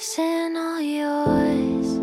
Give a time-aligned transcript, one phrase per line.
[0.00, 1.98] and all yours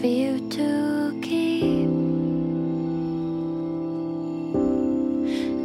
[0.00, 1.88] for you to keep.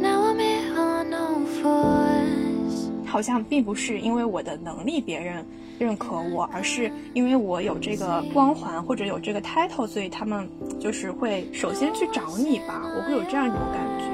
[0.00, 2.88] Now I'm here on all fours.
[3.06, 5.44] 好像并不是因为我的能力别人
[5.80, 10.48] 认可我，而是因为我有这个光环或者有这个 title，所以他们
[10.78, 12.82] 就是会首先去找你吧。
[12.96, 14.04] 我会有这样一种感觉。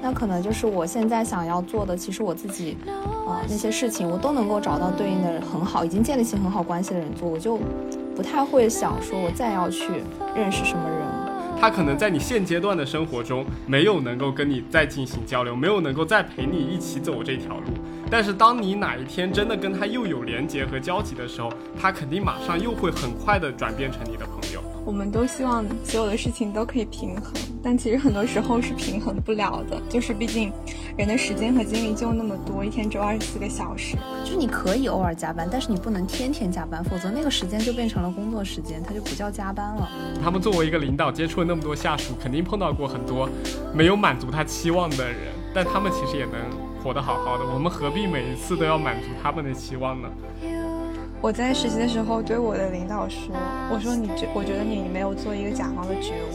[0.00, 2.76] 那可能就是我现在想要做的，其实我自己，
[3.48, 7.58] 那些事情我都能够找到对应的很好，已经建立起很好关系的人做，我就
[8.16, 9.88] 不太会想说我再要去
[10.34, 10.98] 认识什么人。
[11.60, 17.64] 他可能在你现阶段的生活中没有能够跟你再进行交流，没有能够再陪你一起走这条路。
[18.10, 24.60] 但是当你哪一天真的跟他又有连接和交集的时候，他肯定马上又会很快的转变成你的朋友。
[24.84, 29.80] 我们都希望所有的事情都可以平衡，但其实很多时候是平衡不了的。
[29.88, 30.52] 就是毕竟
[30.96, 33.96] 人的时间和精力就那么多，一天只有二十四个小时。
[34.24, 39.88] 就是你可以偶尔加班，但是你不能天天加班，否则那个时间就变成了工作时间，它就不叫加班了。
[40.22, 43.28] 他们作为一个领导，接触了那么多下属，肯定碰到过很多
[43.74, 46.34] 没有满足他期望的人，但他们其实也能
[46.82, 47.44] 活得好好的。
[47.54, 50.08] 我们何必每一次都要满足他们的期望呢？
[51.24, 53.34] 我在实习的时候对我的领导说
[53.72, 56.34] ：“我说你觉，我觉得你没有做一个甲方的觉悟。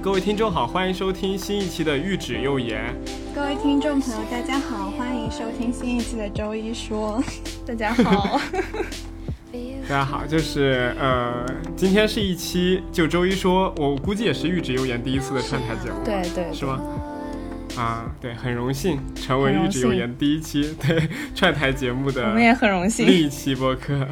[0.00, 2.96] 各位听众好，欢迎收听新一期的《玉指又言》。
[3.34, 7.22] 各位听众朋友，大家好，欢迎收听新一期的周一说。
[7.66, 8.40] 大家好，
[9.86, 11.44] 大家好，就是呃，
[11.76, 16.80] 今天是一期就周一说，我估计也是《玉指又言》第一次的串台节目，对对，是吗？
[17.76, 24.06] 啊，对，很荣幸成为《玉指有言》第一期对串台节目的，我们也很荣幸另一期播客。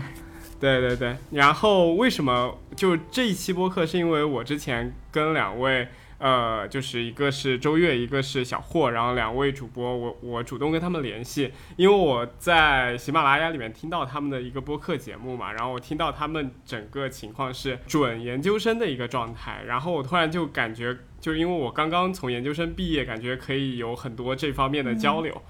[0.59, 3.85] 对对对，然后为什么就这一期播客？
[3.87, 5.89] 是因为我之前跟两位，
[6.19, 25.41] 呃，就是一个是周月，一个是小霍，然后两位主播，我我主动跟他们联系，因为我在喜马拉雅里面听到他们的一个播客节目嘛，然后我听到他们整个情况是准研究生的一个状态，然后我突然就感觉，就是因为我刚刚从研究生毕业，感觉可以有很多这方面的交流，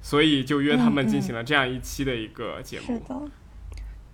[0.00, 2.94] 所以就约他们进行了这样一期的一个节目。
[2.94, 3.20] 是的。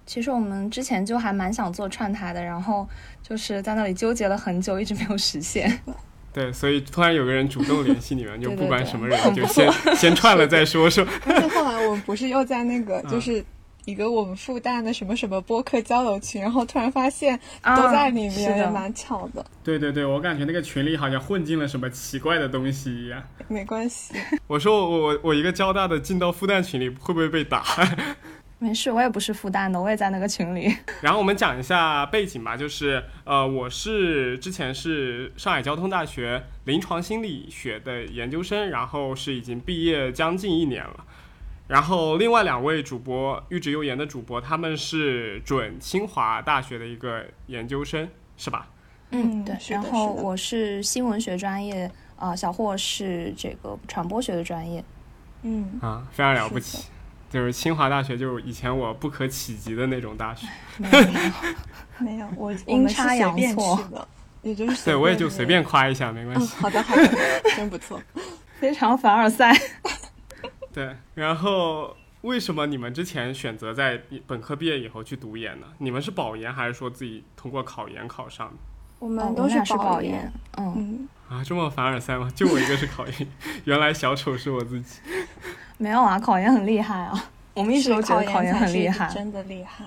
[0.06, 2.88] 其实我们之前就还蛮想做串台的，然后
[3.22, 5.80] 就是在那里纠结了很久，一直没有实现。
[6.32, 11.12] 对，所以突然有个人主动联系你们， 就不管什么人，就 先先串了再说，是吧？
[11.26, 13.44] 而且后来我们不是又在那个就是
[13.84, 19.44] 一个我们复旦的什么什么播客交流群，然后突然发现啊都在里面，也蛮巧的。
[19.62, 23.22] 对对对，我感觉那个群里好像混进了什么奇怪的东西一样。
[23.48, 24.14] 没关系，
[24.46, 27.62] 我说我我我一个交大的进到复旦群里会不会被打？
[28.58, 30.74] 没事，我也不是复旦的，我也在那个群里。
[31.02, 41.04] 然后我们讲一下背景吧，就是呃，我是之前是上海交通大学临床心理学的研究生，然后是已经毕业将近一年了。
[41.66, 48.68] 然后另外两位主播玉指悠言的主播，他们是准清华大学的一个研究生，是吧？
[49.10, 49.56] 嗯对。
[49.68, 54.84] 然后我是新闻学专业，啊、小霍是这个传播学的专业。
[55.42, 56.88] 嗯，啊，非常了不是起，
[57.30, 60.46] 就是清华大学，就是以前我不可企及的那种大学。
[60.78, 61.06] 没有
[61.98, 64.06] 没有，我 我阴差阳错的，
[64.42, 66.56] 也就是对，我也就随便夸一下，没关嗯，系。
[66.60, 67.08] 好的好的，
[67.56, 68.00] 真不错。
[68.58, 69.52] 非常凡尔赛。
[70.74, 75.68] 对，然后为什么你们之前选择在本科毕业以后去读研呢？
[75.78, 78.54] 你们是保研还是说自己通过考研考上的？
[78.98, 81.08] 我哦们都我们俩是保保研，嗯，嗯，
[81.38, 82.28] 啊，这么凡尔赛吗？
[82.34, 83.28] 就我一个是考研，
[83.64, 85.00] 原来小丑是我自己。
[85.78, 89.08] 没有啊，考研很厉害啊，我们一直都觉得考研很厉害。
[89.08, 89.84] 真的厉害。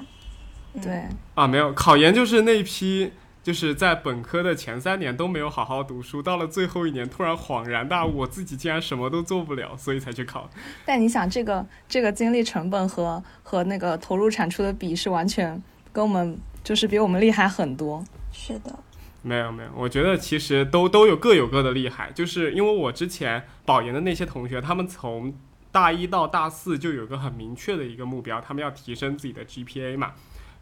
[0.74, 1.04] 嗯对，
[1.34, 3.12] 啊，没有，考研就是那批，
[3.48, 10.50] 就是在本科的前三年都没有好好读书，到了最后一年突然恍然大悟，我自己竟然什么都做不了，所以才去考。
[10.86, 15.64] 但你想，这个这个精力成本和和那个投入产出的比是完全
[15.94, 18.04] 跟我们就是比我们厉害很多。
[18.34, 18.78] 是的，
[19.22, 25.34] 没有没有，我觉得其实都都有各有各的厉害，就是因为我之前保研的那些同学，他们从
[25.72, 30.12] 大一到大四就有个很明确的一个目标，他们要提升自己的 GPA 嘛，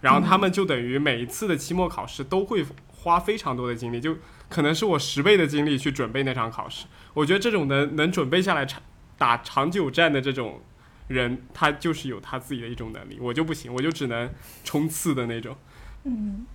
[0.01, 4.18] 然后他们就等于每一次的期末考试都会花非常多的精力，就
[4.50, 6.86] 可能是我十倍的精力去准备那场考试。
[7.13, 8.81] 我觉得这种能能准备下来长
[9.18, 10.62] 打长久战的这种
[11.07, 14.30] 人，他就是有他自己的一种能力，我就不行，我就只能
[14.63, 15.56] 冲刺的那种。
[16.03, 16.45] 嗯，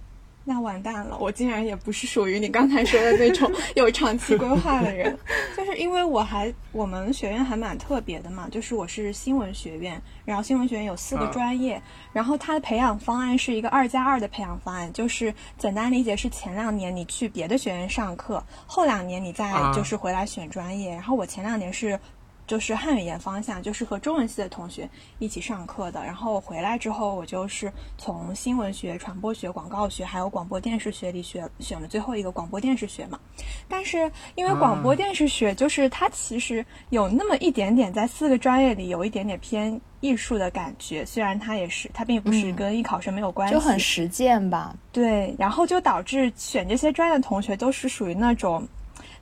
[0.45, 5.17] 那完蛋了，我竟然也不是属于你刚才说的那种 有长期规划的人，
[5.57, 11.81] 就是因为我还我们学院还蛮特别的嘛，就是我是新闻学院，然后新闻学院有四个啊专业，
[12.13, 22.01] 然后它的培养方案是一个二加二的培养方案，就是简单理解是前两年你去别的学院上课，后两年你再啊就是回来选专业，然后我前两年是。
[22.51, 26.05] 就是汉语言方向，就是和中文系的同学一起上课的。
[26.05, 33.21] 然后回来之后，我就是从新闻学、传播学、广告学还有广播电视学里选选了最后一个广播电视学嘛。
[33.69, 44.75] 但是因为广播啊电视学，就是它其实有那么一点点在四个专业里有一点点偏艺术的感觉，虽然它也是它并不是嗯跟艺考生没有关系，就很实践吧。
[44.91, 48.67] 对，然后就导致选这些专业的同学都是属于那种，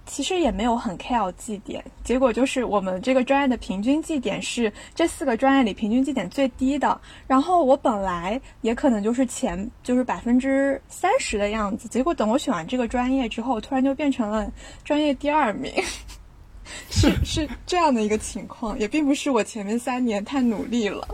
[0.08, 7.00] 其实也没有很 care 绩点，结果就是我们这个专业的平均绩点是这四个专业里平均绩点最低的。
[7.26, 14.50] 然后我本来也可能就是前就是百分之三十的样子，结果等我选完这个专业之后，突然就变成了
[14.82, 15.72] 专业第二名。
[16.90, 21.08] 是 是这样的一个情况，也并不是我前面三年太努力了，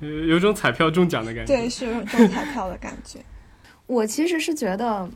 [0.00, 1.54] 有有种彩票中奖的感觉。
[1.54, 3.20] 对，是有种中彩票的感觉。
[3.86, 5.08] 我其实是觉得，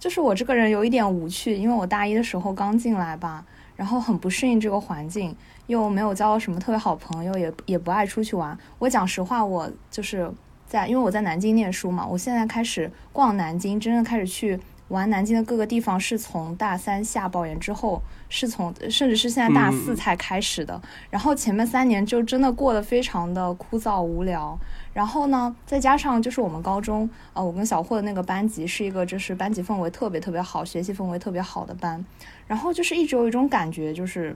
[0.00, 3.44] 就是我这个人有一点无趣，因为我大一的时候刚进来吧，
[3.76, 5.36] 然后很不适应这个环境，
[5.66, 8.58] 又没有交到什么特别好朋友，也也不爱出去玩。
[8.78, 10.32] 我讲实话，我就是
[10.66, 14.58] 在，因为我在南京念书嘛，我现在开始逛南京，真正开始去
[14.88, 20.80] 玩南京的各个地方，是从大三下保研之后，是从甚至是现在大四嗯才开始的。
[21.10, 24.58] 然后前面三年就真的过得非常的枯燥无聊。
[24.92, 32.04] 然后呢，再加上就是我们高中，呃，我跟小霍的那个班级是一个就是班级氛围特别特别好，学习氛围特别好的班。
[32.46, 34.34] 然后就是一直有一种感觉，就是，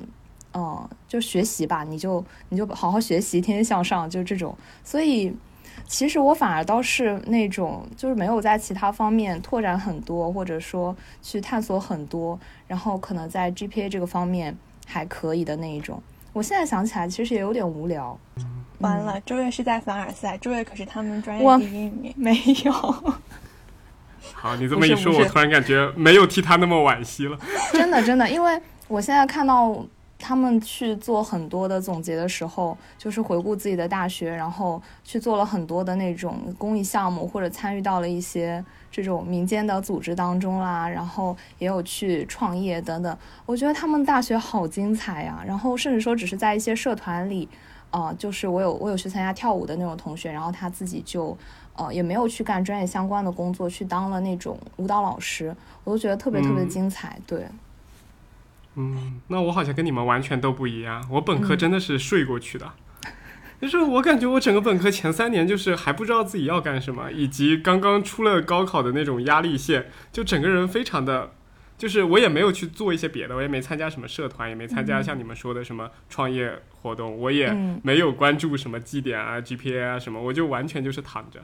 [0.53, 4.57] 呃，就学习吧，你就你就好好学习，天天向上，就这种。
[4.85, 5.35] 所以，
[5.89, 14.57] 其实我反而倒是那种，就是没有在其他方面拓展很多，或者说去探索很多，然后可能在 GPA 这个方面
[14.87, 16.01] 还可以的那一种。
[16.35, 18.19] 我现在想起来，其实也有点无聊。
[18.81, 22.13] 完了，周越是在凡尔赛，周越可是他们专业第一名。
[22.17, 22.35] 没
[22.65, 22.73] 有，
[24.35, 27.39] 好，你这么一说，我突然感觉没有替他那么惋惜了。
[27.73, 29.83] 真的真的，因为我现在看到
[30.25, 43.15] 他们去做很多的总结的时候，就是回顾自己的大学，然后去做了很多的那种公益项目，或者参与到了一些这种民间的组织当中啦，然后也有去创业等等。
[43.45, 47.47] 我觉得他们大学好精彩呀、然后甚至说只是在一些社团里。
[47.91, 51.39] 呃，就是我有我有去参加跳舞的那种同学，然后他自己就
[51.77, 55.55] 呃也没有去干专业相关的工作，去当了那种舞蹈老师，
[55.85, 57.17] 我都觉得特别特别嗯精彩。
[57.25, 57.47] 对，
[58.77, 61.07] 嗯，那我好像跟你们完全都不一样。
[61.11, 62.73] 我本科嗯真的是睡过去的，
[63.61, 71.33] 就是我感觉我整个本科前三年就是还不知道自己要干什么，以及刚刚出了高考的那种压力线，就整个人非常的，
[71.79, 81.41] 就是我也没有去做一些别的，我也没参加什么社团，也没参加像你们说的什么创业活动，我也嗯没有关注什么绩点啊、GPA 啊什么，我就完全就是躺着，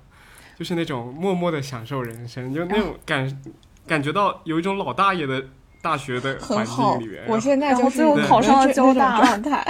[0.58, 3.42] 就是那种默默的享受人生，就那种感、
[3.86, 5.46] 感觉到有一种老大爷的
[5.82, 9.66] 大学的环境里面，，我现在然后就是最后考上了交大状态。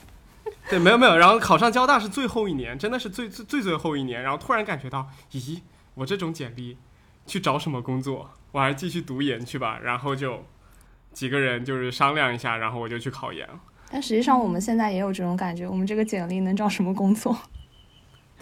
[0.70, 5.60] 对，没有没有，然后考上交大是最后一年，真的是最最最最后一年，然后突然感觉到，咦，
[5.94, 6.78] 我这种简历
[7.26, 8.30] 去找什么工作？
[8.52, 9.78] 我还是继续读研去吧。
[9.82, 10.44] 然后就
[11.12, 13.54] 几个人就是商量一下，然后我就去考研了。
[13.90, 17.36] 但实际上我们现在也有这种感觉，我们这个简历能找什么工作？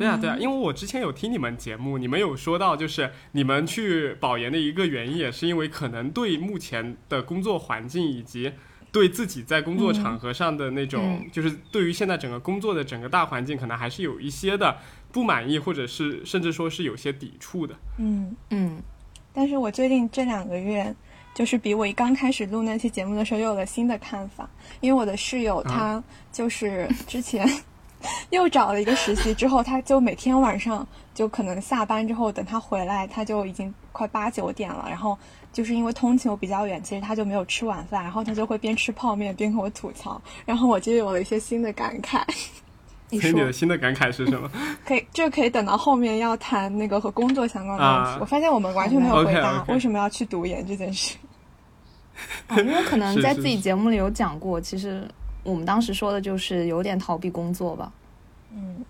[0.00, 8.50] 对啊，对啊，因为我之前有听你们节目，你们有说到，就是你们去保研的一个原因，也是因为可能对目前的工作环境以及
[8.90, 11.30] 对自己在工作场合上的那种，嗯。
[11.30, 14.74] 就是对于现在整个工作的整个大环境，可能还是有一些的
[15.12, 17.76] 不满意，或者是甚至说是有些抵触的。
[17.98, 18.82] 嗯，嗯，
[19.34, 20.94] 但是我最近这两个月，
[21.34, 24.48] 就是比我一刚开始录那期节目的时候，又有了新的看法。
[24.80, 26.02] 因为我的室友他
[26.32, 27.46] 就是之前
[28.30, 34.86] 又找了一个实习之后，他就每天晚上就可能下班之后，等他回来，他就已经快八九点了。
[34.88, 35.18] 然后
[35.52, 42.22] 就是因为通勤我比较远，其实他就没有吃晚饭，然后他就会边吃泡面边跟我吐槽，然后我就有了一些新的感慨。
[43.12, 44.48] 你说所以你的新的感慨是什么？
[44.86, 48.10] 可以，这个可以等到后面要谈那个和工作相关的问题。
[48.10, 51.16] 啊我发现我们完全没有回答为什么要去读研这件事。
[52.46, 55.08] 啊，因为可能在自己节目里有讲过，其实
[55.42, 57.92] 我们当时说的就是有点逃避工作吧。
[58.52, 58.84] 嗯，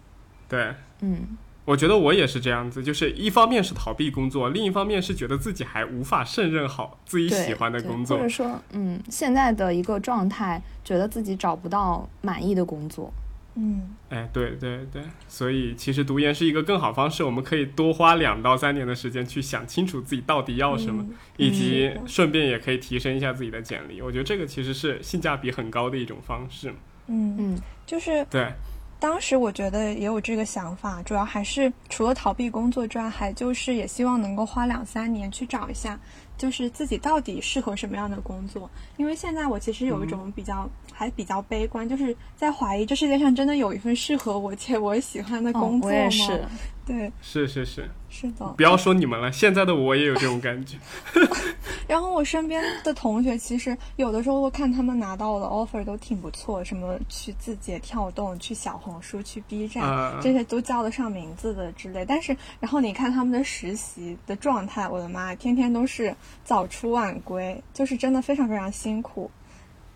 [0.49, 0.75] 对。
[1.01, 1.21] 嗯，
[1.65, 8.29] 我觉得我也是这样子，就是一方面是逃避工作，另一方面是觉得自己还无法胜任好自己，喜欢的工作或者。
[8.29, 13.13] 说，嗯，现在的一个状态，觉得自己找不到满意的工作。
[13.57, 24.01] 嗯哎，对对对，所以其实读研是一个更好方式，我们可以多花两到三年的时间去想清楚自己到底要什么，嗯以及顺便也可以提升一下自己的简历。
[24.01, 26.73] 我觉得这个其实是性价比很高的一种方式。
[27.09, 28.53] 嗯，嗯，就是对，
[28.99, 35.99] 当时我觉得也有这个想法，主要还是除了逃避工作之外，还就是也希望能够花两三年去找一下，
[36.41, 38.71] 就是自己到底适合什么样的工作。
[38.97, 45.97] 因为现在我其实有一种比较、还比较悲观，就是在怀疑这世界上真的有一份适合我且我喜欢的哦工作吗？
[45.97, 46.45] 我也是，
[46.87, 48.47] 对，是是是，是的。
[48.57, 50.77] 不要说你们了，现在的我也有这种感觉。
[51.87, 62.05] 然后我身边的同学，其实有的时候我看他们拿到的 offer 都挺不错，什么去字节跳动、去小红书、去 B 站，啊这些都叫得上名字的之类。
[62.05, 69.31] 但是，然后你看他们的实习的状态，我的妈，天天都是早出晚归，就是真的非常非常辛苦，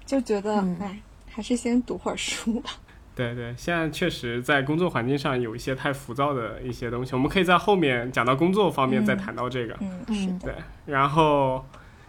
[0.04, 1.00] 就觉得嗯哎，
[1.30, 2.70] 还是先读会儿书吧。
[3.14, 9.76] 对对，现在确实在工作环境上有一些太浮躁的一些东西，我们可以在后面讲到工作方面再谈到这个。
[9.80, 10.54] 嗯，嗯是的，对，
[10.86, 11.64] 然后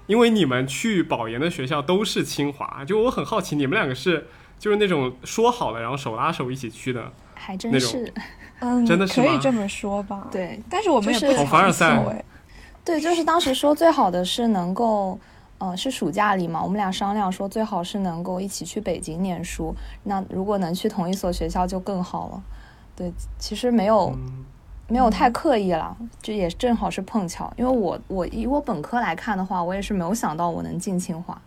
[0.07, 7.11] 因为你们去保研的学校都是清华，就我很好奇，你们两个是就是那种说好了，然后手拉手一起去的。
[7.33, 8.11] 还真是。
[8.61, 12.25] 嗯，真的是可以这么说吧。，对但是我们也就是不好凡尔赛。
[12.85, 15.19] 对，就是当时说最好的是能够，
[15.57, 19.73] 呃，是暑假里嘛，我们俩商量说最好是能够一起去北京念书。
[20.03, 22.43] 那如果能去同一所学校就更好了。
[22.95, 24.45] 对，其实没有、嗯，
[24.87, 27.51] 没有太刻意了，这也正好是碰巧。
[27.57, 31.41] 因为我我以我本科来看的话，我也是没有想到我能进清华。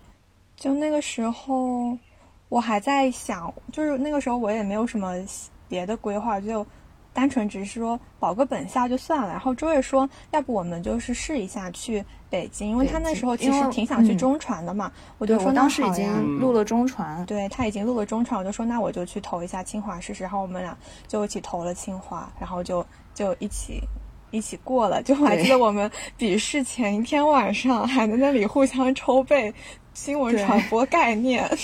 [0.56, 1.96] 就那个时候，
[2.48, 5.14] 我还在想，就是那个时候我也没有什么
[5.68, 6.66] 别的规划，就
[7.12, 9.28] 单纯只是说保个本校就算了。
[9.28, 14.90] 然后周月说，要不我们就是试一下去北京，因为他那时候其实挺想去中传的嘛。
[15.18, 20.22] 我就说当时已经录了中传，对他已经录了中传，我就说那我就去投一下清华试试。
[20.22, 23.80] 然后我们俩就一起投了清华，然后就就一起
[24.30, 25.02] 一起过了。
[25.02, 29.52] 就我还记得我们笔试前一天晚上还在那里互相抽背
[29.94, 31.48] 新闻传播概念。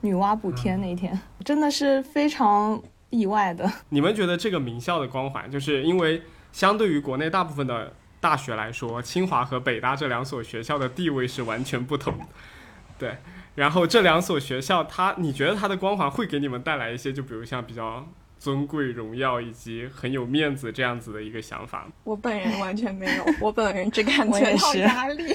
[0.00, 2.80] 女娲补天那一天，真的是非常
[3.10, 3.70] 意外的。
[3.88, 12.24] 你们觉得这个名校的光环，就是因为相对于国内大部分的大学来说，清华和北大这两所学校的地位是完全不同的。
[12.98, 13.16] 对，
[13.54, 18.06] 然后这两所学校，它你觉得它的光环会给你们带来一些，就比如像比较
[18.38, 21.92] 尊贵、荣耀以及很有面子这样子的一个想法吗？
[22.04, 25.32] 我本人完全没有，我本人只感我觉到压力。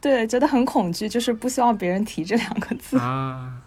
[0.00, 2.96] 对，觉得很恐惧，就是不希望别人提这两个字。
[2.98, 3.60] 啊，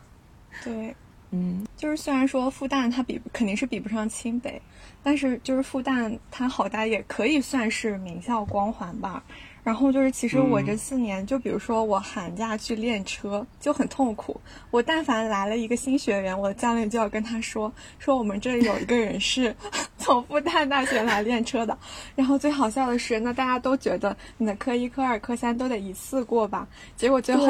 [0.63, 0.95] 对，
[1.31, 4.61] 嗯，就是虽然说复旦它比肯定是比不上清北，
[5.03, 9.23] 但是就是复旦它好歹也可以算是名校光环吧。
[9.63, 14.41] 然后就是，其实我嗯这四年，就比如说我寒假去练车就很痛苦。
[14.71, 19.55] 我但凡来了一个新学员，我的教练就要跟他说，说我们这里有一个人是
[19.97, 21.77] 从复旦大学来练车的。
[22.13, 26.67] 然后最好笑的是，那大家都觉得你的科一、科二、科三都得一次过吧？
[26.97, 27.47] 结果最后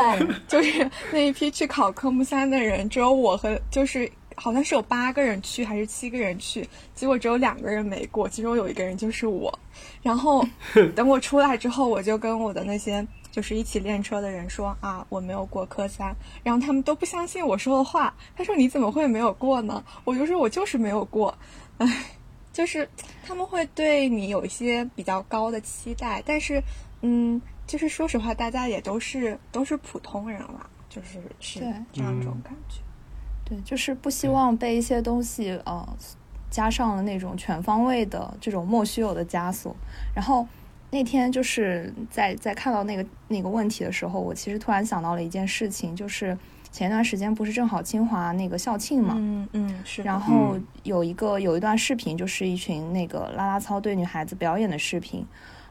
[0.47, 9.57] 就是那一批去考科目三的人，只有我和就是好像是有八个人去还是七个人去，结果只有两个人没过，其中有一个人就是我。
[10.01, 10.45] 然后
[10.95, 19.83] 等我出来之后，我就跟我的那些就是一起练车的人说啊，我没有过科三，然后他们都不相信我说的话，他说你怎么会没有过呢？
[20.03, 21.35] 我就说我就是没有过，
[21.79, 22.05] 唉，
[22.51, 22.87] 就是
[23.25, 26.61] 他们会对你有一些比较高的期待，但是
[27.01, 32.82] 嗯，就是说实话，大家也都是都是普通人了，就是是对这样一种嗯感觉。
[33.53, 35.87] 对，就是不希望被一些东西呃
[36.49, 39.75] 加上了那种全方位的这种莫须有的枷锁。
[40.15, 40.47] 然后
[40.91, 46.37] 那天就是在在看到那个那个问题的时候，我其实突然想到了一件事情，就是
[46.71, 55.25] 前一段时间不是正好清华那个校庆嘛，嗯嗯是，然后有一个有一段视频，就是一群那个啦啦操对女孩子表演的视频。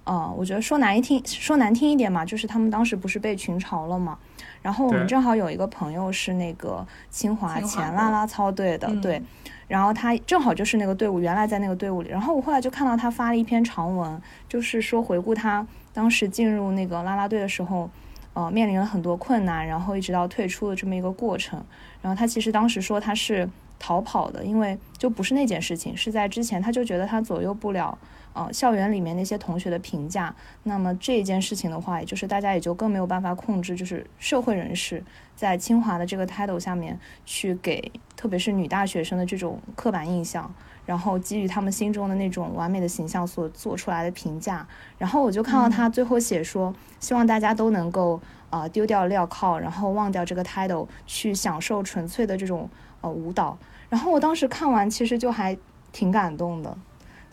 [0.05, 4.19] 呃，我觉得说难听说难听一点嘛，就是他们当时不是被群嘲了嘛。
[4.63, 9.21] 然后我们正好有一个朋友是那个清华前啦啦操队的，嗯对。
[9.69, 12.11] 然后他正好就是那个队伍，原来在那个队伍里。
[12.11, 17.89] 然后我后来就看到他发了一篇长文，就是说回顾他当时进入那个啦啦队的时候，
[18.35, 21.63] 呃，面临了很多困难，然后一直到退出的这么一个过程。
[22.03, 23.49] 然后他其实当时说他是
[23.83, 27.99] 逃跑的，因为就不是那件事情，是在之前他就觉得他左右不了
[28.33, 30.33] 呃校园里面那些同学的评价。
[30.63, 35.03] 那么这一件事情的话，也就是大家也就更没有办法控制，就是社会人士
[35.35, 36.97] 在清华的这个 title 下面
[37.27, 40.55] 去给特别是女大学生的这种刻板印象。
[40.85, 44.67] 然后基于他们心中的那种完美的形象所做出来的评价，
[44.99, 48.21] 然后我就看到他最后写说，希望大家都能够
[48.51, 52.69] 呃丢掉镣铐，然后忘掉这个 title，去享受纯粹的这种
[53.01, 53.57] 呃舞蹈。
[53.93, 55.55] 然后我当时看完，其实就还
[55.93, 56.75] 挺感动的。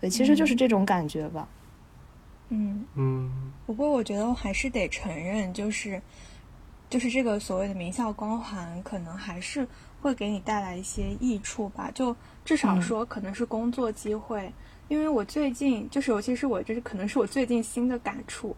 [0.02, 1.48] 对，其实就是这种感觉吧。
[2.50, 3.32] 嗯嗯，
[3.66, 6.02] 不过我觉得我还是得承认，就是
[6.90, 9.66] 就是这个所谓的名校光环，可能还是
[10.02, 11.90] 会给你带来一些益处吧。
[11.96, 12.14] 就
[12.44, 14.52] 至少说，可能是工作机会。
[14.90, 18.54] 因为我最近就是，尤其是我，这是可能是我最近新的感触。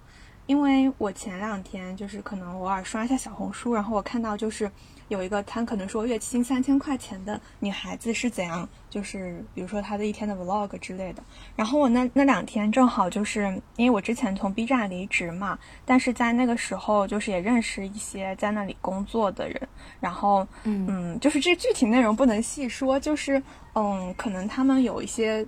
[0.47, 4.71] 因为我前两天就是可能偶尔刷一下小红书，然后我看到就是
[5.11, 11.21] 有一个他可能说月薪三千块钱的女孩子是怎样，就是比如说她的一天的 vlog 之类的。
[11.53, 19.67] 然后我那那两天正好就是因为我之前从 B 站离职嘛，但是在那个时候就是也认识一些在那里工作的人，
[19.99, 23.43] 然后嗯嗯，就是这具体内容不能细说，就是
[23.75, 25.45] 嗯，可能他们有一些。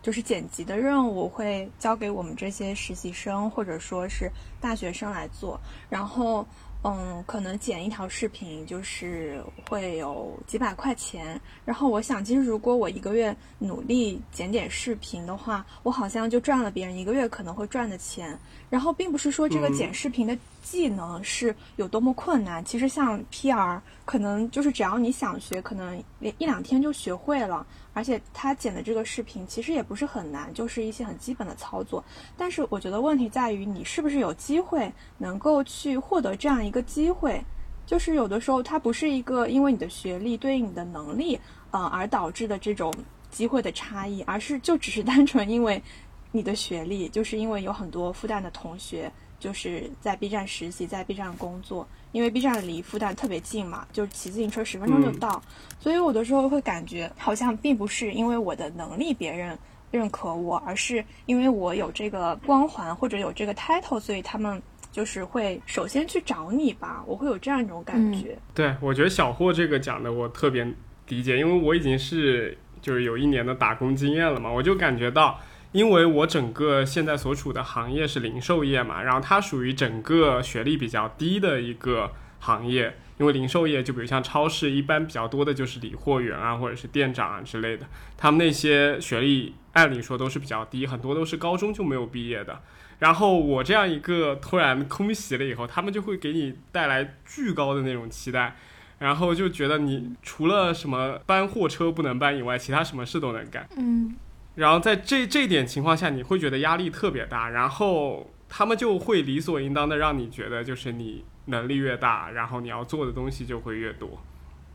[0.00, 6.46] 就是剪辑的任务会交给我们这些实习生或者说是大学生来做，然后。
[6.84, 11.38] 嗯，可能剪一条视频就是会有几百块钱。
[11.64, 18.38] 然后我想，其实如果我一个月努力剪点视频的话，我好像就赚了别人一个月可能会赚的钱。
[18.70, 27.66] 然后并不是说这个剪视频的技能是有多么困难，其实像 PR，可能就是只要你想学，可能连一两天就学会了。
[27.94, 32.04] 而且他剪的这个视频其实也不是很难，就是一些很基本的操作。
[32.36, 37.42] 但是我觉得问题在于你是不是有机会能够去获得这样一个机会。
[37.86, 42.92] 就是有的时候它不是一个因为你的学历对应你的能力，呃而导致的这种
[43.30, 45.82] 机会的差异，而是就只是单纯因为
[46.32, 51.86] 你的学历，就是因为有很多复旦的同学就是在 B 站实习，在 B 站工作。
[52.10, 55.42] 因为 B 站离复旦特别近嘛，就是骑自行车十分钟就到，
[55.78, 59.56] 所以有的时候会感觉好像并不是因为我的能力别人
[59.90, 67.04] 认可我，而是因为我有这个光环或者有这个 title，所以他们就是会首先去找你吧。
[67.06, 68.38] 我会有这样一种感觉。
[68.54, 70.66] 对，我觉得小霍这个讲的我特别
[71.08, 75.38] 理解，因为我已经是就是有一年的打工经验了嘛，我就感觉到。
[75.72, 82.96] 因为我整个现在所处的行业是零售业嘛，然后它属于整个学历比较低的一个行业。
[83.18, 87.84] 因为零售业，就比如像超市，一般比较多的就是理货员啊，或者是店长啊之类的，
[88.16, 92.60] 他们那些学历按理说都是比较低，很多都是高中就没有毕业的。
[93.00, 98.54] 然后我这样一个突然空袭了以后，他们就会给你带来巨高的那种期待，
[99.00, 103.68] 然后就觉得你除了什么搬货车不能搬以外，其他什么事都能干。
[103.76, 104.14] 嗯。
[104.58, 114.20] 然后在这这点情况下，你会觉得压力特别大，然后他们就会理所应当的让你觉得，就是你能力越大，然后你要做的东西就会越多。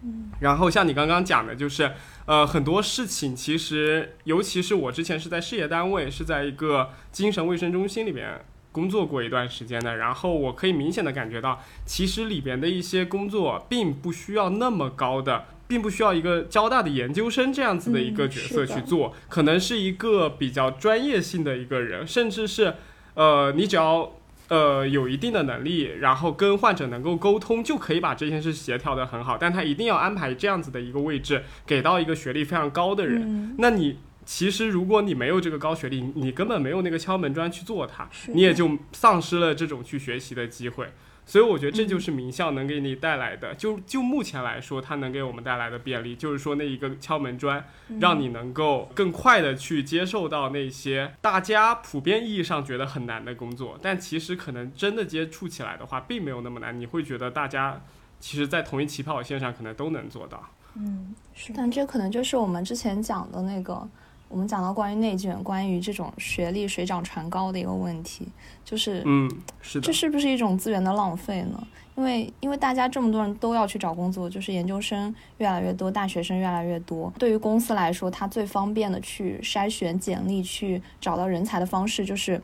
[0.01, 1.91] 嗯，然后像你刚刚讲的，就是
[2.25, 8.39] 呃很多事情其实，尤其是我之前是在事业单位，是在一个精神卫生中心里面
[8.71, 15.47] 工作过一段时间的，然后我可以明显的感觉到，其实里边的一些工作并不需要那么高的。
[15.73, 22.75] 并不需要一个交大的研究生这样子的一个角色去做，可能是一个比较专业性的一个人，甚至是，
[23.15, 24.13] 呃，你只要
[24.49, 29.35] 呃有一定的能力，然后跟患者能够沟通，就可以把这件事协调的很好。
[29.35, 33.55] 但他一定要安排这样子的一个位置，给到一个学历非常高的人。
[33.57, 40.89] 那你其实如果你没有这个高学历，你根本没有那个敲门砖去做它，你也就丧失了这种去学习的机会。
[41.25, 47.65] 所以我觉得这就是名校能给你带来的，就就目前来说，它能给我们带来的便利，就是说那一个敲门砖，
[47.99, 56.77] 让你能够更快的去接受到那些大家普遍意义上觉得很难的工作，但其实可能真的接触起来的话，并没有那么难。
[56.77, 57.81] 你会觉得大家
[58.19, 60.49] 其实，在同一起跑线上，可能都能做到。
[60.75, 61.53] 嗯，是。
[61.55, 63.87] 但这可能就是我们之前讲的那个。
[64.33, 68.27] 我们讲到关于内卷，关于这种学历水涨船高的一个问题，
[68.65, 69.29] 就是，嗯，
[69.61, 71.67] 是的，这是不是一种资源的浪费呢？
[71.95, 77.13] 因为，因为大家这么多人都要去找工作，就是研究生越来越多，大学生越来越多。
[77.19, 82.41] 对于公司来说，它最方便的去筛选简历、去找到人才的方式，就是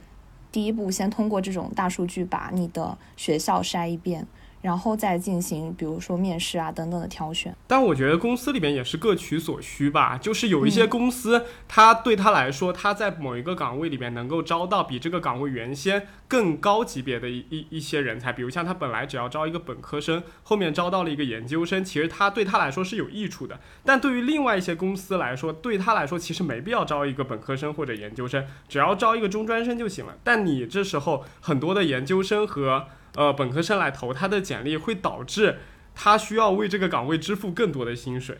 [0.51, 4.27] 第一步先通过这种大数据把你的学校筛一遍。
[4.61, 7.55] 然后再进行，比如说面试啊等等的挑选。
[7.67, 23.59] 但我觉得公司里边也是各取所需吧，就是有一些公司，他对他来说，他在某一个岗位里边能够招到比这个岗位原先更高级别的一一一些人才，比如像他本来只要招一个本科生，后面招到了一个研究生，其实他对他来说是有益处的。
[23.85, 30.15] 但对于另外一些公司来说，对他来说其实没必要招一个本科生或者研究生，只要招一个中专生就行了。
[30.23, 35.57] 但你这时候很多的研究生和呃，本科生来投他的简历，会导致
[35.95, 38.37] 他需要为这个岗位支付更多的薪水。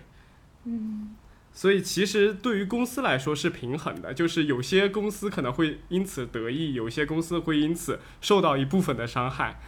[0.66, 1.16] 嗯，
[1.52, 9.60] 所以其实对于公司来说是平衡的，就是有些公司可能会因此得益，有些公司会因此受到一部分的伤害。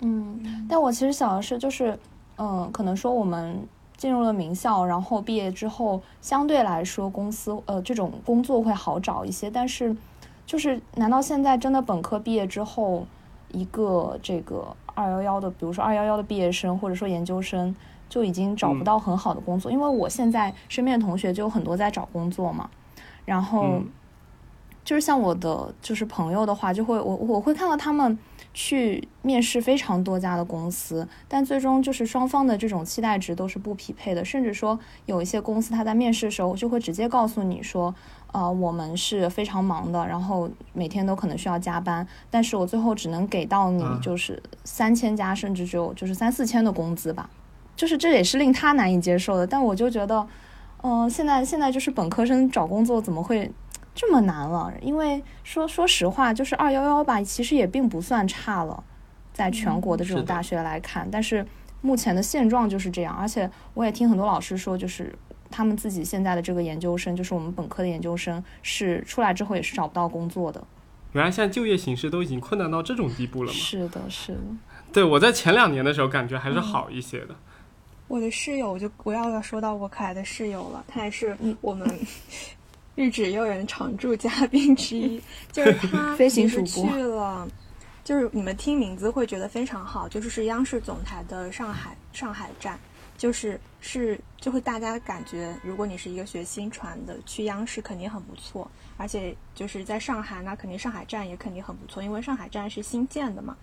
[0.00, 1.98] 嗯，但我其实想的是，就是，
[2.36, 3.66] 嗯，可能说我们
[3.96, 9.94] 进入了名校，然后毕业之后相对来说公司呃这种工作会好找一些，但是
[10.46, 13.06] 就是难道现在真的本科毕业之后，
[13.52, 17.74] 一个这个二幺幺的，比如说二幺幺的毕业生或者说研究生
[18.08, 19.70] 就已经找不到很好的工作？
[19.70, 22.68] 因为我现在身边的同学就有很多在找工作嘛，
[23.24, 23.62] 然后。
[23.64, 23.86] 嗯
[24.84, 28.18] 就是像我的就是朋友的话，就会我我会看到他们
[28.54, 37.94] 去面试非常多家的公司，但最终就是双方的这种期待值都是不匹配的，甚至说有一些公司他在面试的时候就会直接告诉你说，
[38.32, 47.28] 呃，我们是非常忙的，然后每天都可能需要加班，但是我最后只能给到你啊就是三千加，甚至只有就是三四千的工资吧，
[47.74, 50.26] 就是这也是令他难以接受的，但我就觉得，
[50.82, 53.50] 嗯、现在现在就是本科生找工作怎么会？
[54.00, 58.84] 这么难了，因为说说实话，就是二幺幺吧，其实也并不算差了，
[59.32, 61.44] 在全国的这种大学来看，但是
[61.80, 63.12] 目前的现状就是这样。
[63.12, 65.12] 而且我也听很多老师说，就是
[65.50, 70.62] 他们自己现在的这个研究生，就是我们本科的研究生，是出来之后也是找不到工作的。
[71.12, 73.58] 原来现在就业形势都已经困难到这种地步了吗？
[73.58, 74.40] 是的，是的，
[74.92, 77.34] 对我在前两年的时候感觉还是好一些的。
[78.08, 81.86] 我的室友，我就不要要说到我可爱的室友了，他也是嗯我们
[82.94, 85.20] 日指诱人常驻嘉宾之一，
[85.52, 87.48] 就是他飞行其实主播去了，
[88.04, 92.78] 就是你们听名字会觉得非常好，就是是央视总台的上海上海站，
[93.18, 103.56] 就是是就会大家感觉，如果你是一个学新传的，去央视肯定很不错，而且就是在上海，那肯定上海站也肯定很不错，因为上海站是新建的嘛。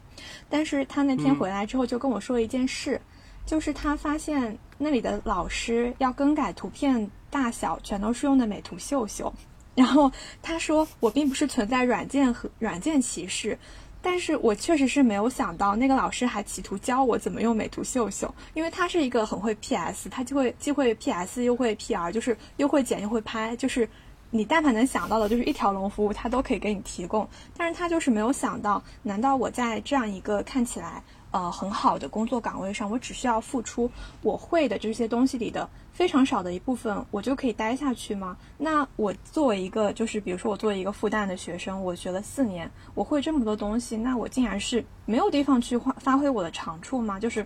[0.49, 3.01] 但是他那天嗯回来之后就跟我说了一件事，
[3.45, 9.33] 就是他发现那里的老师要更改图片大小，全都是用的美图秀秀。
[9.73, 10.09] 然后
[10.41, 13.59] 他说，我并不是存在软件和软件歧视，
[14.07, 23.89] 但是我确实是没有想到那个老师还企图教我怎么用美图秀秀，因为他是一个很会 PS，他就会既会 PS 又会 PR，就是又会剪又会拍，就是
[24.29, 27.27] 你但凡能想到的，就是一条龙服务，他都可以给你提供。
[27.57, 31.01] 但是他就是没有想到，难道我在这样一个看起来
[31.35, 38.37] 呃很好的工作岗位上，我只需要付出我会的这些东西里的非常少的一部分，我就可以待下去吗？
[38.57, 47.19] 那我作为一个就是比如说我作为一个复旦的学生，我学了四年，我会这么多东西，那我竟然是没有地方去发发挥我的长处吗？
[47.19, 47.45] 就是。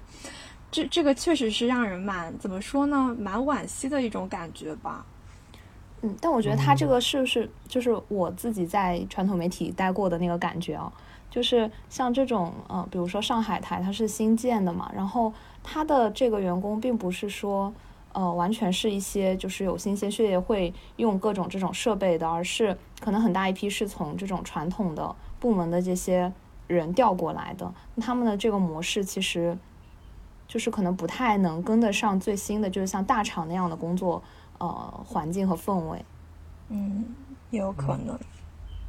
[0.72, 5.04] 这这个确实是让人蛮怎么说呢，蛮惋惜的一种感觉吧。
[6.04, 10.94] 嗯，但我觉得他这个是不是就是我自己在传统媒体待过的那个感觉啊？
[11.30, 17.74] 就是像这种呃，比如说上海台，它是新建的嘛，然后它的这个员工并不是说
[18.14, 26.32] 呃完全是一些就是有新鲜血液会用各种这种设备的，而是可能很大一批是从这种传统的部门的这些
[26.68, 29.58] 人调过来的，他们的这个模式其实
[30.48, 34.22] 就是可能不太能跟得上最新的，就是像大厂那样的工作
[34.58, 34.68] 呃
[35.06, 36.04] 环境和氛围。
[36.70, 37.06] 嗯，
[37.52, 38.20] 也有可能。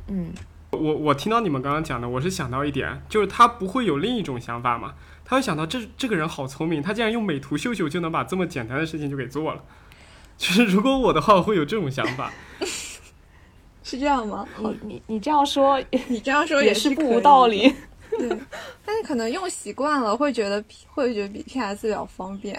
[0.09, 0.33] 嗯，
[0.71, 4.95] 我我听到你们刚刚讲的，我是想到一点，就是他不会有另一种想法嘛？
[5.25, 9.63] 他会想到这这个人好聪明，他竟然用美图秀秀就能把这么简单的事情就给做了。
[10.39, 12.33] 就是如果我的话，我会有这种想法。
[13.83, 14.47] 是这样吗？
[14.59, 17.47] 你你你这样说你这样说也是不无道。
[17.47, 17.75] 理。
[18.19, 18.29] 对，
[18.85, 22.59] 但是可能用习惯了，会觉得会觉得比 PS 比较方便。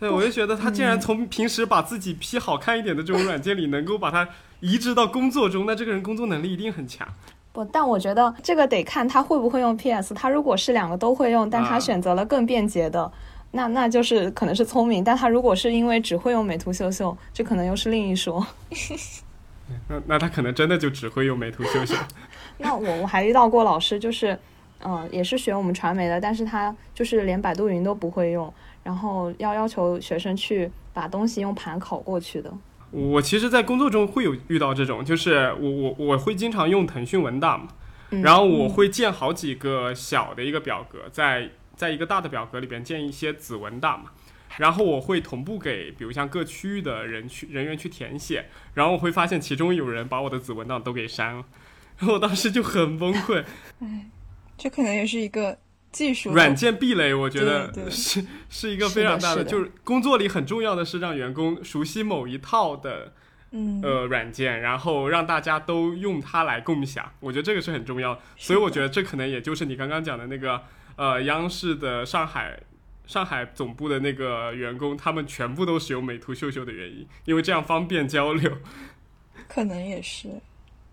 [0.00, 4.28] 对，我就觉得他竟然从平时把自己 P 好看一点的这种软件里，能够把它
[4.62, 7.06] 移植到工作中，那这个人工作能力一定很强。
[7.52, 10.14] 不，但我觉得这个得看他会不会用 PS。
[10.14, 13.10] 他如果是两个都会用，但他啊选择了更便捷的，
[13.50, 15.02] 那那就是可能是聪明。
[15.02, 18.46] 但他如果是因为只会用美图秀秀，这可能又是另一说。
[19.88, 21.96] 那那他可能真的就只会用美图秀秀。
[22.58, 24.38] 那我我还遇到过老师，就是，
[24.84, 28.52] 嗯、也是学我们传媒的，但是他就是连百度云都不会用，
[28.84, 32.52] 然后要要求学生去把东西用盘拷过去的。
[32.92, 37.68] 我其实，在工作中会有遇到这种，就是我我我会经常用腾讯文档嘛，
[38.10, 38.22] 嗯。
[38.22, 44.10] 然后我会建好几个小的一个表格，在在一个大的表格里边建一些子文档嘛，
[44.58, 51.44] 然后我会同步给，比如像各区域的人去人员去填写，然后我会发现其中有人把我的子文档都给删了，
[51.96, 53.42] 然后我当时就很崩溃。
[53.80, 54.10] 哎
[54.58, 55.58] 这可能也是一个
[55.92, 63.12] 技术软件壁垒，我觉得 是是一个非常大的就是工作里很重要的是让员工熟悉某一套的
[63.50, 68.18] 嗯呃软件，然后让大家都用它来共享，我觉得这个是很重要。
[68.38, 70.62] 所以我觉得这可能也就是你刚刚讲的那个
[70.96, 72.58] 呃央视的上海
[73.06, 78.56] 上海总部的那个员工，他们全部都使用美图秀秀的原因，因为这样方便交流。
[79.46, 80.30] 可能也是，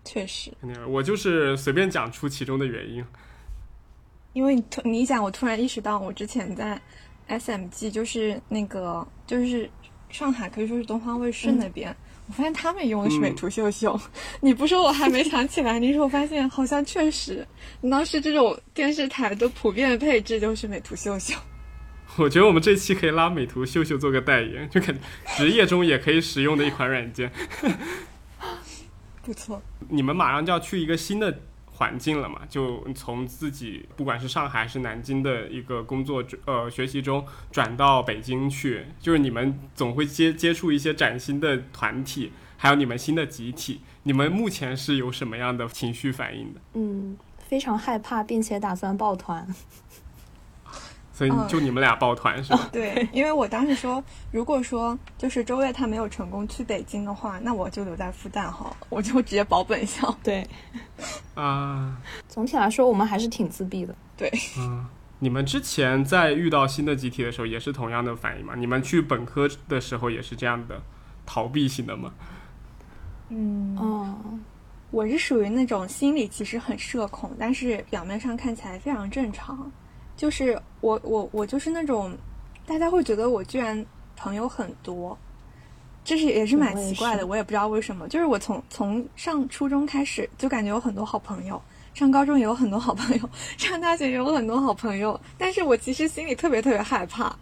[0.04, 0.52] 确实。
[0.86, 3.02] 我就是随便讲出其中的原因。
[4.32, 6.80] 因为你突你一讲，我突然意识到，我之前在
[7.28, 9.68] SMG，就是那个就是
[10.08, 11.94] 上海可以说是东方卫视那边，
[12.28, 13.98] 我发现他们用的是美图秀秀。
[14.40, 17.46] 你不说我还没想起来，你说我发现好像确实，
[17.90, 21.34] 当时这种电视台的普遍配置就是美图秀秀。
[22.18, 25.00] 我觉得我们这期可以拉美图秀秀做个代言，就感觉
[25.36, 27.30] 职业中也可以使用的一款软件。
[29.22, 31.36] 不错，你们马上就要去一个新的
[31.80, 32.42] 环境了嘛？
[32.46, 43.80] 就从自己不管是上海还是南京的一个工作呃学习中转到北京去，就是你们总会接接触一些崭新的团体，还有你们新的集体。
[44.02, 46.60] 你们目前是有什么样的情绪反应的？
[46.74, 49.46] 嗯，非常害怕，并且打算抱团。
[51.20, 52.66] 所以就你们俩抱团是吧？
[52.72, 60.16] 对，因为我当时说，如果说就是周越他没有成功去北京的话，那我就留在复旦好了，我就直接保本校。
[60.22, 60.42] 对，
[61.36, 63.94] 啊，总体来说我们还是挺自闭的。
[64.16, 64.86] 对，嗯，
[65.18, 68.54] 你们之前在遇到新的集体的时候也是同样的反应吗？
[68.56, 70.80] 你们去本科的时候也是这样的
[71.26, 72.14] 逃避型的吗？
[73.28, 74.16] 嗯，哦，
[74.90, 79.70] 我是属于那种心里其实很社恐，但是表面上看起来非常正常。
[80.20, 82.14] 就是我我我就是那种，
[82.66, 83.82] 大家会觉得我居然
[84.14, 85.16] 朋友很多，
[86.04, 88.06] 这是也是蛮奇怪的，我也不知道为什么。
[88.06, 91.58] 就是我从从上初中开始就感觉有很多好朋友，
[91.94, 97.34] 上高中也有很多好朋友，上大学也有很多好朋友，但是我其实心里特别特别害怕，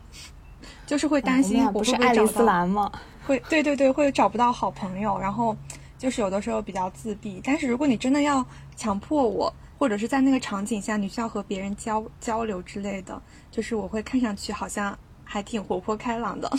[0.87, 2.93] 就是会担心我不是会不会找爱丽丝到，兰吗？
[3.27, 5.57] 会对对对会找不到好朋友，然后
[5.99, 7.41] 就是有的时候比较自闭。
[7.43, 9.53] 但是如果你真的要强迫我。
[9.79, 16.51] 或者是在那个场景下，你需要和别人交交流之类的，就是我会看上去好像还挺活泼开朗的。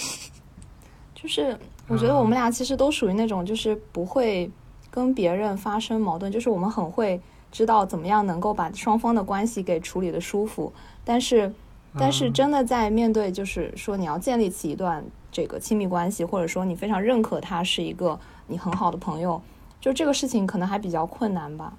[1.13, 4.49] 就是我觉得我们俩其实都属于那种，就是不会
[4.89, 7.19] 跟别人发生矛盾，就是我们很会
[7.51, 10.71] 知道怎么样能够把双方的关系给处理的舒服。
[11.03, 11.53] 但是，
[11.97, 19.41] 但是真的在面对，就是说你要建立起一段这个亲密关系，或者说你非常认可他是一个你很好的朋友，
[19.81, 21.73] 就这个事情可能还比较困难吧。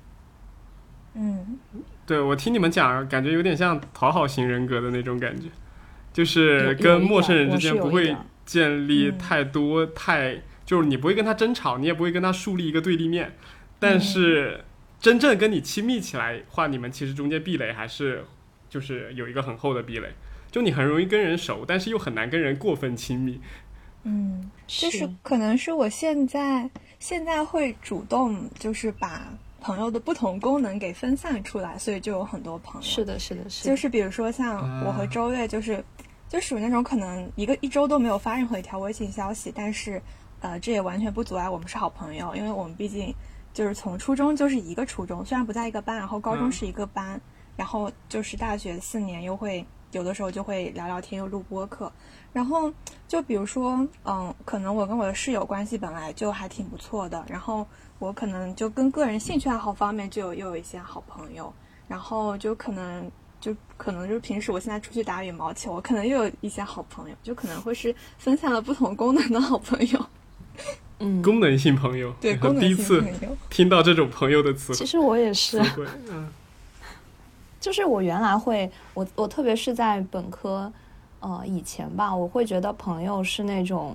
[1.14, 1.58] 嗯，
[2.06, 5.48] 对我听你们讲，感觉有点像讨好型人格的那种感觉，
[6.12, 13.36] 就是跟陌生人之间不会建立嗯太多、太，就是你不会跟他争吵，你也不会跟他树立一个对立面，
[13.78, 14.64] 但是
[15.00, 18.24] 真正跟你亲密起来的话，你们其实中间壁垒还是
[18.68, 20.08] 就是有一个很厚的壁垒，
[20.50, 23.40] 就你很容易跟人熟，但是又很难跟人过分亲密。
[24.04, 29.28] 嗯，就是可能是我现在现在会主动就是把
[29.60, 32.86] 朋友的不同功能给分散出来，所以就有很多朋友。
[32.86, 35.84] 是的，是的，是的，就是比如说像我和周月，就是
[36.28, 40.00] 就属于那种可能一个一周都没有发任何一条微信消息，但是
[40.40, 43.14] 呃，这也完全不阻碍我们是好朋友，因为我们毕竟
[43.52, 47.20] 就是从初中就是一个初中，虽然不在一个班，然后高中嗯是一个班，
[47.56, 51.92] 然后就是大学四年又会有的时候就会聊聊天，又录播课，
[52.32, 52.72] 然后
[53.08, 57.66] 就比如说嗯，可能我跟我的室友关系本来就还挺不错的，然后
[57.98, 61.52] 我可能就跟个人兴趣爱好方面就有又有一些好朋友。
[61.88, 70.06] 然后就可能就可能就是平时我现在出去打羽毛球，我可能又有一些好朋友，就可能会是分散了不同功能的好朋友，
[71.00, 73.36] 嗯，功能性朋友，对功能性第一次朋友。
[73.48, 75.60] 听到这种朋友的词其实我也是
[76.08, 76.30] 嗯
[77.58, 80.72] 就是我原来会，我我特别是在本科，
[81.20, 83.94] 呃以前吧，我会觉得朋友是那种，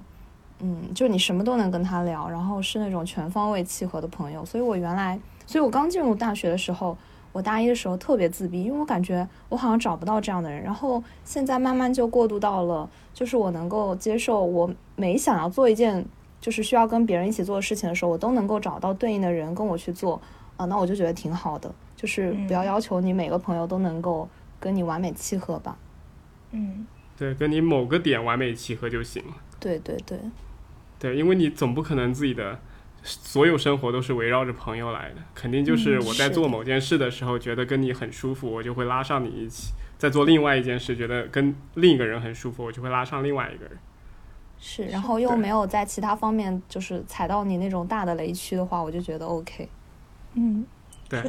[0.59, 4.45] 嗯，就你什么都能跟他聊，然后是那种全方位契合的朋友。
[4.45, 6.97] 所以我原来，所以我刚进入大学的时候，
[7.31, 10.61] 我大一的时候特别自闭，因为我感觉我好像找不到这样的人。
[10.63, 16.05] 然后现在慢慢就过渡到了，就是我能够接受，我每想要做一件
[16.39, 20.21] 就是需要跟别人一起做的事情的时候，我都能够找到对应的人跟我去做，
[20.57, 21.73] 啊、那我就觉得挺好的。
[21.95, 24.27] 就是不要嗯要求你每个朋友都能够
[24.59, 25.77] 跟你完美契合吧。
[26.51, 26.85] 嗯，
[27.17, 29.33] 对，跟你某个点完美契合就行了。
[29.59, 30.19] 对对对，
[30.99, 32.59] 对，因为你总不可能自己的
[33.03, 43.77] 所有生活都是围绕着朋友来的，肯定就是嗯我在做某件事的时候，觉得跟你很舒服，我就会拉上你一起；在做另外一件事，觉得跟另一个人很舒服，我就会拉上另外一个人。
[44.59, 49.69] 是，然后又没有在其他方面就是踩到你那种大的雷区的话，我就觉得 OK。
[50.33, 50.65] 嗯，
[51.07, 51.21] 对，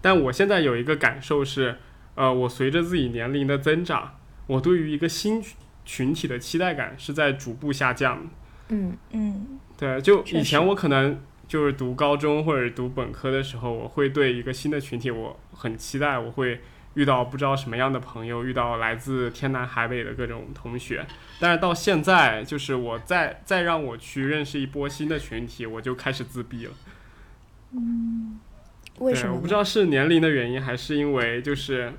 [0.00, 1.76] 但我现在有一个感受是，
[2.14, 4.17] 呃，我随着自己年龄的增长，
[4.48, 8.30] 我对于一个新群群体的期待感是在逐步下降的。
[8.70, 16.60] 嗯嗯对，就以前我可能就是读高中或者读本科的时候，我会对一个新的群体我很期待，我会
[16.94, 21.06] 遇到不知道什么样的朋友，遇到来自天南海北的各种同学。
[21.38, 26.72] 但是到现在，就是我再再让我去认识一波新的群体，我就开始自闭了。
[27.72, 27.80] 对，
[28.98, 29.34] 为什么呢？
[29.36, 31.92] 我不知道是年龄的原因，还是因为就是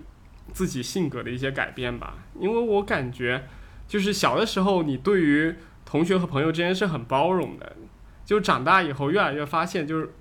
[0.54, 2.18] 自己性格的一些改变吧。
[2.40, 3.48] 因为我感觉，
[3.88, 7.76] 就是小的时候你对于同学和朋友之间是很包容的，
[8.26, 10.14] 就长大以后越来越发现，就是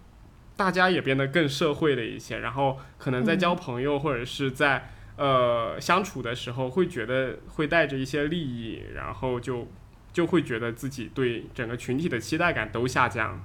[0.56, 9.68] 大家也变得更社会了一些，然后可能在交朋友或者是在、呃相处的时候，会觉得会带着一些利益，然后就
[10.12, 13.40] 就会觉得自己对整个群体的期待感都下降。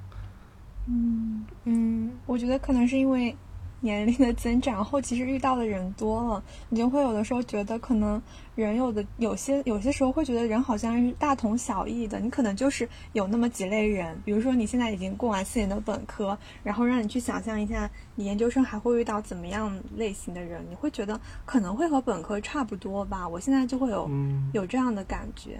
[0.87, 3.35] 嗯，嗯，我觉得可能是因为
[3.83, 8.21] 年龄的增长后，其实遇到的人多了，你就会有的时候觉得可能
[8.55, 23.27] 人有的有些有些时候会觉得人好像是大同小异的，你可能就是有那么几类人，比如说你现在已经过完四年的本科，然后让你去想象一下，你研究生还会遇到怎么样类型的人，你会觉得可能会和本科差不多吧。
[23.27, 25.59] 我现在就会有、嗯有这样的感觉。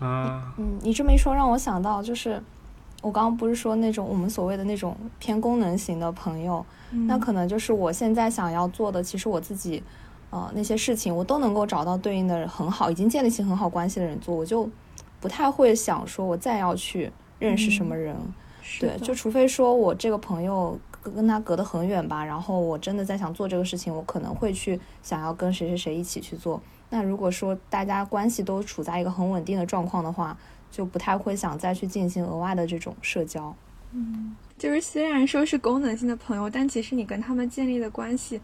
[0.00, 2.42] 啊，嗯，你这么一说，让我想到就是，
[3.04, 6.64] 我刚刚不是说那种我们所谓的那种偏功能型的朋友，
[7.06, 9.82] 那可能就是我现在想要做的，其实我自己，
[10.30, 14.66] 呃，那些事情我都能够找到对应的很好，已经建立起很好关系的人做，我就
[15.20, 18.16] 不太会想说我再要去认识什么人，
[18.80, 26.58] 对，就除非说我这个朋友跟跟他隔得很远吧，然后我真的在想做这个事情，我可能会去想要跟谁谁谁一起去做。
[26.88, 30.36] 那如果说大家关系都处在一个很稳定的状况的话，
[30.74, 33.54] 就不太会想再去进行额外的这种社交。
[33.92, 38.40] 嗯就是虽然说是功能性的朋友，但其实你跟他们建立的关系，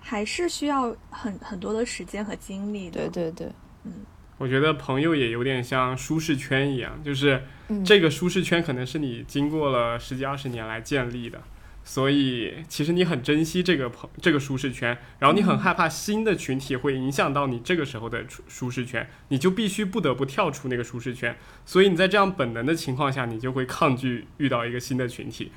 [0.00, 3.06] 还是需要很很多的时间和精力的。
[3.08, 3.52] 对对对，
[3.84, 3.92] 嗯
[4.38, 11.38] 我觉得朋友也有点像舒适圈一样，就是嗯，这个舒适圈可能是你经过了十几二十年来建立的，
[11.86, 25.52] 所以其实你很珍惜这个朋这个舒适圈，然后你很害怕新的群体会影响到你这个时候的舒舒适圈，你就必须不得不跳出那个舒适圈，所以你在这样本能的情况下，你就会抗拒遇到一个新的群体，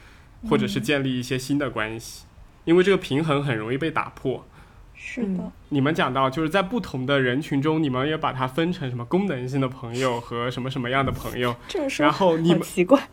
[0.49, 2.25] 或者是建立一些新的关系，
[2.65, 4.45] 因为这个平衡很容易被打破。
[4.93, 13.07] 是的，嗯你们讲到，就是在不同的人群中，你们也把它分成什么功能性的朋友和什么什么样的朋友，这么说然后你们奇怪。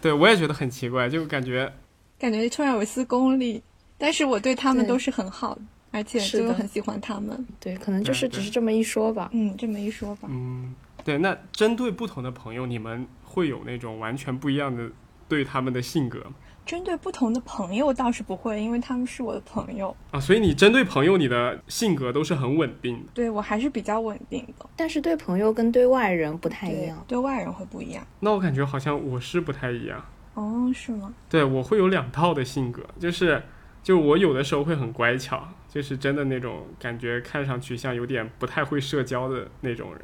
[0.00, 1.72] 对我也觉得很奇怪，就感觉
[2.18, 3.62] 感觉突然有一丝功利，
[3.98, 5.60] 但是我对他们都是很好的，
[5.90, 7.46] 而且真的就很喜欢他们。
[7.58, 9.28] 对，可能就是只是这么一说吧。
[9.32, 11.18] 嗯，这么一说吧，嗯，对。
[11.18, 14.90] 那针对不同的朋友，你们会有那种完全不一样的
[15.28, 16.34] 对他们的性格吗
[16.70, 20.20] 针对不同的朋友倒是不会，因为他们是我的朋友，啊？
[20.20, 23.10] 所以你针对朋友，你的性格都是很稳定的。
[23.12, 24.64] 对我还是比较稳定的。
[24.76, 27.04] 但是对朋友跟对外人不太一对样，。
[27.08, 28.06] 对外人会不一样。
[28.20, 30.00] 那我感觉好像我是不太一样。
[30.34, 31.12] 哦，是吗？
[31.28, 33.42] 对我会有两套的性格，就是
[33.82, 40.02] 就我有的时候会很乖巧，就是真的那种感觉看上去像有点不太会社交的那种人，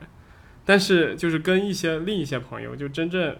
[0.64, 3.37] 但是就是跟一些另一些朋友，就真正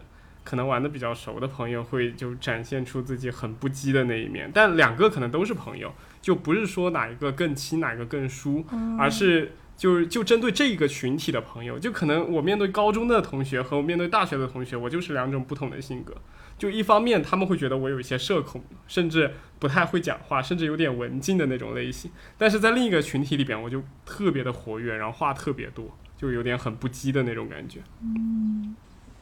[0.47, 4.49] 可能玩的比较熟的朋友，会就展现出自己很不羁的那一面。
[4.55, 16.15] 但两个可能都是朋友，就不是说哪一个更亲，哪一个更疏，嗯而是就是就针对这个群体的朋友，就可能我面对高中的同学和我面对大学的同学，我就是两种不同的性格。
[16.57, 22.11] 就一方面他们会觉得我有一些社恐，甚至不太会讲话，甚至有点文静的那种类型。
[22.39, 27.81] 但是在另一个群体里边，我就特别的活跃，然后话特别多，就有点很不羁的那种感觉。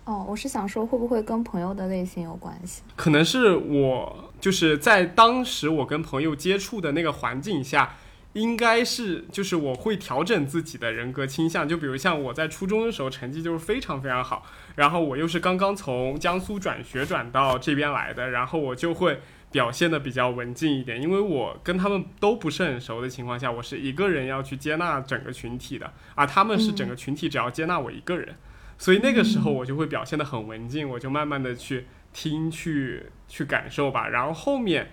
[0.04, 2.82] 哦，我是想说，会不会跟朋友的类型有关系？
[2.94, 7.96] 可能是我就是在当时我跟朋友接触的那个环境下，
[8.34, 11.66] 应该是就是我会调整自己的人格倾向。
[11.66, 14.44] 就比如像我在初中的时候成绩就是非常非常好，
[14.76, 28.36] 然后我又是刚刚从江苏转学转到这边来的，然后我就会表现的比较文静一点，因为我跟他们都不是很熟的情况下，我是一个人要去接纳整个群体的，而他们是整个群体只要接纳我一个人。
[28.78, 34.08] 所以那个时候我就会表现得很文静，我就慢慢的去听、去去感受吧。
[34.08, 34.90] 然后后面，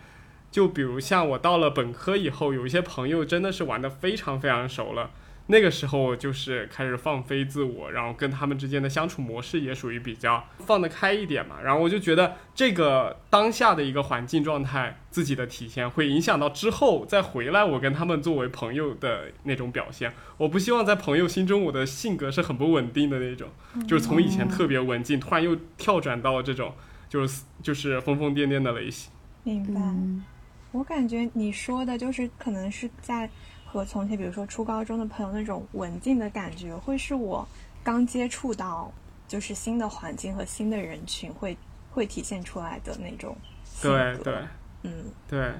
[0.49, 5.11] 就比如像我到了本科以后，有一些朋友真的是玩的非常非常熟了。
[5.51, 11.57] 那个时候就是开始放飞自我，然后跟他们之间的相处模式也属于比较放得开一点嘛。
[11.61, 20.13] 然后我就觉得这个当下的一个环境状态，自己的体现会影响到之后再回来我跟他们作为朋友的那种表现。
[20.37, 23.49] 我不希望在朋友心中我的性格是很不稳定的那种，
[23.85, 26.73] 就是从以前特别文静，突然又跳转到了这种
[27.09, 29.11] 就是就是疯疯癫癫的类型。
[29.43, 29.81] 明白。
[29.81, 30.23] 嗯，
[30.71, 33.29] 我感觉你说的就是可能是在
[33.71, 37.47] 和从前，比如说初高中的朋友那种文静的感觉，会是我
[37.81, 38.91] 刚接触到
[39.29, 41.57] 就是新的环境和新的人群会
[41.89, 44.13] 会体现出来的那种性格。
[44.13, 44.35] 对对
[44.83, 45.53] 嗯，对，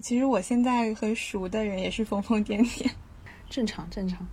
[0.00, 2.88] 其实我现在和熟的人也是疯疯癫癫。
[3.50, 4.24] 正常正常。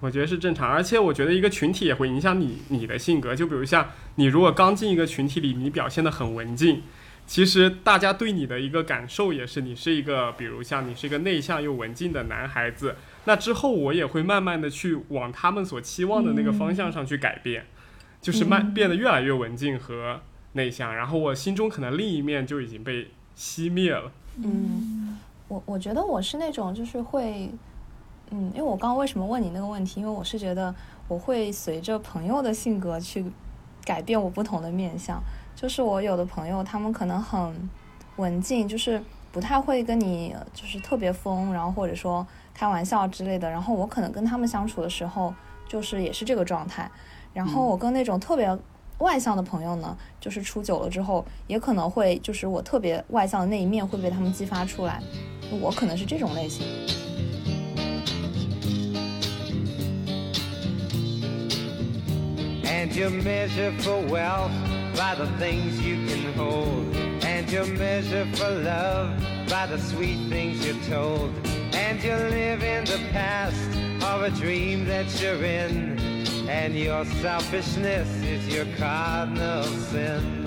[0.00, 3.34] 我觉得是正常，而且我觉得一个群体也会影响你你的性格。
[3.34, 6.82] 就比如像你如果刚进一个群体里，你表现的很文静，
[7.28, 17.66] 其实大家对你的一个感受也是你是一个，比如像你是一个内向又文静的男孩子，那之后我也会慢慢的去往他们所期望的那个方向上去改变，
[18.22, 20.22] 就是慢变得越来越文静和
[20.54, 24.10] 内向，然后我心中可能另一面就已经被熄灭了。
[24.42, 25.18] 嗯，
[25.48, 27.50] 我我觉得我是那种就是会，
[28.30, 30.00] 嗯，因为我刚刚为什么问你那个问题？
[30.00, 30.74] 因为我是觉得
[31.06, 33.22] 我会随着朋友的性格去
[33.84, 35.22] 改变我不同的面相。
[35.60, 37.68] 就是我有的朋友，他们可能很
[38.14, 39.02] 文静，就是
[39.32, 43.50] 不太会跟你就是特别疯，然后或者说开玩笑之类的。
[43.50, 45.34] 然后我可能跟他们相处的时候，
[45.66, 46.88] 就是也是这个状态。
[47.34, 48.56] 然后我跟那种特别
[48.98, 55.02] 外向的朋友呢，就是处久了之后，也可能会就是我特别外向的那一面会被他们激发出来。
[55.60, 56.64] 我可能是这种类型。
[62.64, 64.52] And you measure for wealth
[64.98, 66.94] by the things you can hold.
[67.24, 69.16] And you measure for love
[69.48, 71.32] by the sweet things you're told.
[71.72, 73.70] And you live in the past
[74.02, 76.00] of a dream that you're in.
[76.48, 80.44] And your selfishness is your cardinal sin.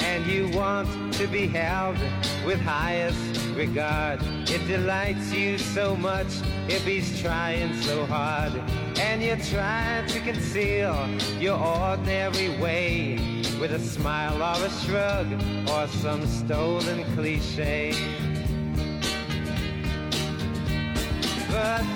[0.00, 1.98] And you want to be held
[2.46, 4.22] with highest regard.
[4.48, 6.28] It delights you so much,
[6.66, 8.52] if he's trying so hard.
[9.00, 10.94] And you try to conceal
[11.40, 13.16] your ordinary way
[13.58, 15.26] with a smile or a shrug
[15.68, 17.94] or some stolen cliche.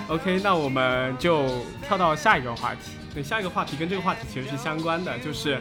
[0.08, 1.46] OK，那我们就
[1.86, 2.92] 跳到下一个话题。
[3.12, 5.60] 对，下一个话题跟这个话题其实是相关的，就是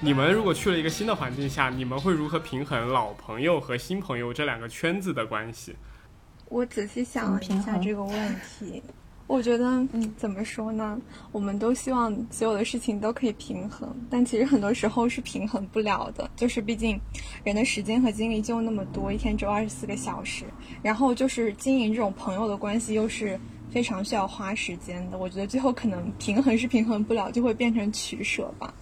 [0.00, 5.76] 你们如果去了一个新的环境下，你们会如何平衡老朋友和新朋友这两个圈子的关系？
[6.48, 8.82] 我仔细想了一下这个问题，
[9.34, 10.96] 我觉得，嗯，怎么说呢？
[11.32, 16.30] 我们都希望所有的事情都可以平衡，但其实很多时候是平衡不了的。
[16.36, 16.96] 就是毕竟
[17.42, 20.44] 人的时间和精力就那么多，一天只有二十四个小时，
[20.82, 23.36] 然后就是经营这种朋友的关系又是
[23.72, 25.18] 非常需要花时间的。
[25.18, 28.72] 我觉得最后可能平衡是平衡不了，就会变成取舍吧。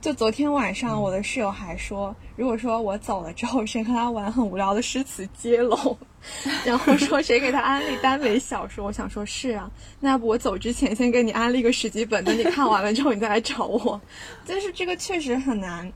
[0.00, 5.98] 就昨天晚上，我的室友还说，如果说我走了之后，谁和他玩很无聊的诗词接龙，
[6.64, 9.68] 然后说谁给他安利耽美小说，我想说是啊，
[9.98, 14.00] 那要不我走之前先给你安利个十几本，等你看完了之后你再来找我。
[14.46, 15.92] 但是这个确实很难，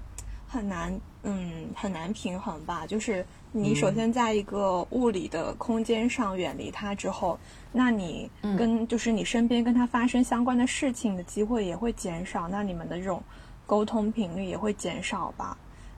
[0.48, 2.84] 很难，嗯，很难平衡吧。
[2.84, 7.38] 就是你首先在一个物理的空间上远离他之后，
[7.70, 8.28] 那你
[8.58, 13.22] 跟就是你身边跟他发生相关的事情的机会也会减少，那你们的这种
[13.66, 15.56] 沟通频率也会减少吧。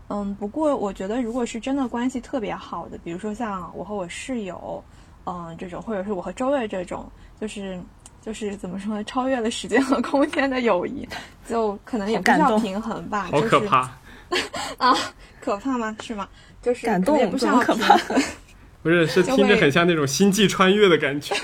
[0.09, 4.83] 嗯，不过我觉得，如果是真的关系特别好的，比如说像我和我室友，
[5.25, 7.11] 嗯，这种，或者是我和周月这种，
[7.41, 7.81] 就是
[8.21, 11.09] 就是怎么说呢，超越了时间和空间的友谊，
[11.49, 13.91] 就可能也不需要好感动平衡吧，好可怕！
[14.77, 14.95] 啊，
[15.41, 15.97] 可怕吗？
[16.03, 16.29] 是吗？
[16.61, 18.23] 就是感动也动不需要怎么可怕平衡，
[18.83, 21.35] 不是，是听着很像那种星际穿越的感觉。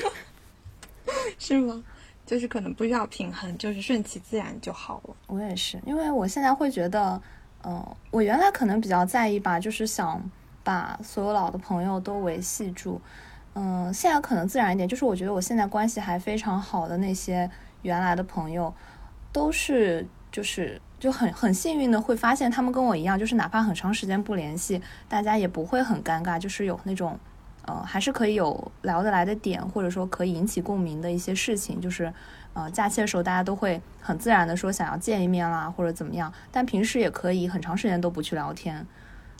[1.38, 1.82] 是吗？
[2.31, 5.16] 就是可能不需要平衡，就是顺其自然就好了。
[5.26, 7.20] 我也是，因为我现在会觉得，
[7.64, 10.22] 嗯、我原来可能比较在意吧，就是想
[10.62, 13.01] 把所有老的朋友都维系住。
[13.55, 17.51] 嗯，现在可能自然一点，就是我觉得我现在关系还非常好的那些
[17.83, 18.72] 原来的朋友，
[19.33, 27.18] 都是就是就很很幸运的会发现他们跟我一样，就是哪怕很长时间不联系，大家也不会很尴尬，就是有那种。
[27.66, 32.12] 呃，还是可以有聊得来的点，或者说可以引起共鸣的一些事情，就是，
[32.54, 38.86] 呃，假期的时候大家都会很自然的说想要见一面啦，或者怎么样，但平时也可以很长时间都不去聊天。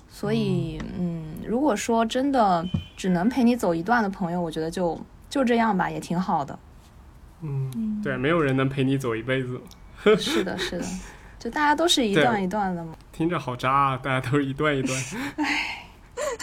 [0.09, 2.67] 所以，嗯，如果说真的
[2.97, 6.59] 只能陪你走一段的朋友，我觉得就就这样吧，也挺好的。
[7.43, 9.61] 嗯，对，没有人能陪你走一辈子，
[10.19, 10.85] 是的，是的，
[11.39, 13.97] 就大家都是一段一段的嘛，听着好渣啊！
[13.97, 14.99] 大家都是一段一段。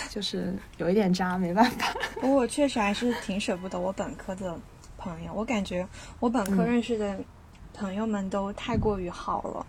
[0.10, 1.94] 就是有一点渣，没办法。
[2.16, 4.58] 不过我确实还是挺舍不得我本科的
[4.98, 5.88] 朋友，我感觉
[6.20, 7.18] 我本科嗯认识的
[7.74, 9.66] 朋友们都太过于好了，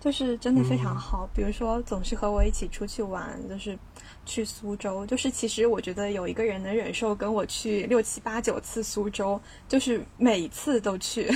[0.00, 1.28] 就是真的非常好。
[1.34, 3.78] 比如说，总是和我一起出去玩，就是
[4.26, 11.30] 去苏州，就是其实我觉得有一个人能忍受跟我去六七八九次苏州，就是每一次都去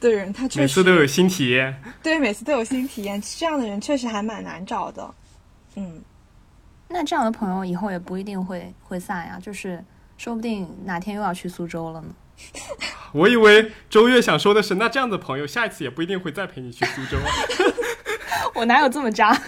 [0.00, 1.74] 的人，他确实每次都有新体验。
[2.02, 5.14] 对每次都有新体验，这样的人确实还蛮难找的。
[5.76, 6.00] 嗯，
[6.88, 9.82] 那这样的朋友以后也不一定会会散呀，就是
[10.16, 12.08] 说不定哪天又要去苏州了呢。
[13.12, 17.30] 我以为周月想说的是，那这样的朋友下一次也不一定会再陪你去苏州啊。
[18.54, 19.32] 我哪有这么渣？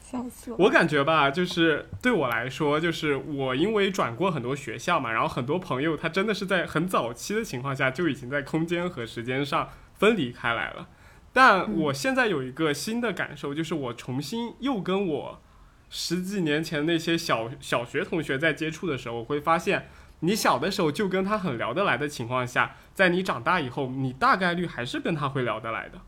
[0.00, 0.56] 笑死我。
[0.58, 10.88] 我感觉吧，就是对我来说，就是我因为转过很多学校嘛，然后很多朋友他真的是在很早期的情况下就已经在空间和时间上分离开来了。
[11.32, 15.40] 但我现在有一个新的感受，就是我重新又跟我
[15.88, 19.88] 十几年前那些小小学同学在接触的时候，我会发现，
[20.20, 26.00] 你小的时候就跟他很聊得来的情况下，在你长大以后，你大概率还是跟他会聊得来的。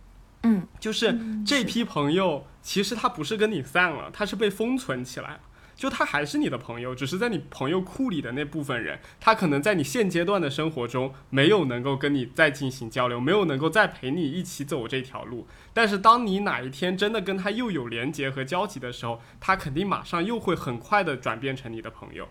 [0.43, 5.41] 嗯，就是这批朋友，其实他不是跟你散了，他是被封存起来了。
[5.77, 15.47] 就他还是你的朋友，只是在你朋友库里的那部分人，他可能在你现阶段的生活中没有能够跟你再进行交流，没有能够再陪你一起走这条路。
[15.73, 22.29] 但是当你哪一天真的跟他又有连接和交集的时候，他肯定马上又会很快的转变成你的朋友。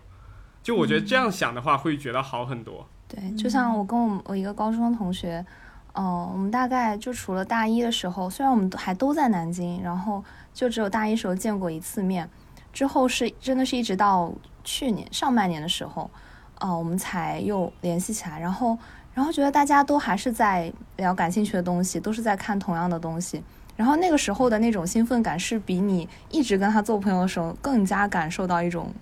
[0.62, 2.88] 就我觉得这样想的话，会觉得好很多。
[3.06, 5.44] 对，就像我跟我我一个高中同学，
[5.92, 10.24] 嗯、我们大概就除了大一的时候，虽然我们都还都在南京，然后
[10.54, 12.26] 就只有大一时候见过一次面，
[12.74, 14.30] 之后是真的是一直到
[14.62, 16.10] 去年上半年的时候，
[16.58, 18.76] 呃，我们才又联系起来，然后
[19.14, 23.42] 然后觉得大家都还是在聊感兴趣的东西，都是在看同样的东西。
[23.76, 28.92] 然后那个时候的那种兴奋感，是比你一直跟他做朋友的时候更加感受到一种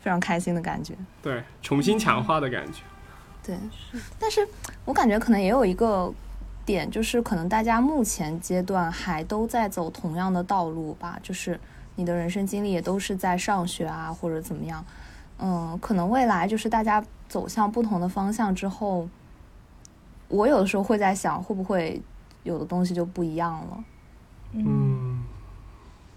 [0.00, 0.94] 非常开心的感觉。
[1.22, 2.82] 对，重新强化的感觉。
[3.44, 3.56] 对，
[4.18, 4.46] 但是
[4.84, 6.12] 我感觉可能也有一个
[6.64, 11.60] 点，就是可能大家目前阶段还都在走同样的道路吧，就是
[11.96, 14.84] 你的人生经历也都是在上学啊，或者怎么样。
[15.38, 19.08] 嗯，可能未来就是大家走向不同的方向之后，
[20.28, 22.00] 我有的时候会在想，会不会
[22.42, 23.84] 有的东西就不一样了。
[24.52, 25.24] 嗯，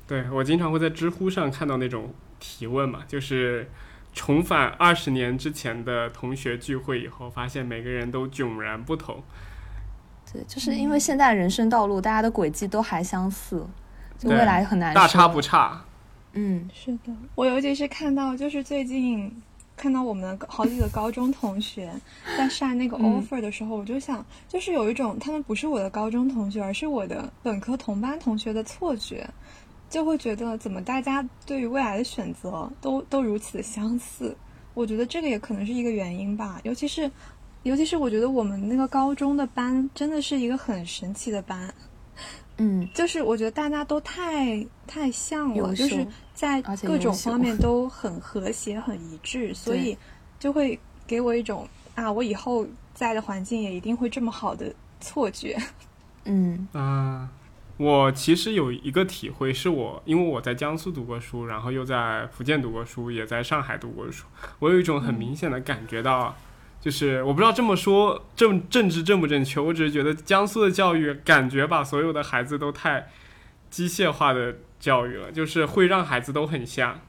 [0.07, 3.69] 对我经常会在知乎上看到那种提问嘛，就是
[4.13, 9.21] 重返二十年之前的同学聚会以后，发现每个人都迥然不同。
[10.32, 13.67] 对，就是因为现在人生道路大家的轨迹都还相似，
[14.20, 15.82] 就未来很难大差不差。
[16.34, 19.32] 嗯，是的，我尤其是看到，就是最近
[19.76, 21.91] 看到我们的好几个高中同学
[22.38, 29.28] 在晒那个嗯 offer 的时候，我就想，就是有一种他们不是我的高中同学，而是我的本科同班同学的错觉，
[29.89, 34.38] 就会觉得怎么大家对于未来的选择都都如此相似。
[34.76, 37.09] 我觉得这个也可能是一个原因吧，尤其是，
[37.63, 41.74] 尤其是我觉得我们那个高中的班真的是一个很神奇的班，
[42.60, 49.97] 嗯，就是我觉得大家都太太像了，就是在各种方面都很和谐、很一致， 所以
[50.38, 55.57] 就会给我一种啊，我以后在的环境也一定会这么好的错觉。
[56.26, 56.68] 嗯。
[56.74, 57.30] 啊、
[57.78, 64.26] 我其实有一个体会，是我因为我在江苏读过书，然后又在福建读过书，也在上海读过书，
[64.60, 66.36] 我有一种很明显的感觉到，
[66.82, 73.09] 就是我不知道这么说政政治正不正确，我只是觉得江苏的教育感觉把所有的孩子都太
[73.69, 77.01] 机械化的教育了，就是会让孩子都很像，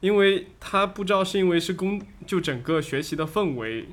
[0.00, 3.90] 因为他不知道是因为是工就整个学习的氛围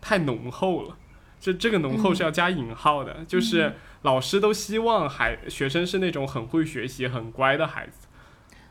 [0.00, 0.96] 太浓厚了。
[1.40, 8.06] 这这个浓厚是要加引号的，就是老师都希望孩学生是那种很会学习、很乖的孩子。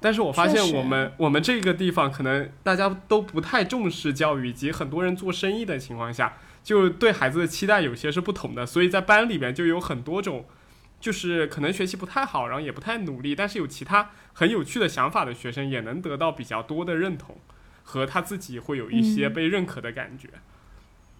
[0.01, 10.45] 但是我发现我们我们这个地方可能大家都不太重视教育，以及很多人做生意的情况下，就对孩子的期待有些是不同的，所以在班里边就有很多种，
[10.99, 17.37] 就是可能学习不太好，然后也不太努力，但是有其他很有趣的想法的学生，也能得到比较多的认同，
[17.83, 19.33] 和他自己会有一些嗯。
[19.33, 20.27] 被认可的感觉。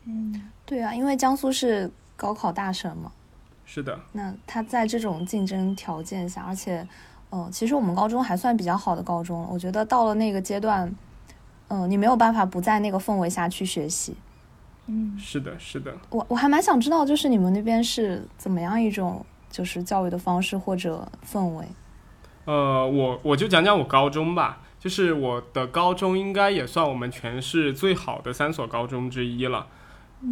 [0.05, 3.11] 嗯对啊，因为江苏是高考大省嘛，
[3.65, 6.87] 是的，那他在这种竞争条件下，而且，
[7.31, 9.47] 嗯、其实我们高中还算比较好的高中了。
[9.51, 10.93] 我觉得到了那个阶段，
[11.69, 14.15] 嗯、你没有办法不在那个氛围下去学习。
[14.87, 15.93] 嗯，是的，是的。
[16.09, 21.65] 我我还蛮想知道，就是你们那边是怎么样一种就是教育的方式或者氛围？
[22.45, 29.67] 呃，我我就讲讲我高中吧，就是我的高中应该也算我们全市最好的三所高中之一了。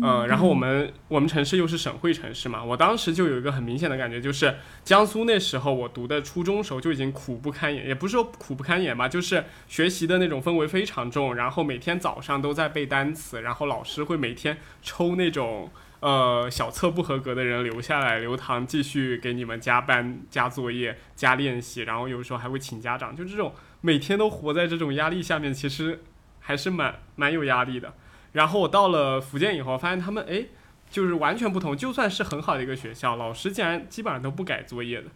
[0.04, 15.72] 呃，然后我们我们城市又是省会城市嘛，我当时就有一个很明显的感觉，就是江苏那时候我读的初中时候就已经苦不堪言，也不是说苦不堪言吧，就是学习的那种氛围非常重，然后每天早上都在背单词，然后老师会每天抽那种
[16.02, 26.04] 呃小测不合格的人留下来留堂，继续给你们加班、加作业、加练习，然后有时候还会请家长，就这种每天都活在这种压力下面，其实
[26.40, 27.92] 还是蛮蛮有压力的。
[28.34, 30.46] 然后我到了福建以后，发现他们哎，
[30.90, 31.76] 就是完全不同。
[31.76, 35.08] 就算是很好的一个学校，老师竟然基本上都不改作业的。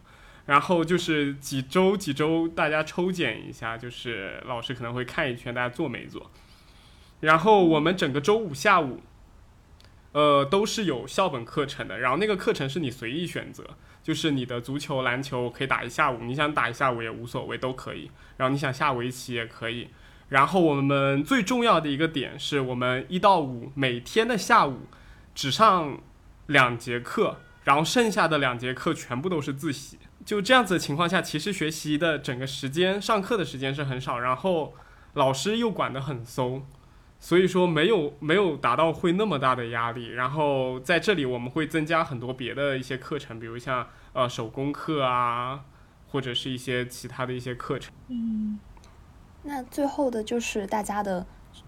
[0.45, 6.31] 然后就是几周几周大家抽检一下，就是老师可能会看一圈大家做没做。
[7.21, 9.01] 然后我们整个周五下午，
[10.11, 11.99] 呃，都是有校本课程的。
[11.99, 13.63] 然后那个课程是你随意选择，
[14.01, 18.11] 就是你的足球、篮球可以打一下午，你想打一下午也无所谓，都可以。
[18.35, 19.87] 然后你想下围棋也可以。
[20.33, 24.87] 然后我们最重要的一个点是我们一到五每天的下午
[25.35, 25.99] 只上
[26.47, 29.99] 两节课，然后剩下的两节课全部都是自习。
[30.25, 34.73] 就这样子的情况下，其实学习的整个时间、上课的时间是很少，然后
[35.13, 36.65] 老师又管得很松，
[37.19, 40.07] 所以说没有没有达到会那么大的压力。
[40.07, 45.59] 然后在这里我们会增加很多别的一些课程，比如像呃手工课啊，
[46.07, 47.93] 或者是一些其他的一些课程。
[48.07, 48.57] 嗯，
[49.43, 51.25] 那最后的就是大家的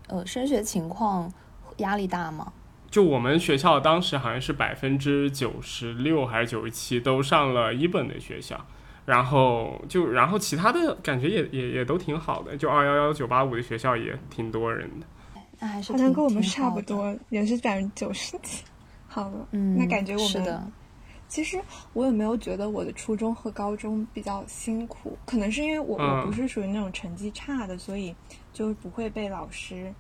[0.08, 1.32] 呃升学情况
[1.78, 2.52] 压力大吗？
[2.90, 8.66] 就我们学校当时好像是百分之九十六还是九十七都上了一本的学校，
[9.06, 15.06] 然后就然后其他的感觉也也也都挺好的，就二幺幺九八五的学校也挺多人的。
[15.60, 18.64] 那还是好像跟我们差不多，也是百分之九十几。
[19.08, 20.66] 好了，嗯，那感觉我们是的，
[21.28, 21.60] 其实
[21.94, 28.16] 我也没有觉得我的初中和高中比较辛苦，可能是因为我、我嗯不是属于那种成绩差的，所以
[28.54, 29.94] 就不会被老师，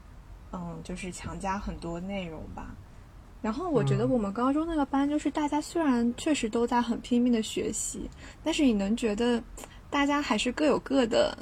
[0.53, 2.76] 嗯，就是强加很多内容吧。
[3.41, 8.09] 然后我觉得嗯我们高中那个班，就是大家虽然确实都在很拼命的学习，
[8.43, 9.43] 但是你能觉得
[9.89, 11.38] 大家还是各有各的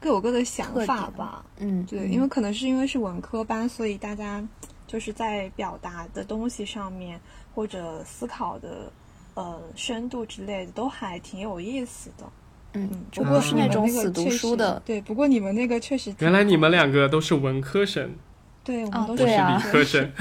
[0.00, 1.44] 各有各的想法吧。
[1.58, 4.46] 嗯，对，嗯因为可能是因为是文科班，所以大家
[4.86, 7.18] 就是在表达的东西上面，
[7.54, 8.92] 或者思考的
[9.36, 12.24] 呃深度之类的，都还挺有意思的。
[12.72, 18.14] 嗯嗯，，不过是那种那个死读书的，对，不过你们那个确实原来你们两个都是文科生，
[18.62, 20.12] 对，我啊们都是理科生，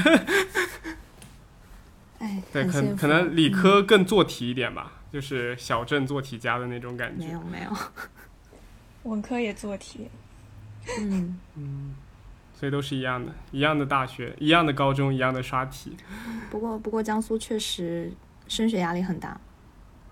[2.20, 7.26] 哎，对，可可能理嗯科更做题一点吧，就是小镇做题家的那种感觉。
[7.26, 7.72] 没有没有，
[9.04, 10.08] 文科也做题。
[11.02, 11.96] 嗯，嗯，
[12.58, 15.98] 所以都是一样的，一样的大学，一样的高中，一样的刷题。
[16.50, 18.14] 不过不过江苏确实
[18.48, 19.40] 升学压力很大，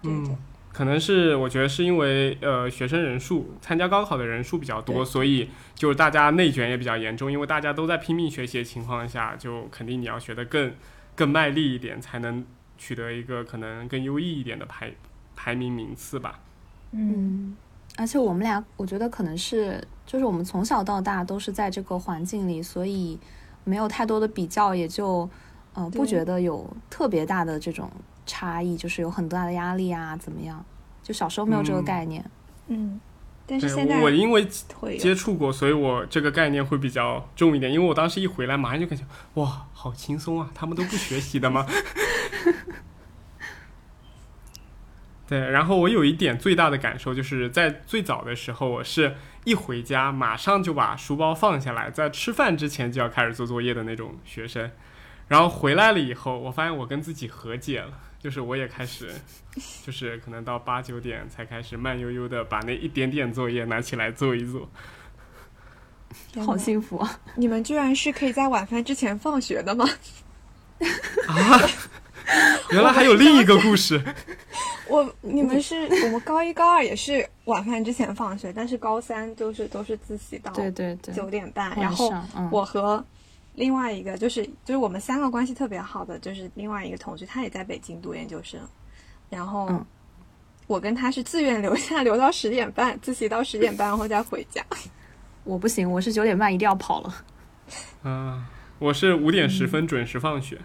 [0.01, 0.37] 对对嗯，
[0.71, 7.31] 可能是我觉得是因为呃学生人数参加高考的人数比较多，所以就是大家内卷也比较严重。
[7.31, 10.73] 因为大家都在拼命学习的情况下，就肯定你要学得更
[11.15, 12.43] 更卖力一点，才能
[12.77, 14.91] 取得一个可能更优异一点的排
[15.35, 16.39] 排名名次吧。
[16.91, 17.55] 嗯，
[17.97, 23.19] 而且我们俩，我觉得可能是，就是我们从小到大都是在这个环境里，所以
[23.63, 25.29] 没有太多的比较，也就，
[25.73, 27.89] 呃，不觉得有特别大的这种
[28.25, 30.63] 差异，就是有很大的压力啊，怎么样？
[31.01, 32.23] 就小时候没有这个嗯概念。
[32.67, 32.99] 嗯，
[33.45, 34.47] 但是现在我因为
[34.97, 37.71] 接触过，所以我这个概念会比较重一点。
[37.71, 39.03] 因为我当时一回来，马上就感觉
[39.33, 40.49] 哇，好轻松啊！
[40.55, 41.67] 他们都不学习的吗？
[45.27, 49.15] 对，然后我有一点最大的感受，就是在最早的时候，我是
[49.45, 54.69] 一回家马上就把书包放下来，在吃饭之前就要开始做作业的那种学生。
[55.29, 59.13] 然后回来了以后，我发现我跟自己和解了，就是我也开始，
[59.85, 64.69] 就是可能到八九点才开始慢悠悠的把那一点点作业拿起来做一做。
[66.45, 67.19] 好幸福啊！
[67.35, 69.85] 你们居然是可以在晚饭之前放学的吗？
[71.27, 71.59] 啊
[72.71, 74.01] 原来还有另一个故事。
[74.87, 82.09] 我你们是我们高一高二也是晚饭之前放学，但是高三就是都是自习到对对对，九点半，然后
[82.49, 83.03] 我和
[83.55, 88.59] 另外一个就是就是我们三个关系特别好的，就是另外一个同学，他也在北京读研究生，
[89.29, 89.85] 然后嗯
[90.65, 94.63] 我跟他是自愿留下，留到十点半自习到十点半，然后再回家。
[95.43, 97.13] 我不行，我是九点半一定要跑了。
[98.01, 98.49] 啊，
[98.79, 100.57] 我是五点十分准时放学。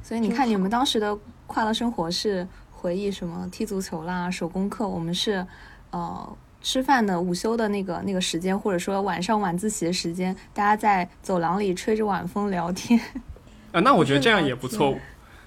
[0.00, 5.44] 所以你看，你们当时的快乐生活是回忆什么踢足球啦、手工课，我们是
[5.90, 6.36] 呃
[6.66, 13.00] 吃饭的午休的那个那个时间，或者说晚上晚自习的时间，大家在走廊里吹着晚风聊天。
[13.70, 14.98] 啊，那我觉得这样也不错，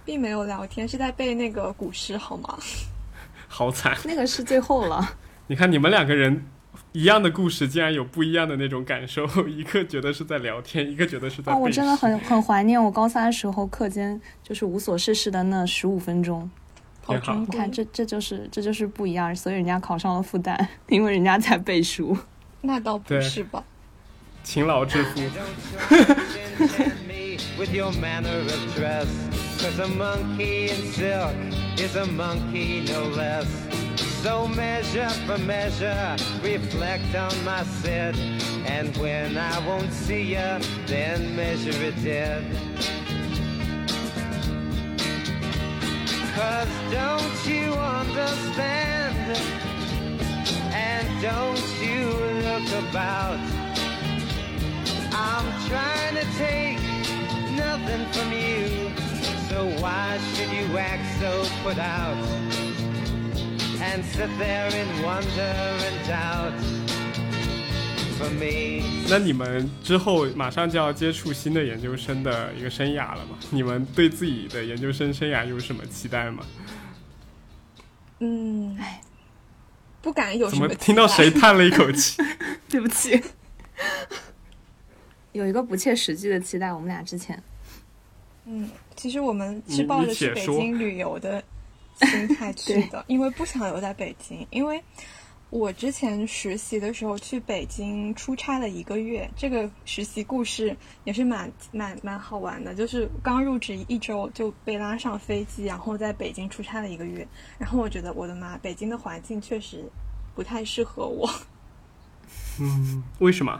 [0.05, 2.57] 并没有聊天，是在背那个古诗，好吗？
[3.49, 3.97] 好惨。
[4.05, 5.17] 那个是最后了，
[5.47, 6.45] 你看你们两个人
[6.93, 16.49] 一样的故事，竟然有不一样的那种感受，一个觉得是在聊天，一个觉得是在哦，我真的很很怀念我高三的时候课间就是无所事事的那十五分钟。
[17.18, 17.36] 好。
[17.36, 20.57] 你看，这这就是这就是不一样，所以人家考上了复旦，
[20.88, 22.18] 因为人家在背书。
[22.62, 23.64] 那倒不是吧？
[24.43, 25.20] 勤劳致富。
[25.20, 25.30] Don't
[25.78, 29.07] try to enchant me with your manner of dress.
[29.60, 31.34] Cause a monkey in silk
[31.78, 33.47] is a monkey no less.
[34.24, 38.16] So measure for measure, reflect on my set.
[38.66, 42.43] And when I won't see ya, then measure it dead.
[46.40, 49.38] Cause don't you understand?
[50.72, 52.08] And don't you
[52.48, 53.40] look about?
[55.12, 56.80] I'm trying to take
[57.58, 58.90] nothing from you.
[59.50, 62.16] So why should you act so put out?
[63.82, 65.42] And sit there in wonder
[65.90, 66.89] and doubt.
[69.09, 73.38] 那你们之后马上就要接触新的研究生的一个生涯了嘛？
[73.49, 76.45] 你们对自己的研究生生涯有什么期待吗？
[78.20, 78.78] 嗯，
[80.01, 82.22] 不敢有什么么听到谁叹了一口气？
[82.70, 83.22] 对不起，
[85.32, 87.41] 有一个不切实际的期待，我们俩之前
[88.45, 91.41] 嗯，其实我们是抱着去北京旅游的
[92.01, 94.45] 心态去的， 因为不想留在北京。
[94.49, 94.84] 因为
[95.50, 102.76] 我之前实习的时候去北京出差了一个月，这个实习故事也是蛮蛮蛮好玩的。
[102.76, 107.28] 就是刚入职一周就被拉上飞机，然后在北京出差了一个月。
[107.58, 109.84] 然后我觉得我的妈，北京的环境确实
[110.36, 111.28] 不太适合我。
[112.62, 113.60] 嗯，为什么？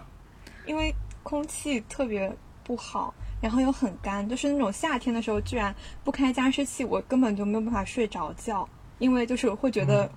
[0.68, 2.32] 因为空气特别
[2.64, 3.12] 不好，
[3.42, 8.70] 然后又很干，就是那种夏天的时候，居然不开加湿器，我根本就没有办法睡着觉，
[9.00, 10.08] 因为就是会觉得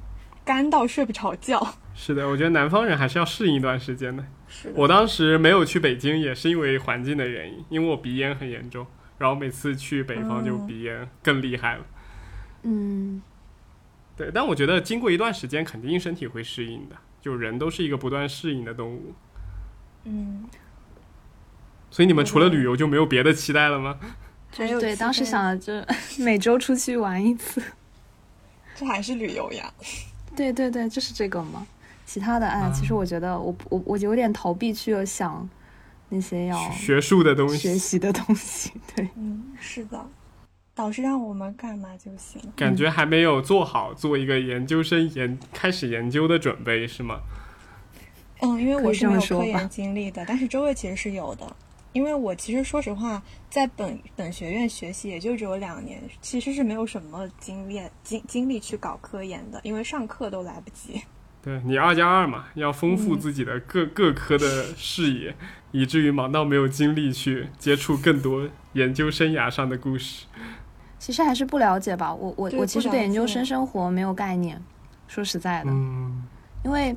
[0.44, 1.74] 干到睡不着觉。
[1.94, 4.24] 是的，我觉得南方人还是要适应一段时间的。
[4.48, 8.86] 是的，我当时没有去北京，也是因为环境的原因，因为我鼻炎很严重，
[9.18, 11.84] 然后每次去北方就哦鼻炎更厉害了。
[12.62, 13.22] 嗯，
[14.16, 16.96] 对，但我觉得经过一段时间，肯定身体会适应的。
[17.20, 19.14] 就人都是一个不断适应的动物，
[20.04, 20.48] 嗯，
[21.88, 23.96] 所以你们除了旅游就没有别的期待了吗？
[24.50, 25.72] 对， 还有对当时想的就
[26.24, 27.62] 每周出去玩一次。
[28.74, 29.72] 这还是旅游呀。
[30.36, 31.66] 对对对，就是这个嘛。
[32.04, 35.48] 其他的哎，其实我觉得我我我有点逃避去想
[36.10, 38.72] 那些要学术的东西学，习的东西。
[38.94, 40.04] 对，嗯，是的，
[40.74, 42.42] 导师让我们干嘛就行。
[42.54, 47.20] 感觉还没有做好做一个研究生研开始研究的准备，是吗？
[48.40, 51.56] 嗯，因为我是没有科研经历的，但是周围其实是有的。
[51.92, 61.02] 因为我其实说实话，在本本学院学习也就只有两年，其实是没有什么经验经精力去搞科研的，因为上课都来不及。
[61.42, 65.34] 对你二加二嘛，要丰富自己的各、各科的视野，
[65.72, 70.26] 以至于忙到没有精力去接触更多研究生涯上的故事。
[71.00, 72.14] 其实还是不了解吧。
[72.14, 74.62] 我我我其实对研究生生活没有概念，
[75.08, 76.22] 说实在的，嗯，
[76.64, 76.94] 因为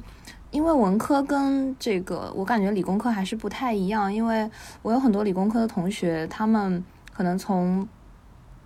[0.56, 4.50] 因为文科跟这个我感觉理工科还是不太一样，因为
[4.82, 6.82] 我有很多理工科的同学，他们
[7.14, 7.86] 可能从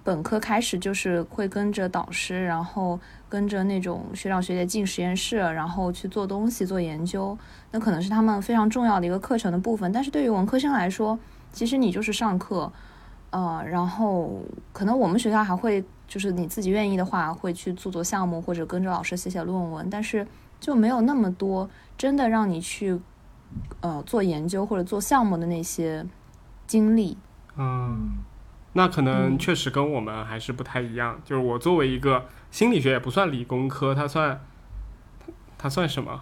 [0.04, 7.36] 本科开始就是会跟着导师，然后跟着那种学长学姐进实验室，然后去做东西做研究，
[7.72, 9.92] 那可能是他们非常重要的一个课程的部分。
[9.92, 11.18] 但是对于文科生来说，
[11.52, 12.72] 其实你就是上课，
[13.32, 14.40] 呃，然后
[14.72, 20.26] 可能我们学校还会就是你自己愿意的话，会去做做项目或者跟着老师写写论文，但是
[20.60, 23.00] 就没有那么多真的让你去
[23.82, 26.06] 呃做研究或者做项目的那些
[26.68, 27.18] 经历。
[27.56, 28.18] 嗯，
[28.74, 31.20] 那可能嗯确实跟我们还是不太一样。
[31.26, 34.42] 就是我作为一个心理学也不算理工科，它算
[35.58, 36.22] 它算什么？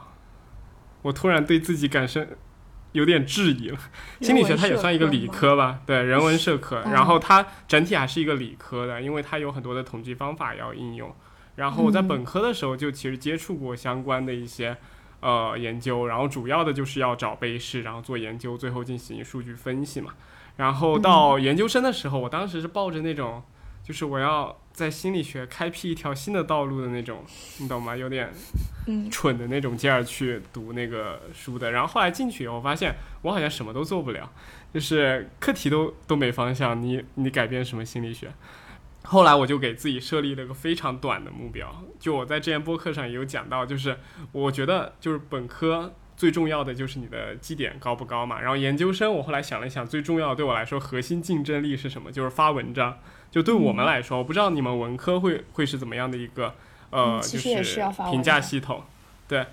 [1.04, 2.28] 我突然对自己感生
[2.92, 3.78] 有点质疑了。
[4.22, 6.82] 心理学它也算一个理科吧，对，人文社科。
[6.86, 11.14] 嗯然后它整体还是一个理科的，因为它有很多的统计方法要应用。
[11.58, 14.78] 然后我在嗯本科的时候就其实接触过相关的一些
[15.20, 20.14] 呃研究，然后主要的就是要找被试，然后做研究，最后进行数据分析嘛。
[20.56, 23.44] 然后到研究生的时候，我当时是抱着那种，
[23.84, 27.24] 就是我要在心理学开辟一条新的道路的那种，
[27.60, 27.98] 你懂吗？
[27.98, 28.32] 有点
[28.88, 31.72] 嗯，蠢的那种劲儿去读那个书的。
[31.72, 34.32] 然后后来进去以后，发现我好像什么都做不了，
[34.74, 38.32] 就是课题都都没方向，你你改变什么心理学？
[39.10, 43.98] 后来我就给自己设立了个非常短的目标，就我在之前播客上也有讲到，就是
[44.34, 52.12] 我觉得就是本科最重要的就是你的绩点高不高嘛，然后研究生我后来想了想，最重要的对我来说核心竞争力是什么？
[52.12, 53.00] 就是发文章。
[53.30, 56.56] 就对我们来说，我不知道你们文科会会是怎么样的一个
[56.90, 57.78] 呃，就是
[58.10, 58.84] 评价系统。
[59.28, 59.46] 对，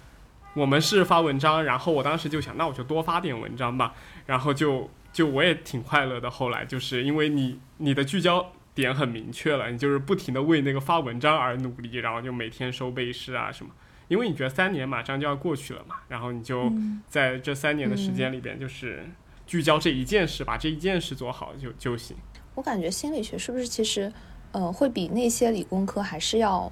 [0.54, 3.94] 我们是发文章，然后我当时就想，那我就多发点文章吧，
[4.26, 6.30] 然后就就我也挺快乐的。
[6.30, 13.72] 后来就是因为你你的聚焦点很明确了，你就是不停的为那个发文章而努力，然后就每天收背诗啊什么。
[14.08, 19.02] 因为你觉得三年马上就要过去了嘛，然后你就嗯在这三年的时间里边，就是
[19.46, 22.14] 聚焦这一件事，把这一件事做好就就行。
[22.54, 24.12] 我感觉心理学是不是其实
[24.52, 26.70] 呃会比那些理工科还是要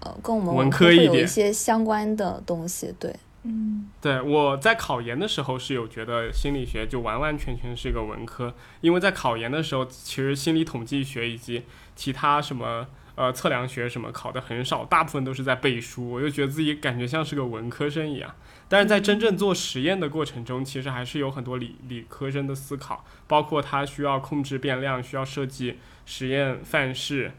[0.00, 2.92] 呃跟我们文科会有一些相关的东西？
[2.98, 3.14] 对，
[3.44, 11.64] 嗯，对，我在考研的时候是有觉得心理学就完完全全是一个文科，因为在考研的时候，其实心理统计学以及
[11.96, 12.86] 其他什么
[13.16, 18.32] 呃测量学什么考的很少，大部分都是在背书，我就觉得自己感觉像是个文科生一样。
[18.68, 27.32] 但是在真正做实验的过程中，其实还是有很多理理科生的思考，包括它需要控制变量，需要设计实验范式。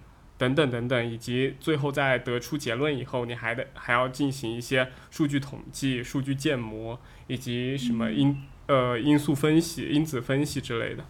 [0.43, 11.05] 等等等等，以及最后在得出结论以后，你还得还要进行一些数据统计、数据建模，以及什么因、呃因素分析、因子分析之类的。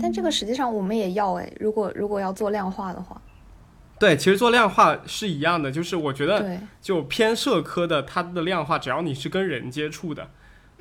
[0.00, 3.20] 但这个实际上我们也要诶，如果如果要做量化的话，
[3.98, 10.30] 对，其实做量化是一样的，就是我觉得，就偏社科的，它的量化只要你是跟人接触的，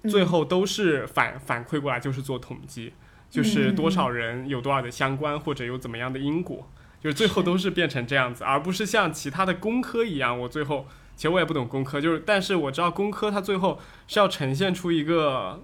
[0.04, 2.94] 最嗯后都是反反馈过来就是做统计，
[3.30, 6.68] 就是多少人有多少的相关或者有怎么样的因果，
[7.06, 15.64] 就是最后都是变成这样子，而不是像其他的工科一样，我最后其实我也不懂工科，就是但是我知道工科它最后是要呈现出一个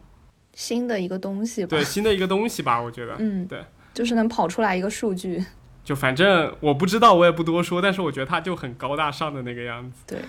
[0.54, 3.16] 新的一个东西吧对，新的一个东西吧，我觉得。
[3.18, 5.44] 嗯，对，就是能跑出来一个数据，
[5.84, 10.04] 就反正我不知道，我也不多说，但是我觉得它就很高大上的那个样子。
[10.06, 10.20] 对，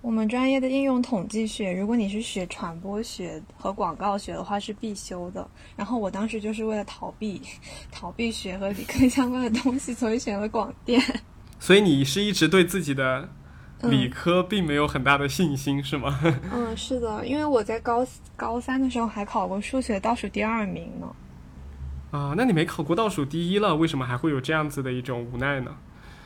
[0.00, 5.46] 我们专业的应用统计学，如果你是学传播学和广告学的话，是必修的。
[5.76, 7.42] 然后我当时就是为了逃避
[7.90, 11.02] 逃避学和理科相关的东西，所以选了广电。
[11.58, 13.28] 所以你是一直对自己的
[13.80, 16.18] 嗯理科并没有很大的信心，是吗？
[16.52, 21.12] 嗯，是的，因为我在高高三的时候还考过数学倒数第二名呢。
[22.12, 25.76] 啊，那你没考过倒数第一了，为什么还会有这样子的一种无奈呢？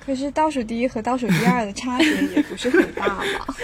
[0.05, 3.25] 可是倒数第一和倒数第二的差别也不是很大吧？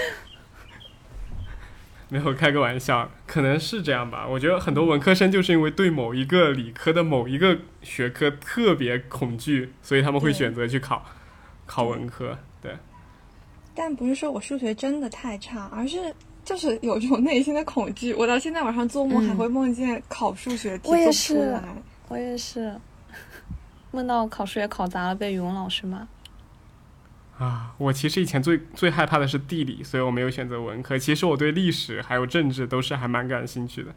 [2.10, 4.26] 没有开个玩笑，可能是这样吧。
[4.26, 11.04] 我觉得很多文科生就是因为对某一个理科的某一个学科特别恐惧，所以他们会选择去考
[11.66, 12.38] 考文科。
[12.62, 12.74] 对，
[13.74, 16.14] 但不是说我数学真的太差，而是
[16.44, 18.14] 就是有这种内心的恐惧。
[18.14, 21.62] 我到现在晚上做梦嗯还会梦见考数学题我也做不是出来。
[22.08, 22.74] 我也是，
[23.90, 26.08] 梦到考数学考砸了被语文老师骂。
[27.38, 30.98] 啊，我其实以前最最害怕的是地理，所以我没有选择文科。
[30.98, 33.94] 其实我对历史还有政治都是还蛮感兴趣的，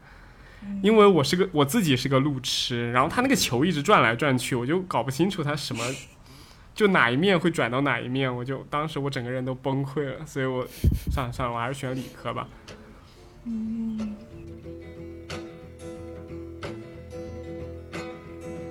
[0.80, 5.84] 因为我是个我自己是个路痴，然后他那个球一直转来转去，我就搞不清楚他什么，
[6.72, 10.64] 就哪一面会转到哪一面，我就当时我整个人都崩溃了，所以我
[11.10, 12.46] 算了算了，我还是选理科吧。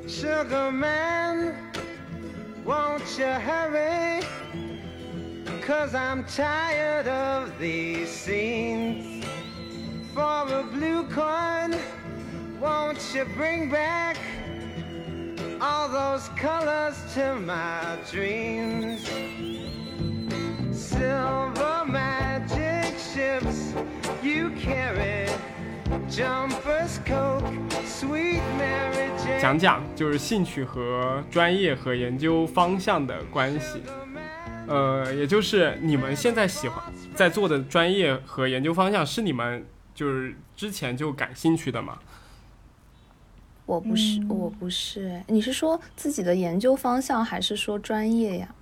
[0.08, 1.54] Sugar man,
[2.66, 4.24] won't you hurry?
[5.62, 9.24] Cause I'm tired of these scenes.
[10.14, 11.80] For a blue coin,
[12.60, 14.18] won't you bring back
[15.62, 19.08] all those colors to my dreams?
[20.72, 23.74] Silver magic ships
[24.24, 25.30] you carry,
[26.10, 27.46] jumpers, coke,
[27.86, 29.40] sweet Mary Jane.
[29.40, 33.82] 讲讲就是兴趣和专业和研究方向的关系。
[34.72, 36.82] 呃，也就是你们现在喜欢
[37.14, 42.00] 在做的专业和研究方向是你们就是之前就感兴趣的吗？
[43.66, 45.08] 我不是，我不是。
[45.08, 48.54] 哎，你是说自己的研究方向，还是说专业呀？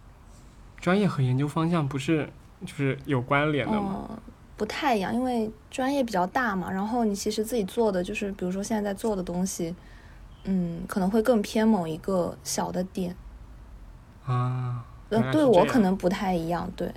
[0.80, 2.30] 专业和研究方向不是
[2.66, 4.08] 就是有关联的吗？
[4.12, 4.18] 嗯，
[4.56, 6.72] 不太一样，因为专业比较大嘛。
[6.72, 9.74] 然后你其实自己做的，就是比如说现在在做的东西，
[10.44, 13.16] 嗯，可能会更偏某一个小的点。
[14.26, 16.92] 啊，原呃，对我可能不太一样，对。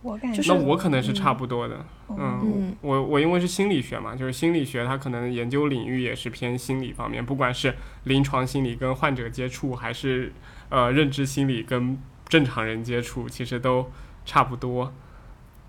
[0.00, 1.84] 我感觉就是那我可能是差不多的。
[2.08, 7.74] 嗯，嗯我我因为是心理学嘛，就是心理学它可能研究领域也是偏心理方面，不管是
[8.04, 10.32] 临床心理跟患者接触，还是
[10.70, 11.98] 呃认知心理跟
[12.28, 13.90] 正常人接触，其实都
[14.24, 14.92] 差不多。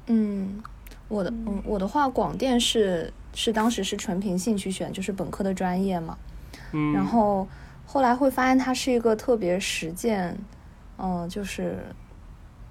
[0.06, 0.62] 嗯，
[1.08, 6.16] 我的嗯，我的话，广电是是当时是纯凭兴趣选，就是本科的专业嘛。
[6.72, 7.48] 嗯，然后
[7.92, 10.38] 后来会发现它是一个特别实践，
[11.00, 11.80] 嗯、就是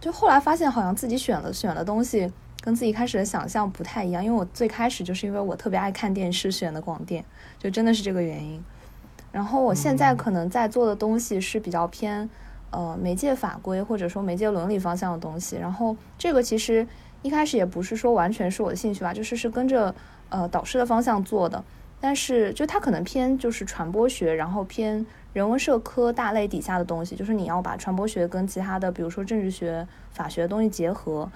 [0.00, 7.24] 就后来发现好像自己选了选的东西跟自己开始的想象不太一样，因为我最开始就是因为我特别爱看电视选的广电，
[7.58, 8.62] 就真的是这个原因。
[9.32, 12.30] 然后我现在可能在做的东西是比较偏
[12.70, 16.86] 呃媒介法规或者说媒介伦理方向的东西，然后这个其实
[17.22, 19.92] 一开始也不是说完全是我的兴趣吧，就是是跟着
[20.28, 21.64] 呃导师的方向做的。
[22.00, 31.30] 但是就它可能偏就是传播学，然后偏人文社科大类底下的东西，就是你要把传播学跟其他的，比如说政治学、法学的东西结合。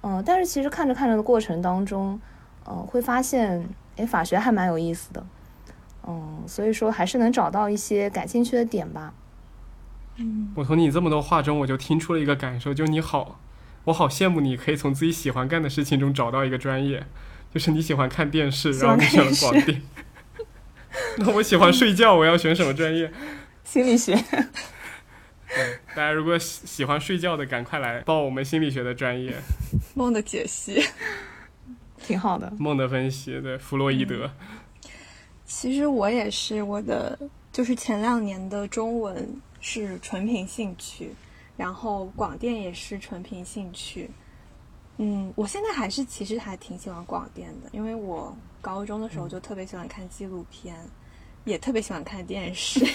[0.00, 2.20] 嗯、但是其实看着看着的过程当中，
[2.66, 5.26] 嗯、会发现，诶，法学还蛮有意思的。
[6.06, 9.12] 嗯，所以说还是能找到一些感兴趣的点吧。
[10.16, 13.40] 嗯我从你这么多话中，我就听出了一个感受，就你好，
[13.84, 17.04] 我好羡慕你可以从自己喜欢干的事情中找到一个专业，
[17.52, 19.82] 就是你喜欢看电视，然后你选了广电。
[21.18, 23.12] 那我喜欢睡觉，我要选什么专业？
[23.64, 29.34] 心理学，对，大家如果喜喜欢睡觉的，赶快来报我们心理学的专业，
[29.94, 30.82] 梦的解析。
[32.00, 32.50] 挺好的。
[32.58, 34.30] 梦的分析，对，弗洛伊德。
[35.44, 37.18] 其实我也是，我的
[37.52, 39.28] 就是前两年的中文
[39.60, 41.12] 是纯凭兴趣，
[41.56, 44.08] 然后广电也是纯凭兴趣。
[44.96, 48.34] 嗯，我现在还是其实还挺喜欢广电的，因为我
[48.68, 50.76] 高中的时候就特别喜欢看纪录片，
[51.44, 52.86] 也特别喜欢看电视，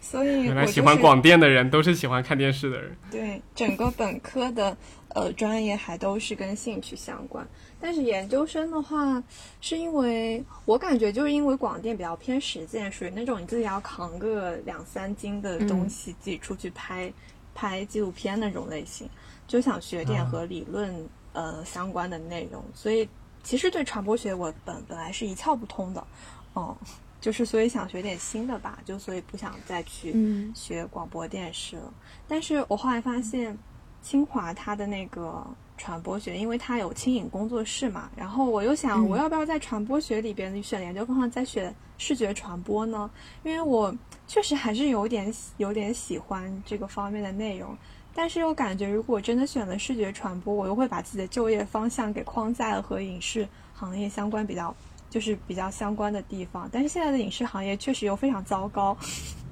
[0.00, 2.96] 所以 原来喜欢广电的人都是喜欢看电视的人。
[3.08, 4.76] 对整个本科的
[5.10, 7.46] 呃专业还都是跟兴趣相关，
[7.80, 9.22] 但是研究生的话，
[9.60, 17.12] 是因为我感觉就是因为广电比较偏实践，属于那种你自己要扛个两三斤的东西，自己出去拍
[17.54, 19.08] 拍纪录片那种类型，
[19.46, 23.08] 就想学点啊和理论、呃相关的内容，所以
[23.42, 26.06] 其实对传播学我本本来是一窍不通的，
[26.54, 26.76] 嗯、
[27.20, 31.92] 就是所以想学点新的吧，就所以不想再去嗯学广播电视了。
[32.26, 33.56] 但是我后来发现，
[34.00, 43.10] 清华它的那个传播学，因为它有轻影工作室嘛，然后我又想，嗯我要不要在传播学里边选研究方向再选视觉传播呢？
[43.44, 43.94] 因为我
[44.26, 47.76] 确实还是有点喜有点喜欢这个方面的内容。
[48.14, 54.74] 但是又感觉，如果真的选了视觉传播，我又会把自己的就业方向给框在了和影视行业相关比较，
[55.08, 56.68] 就是比较相关的地方。
[56.72, 58.96] 但是现在的影视行业确实又非常糟糕。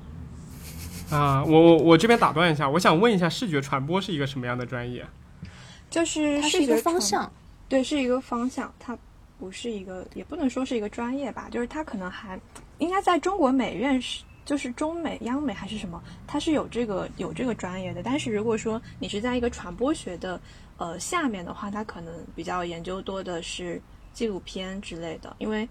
[1.11, 5.04] 啊，我我我这边打断一下，我想问一下，视觉传播是一个什么样的专业？
[5.88, 7.32] 就是它是一个视觉方向，
[7.68, 8.96] 对，是一个方向，它
[9.36, 12.38] 不是一个，也不能说是一个专业吧，就是它可能还
[12.78, 18.03] 应该在中国美院是，就是中美、央美还是什么，它是有这个有这个专业的。
[18.03, 20.40] 但是如果说你是在一个传播学的
[20.76, 23.80] 呃下面的话，它可能比较研究多的是
[24.12, 25.68] 纪录片之类的，因为。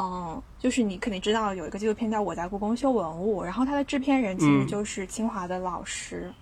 [0.00, 6.32] 嗯，就是你肯定知道有一个纪录片叫《我在故宫修文物》，然后它的制片人其实嗯就是清华的老师，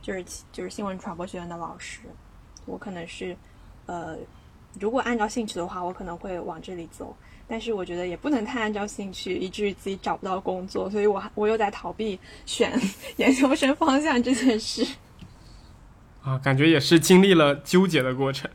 [0.00, 2.00] 就是就是新闻传播学院的老师。
[2.64, 3.36] 我可能是，
[3.84, 4.16] 呃，
[4.80, 7.14] 如果按照兴趣的话，我可能会往这里走。
[7.46, 12.72] 但是我觉得也不能太按照兴趣，以至于自己找不到工作，所以我我又在逃避选
[13.16, 14.86] 研究生方向这件事。
[16.22, 18.50] 啊，感觉也是经历了纠结的过程。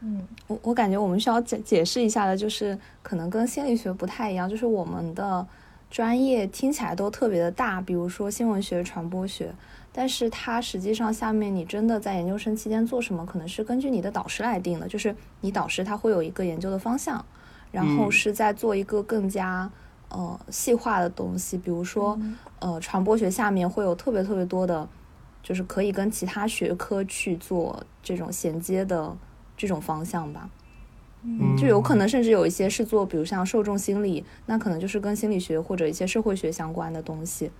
[0.00, 5.46] 嗯我我感觉我们需要解解释一下的，就是可能跟心理学不太一样，就是我们的
[5.90, 9.50] 专业听起来都特别的大，比如说新闻学、传播学，
[9.92, 17.24] 但是它实际上下面你真的在研究生期间做什么，可能是根据你的导师来定的，就是你导师他会有一个研究的方向，
[17.74, 19.68] 然后嗯是在做一个更加
[20.08, 22.16] 呃细化的东西，比如说
[22.60, 24.88] 呃传播学下面会有特别特别多的，
[25.42, 29.16] 就是可以跟其他学科去做这种衔接的
[29.56, 30.48] 这种方向吧。
[31.24, 37.50] 嗯，就有可能甚至有一些是做，比如像受众心理，那可能就是跟心理学或者一些社会学相关的东西。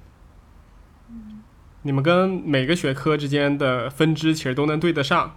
[1.82, 5.34] 你们跟每个学科之间的分支其实都能对得上。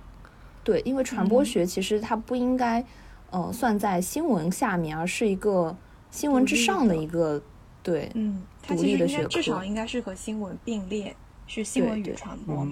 [0.63, 2.86] 对，因为传播学其实它不应该，
[3.30, 5.75] 呃，算在新闻下面，而是一个
[6.09, 7.41] 新闻之上的一个，
[7.84, 11.15] 对，嗯，它其实应该至少应该是和新闻并列，
[11.45, 12.67] 是新闻与传播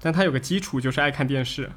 [0.00, 1.70] 但它有个基础就是爱看电视。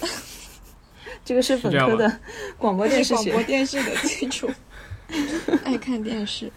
[1.24, 2.20] 这个是本科的
[2.58, 3.42] 广播电视广播。
[3.44, 4.50] 电视的基础，
[5.64, 6.50] 爱看电视。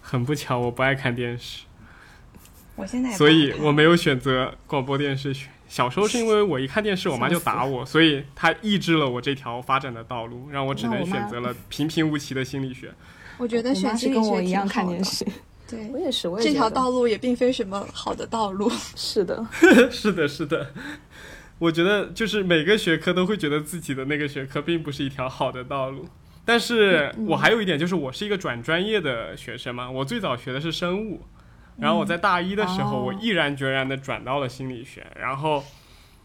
[0.00, 1.64] 很不巧，我不爱看电视，
[2.74, 5.48] 我现在所以我没有选择广播电视学。
[5.74, 12.94] 小时候是因为我一看电视，我妈就打我，所以她抑制了我这条发展的道路，让我只能选择了平平无奇的心理学。
[13.38, 14.68] 我觉得选心理学跟我一样。
[14.68, 15.26] 看电视，
[15.68, 18.70] 对我，也是，我也这条道路也并非什么好的道路。
[18.94, 19.44] 是的，
[19.90, 20.70] 是的，是的。
[21.58, 26.06] 我觉得就是每个学科都会觉得自己的那个学科并不是一条好的道路。
[26.44, 31.22] 但是我还有一点就是，我是一个转专业的学生嘛，我最早学的是生物，
[31.78, 35.06] 然后我在大一的时候，哦我毅然决然的转到了心理学。
[35.18, 35.64] 然后，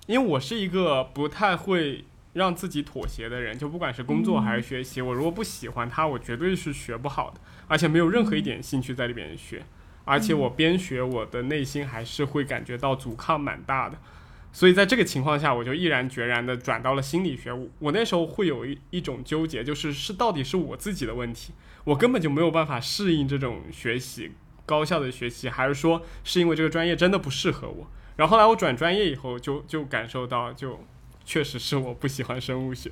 [0.05, 9.63] 因为我是一个不太会让自己妥协的人，就不管是工作还是学习，我如果不喜欢它，我绝对是学不好的，而且没有任何一点兴趣在里边学。
[10.05, 13.97] 而且我边学，我的内心还是会感觉到阻抗蛮大的。
[14.51, 17.53] 所以在这个情况下，我就毅然决然的转到了心理学。
[17.53, 24.31] 我我那时候会有一一种纠结，就是是到底是我自己的问题，我根本就没有办法适应这种学习
[24.69, 27.87] 高效的学习，还是说是因为这个专业真的不适合我？
[28.15, 30.79] 然后后来我转专业以后就，就感受到，就
[31.25, 32.91] 确实是我不喜欢生物学。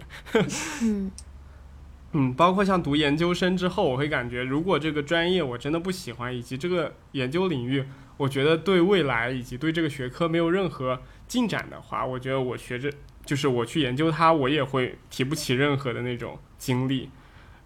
[0.82, 1.12] 嗯
[2.14, 7.86] 嗯，包括像读研究生之后，我会感觉，如果这个专业我真的不喜欢，以及这个研究领域，
[8.18, 12.92] 我觉得对未来以及对这个学科没有任何进展的话，我觉得我学着
[13.26, 17.10] 就是我去研究它，我也会提不起任何的那种精力。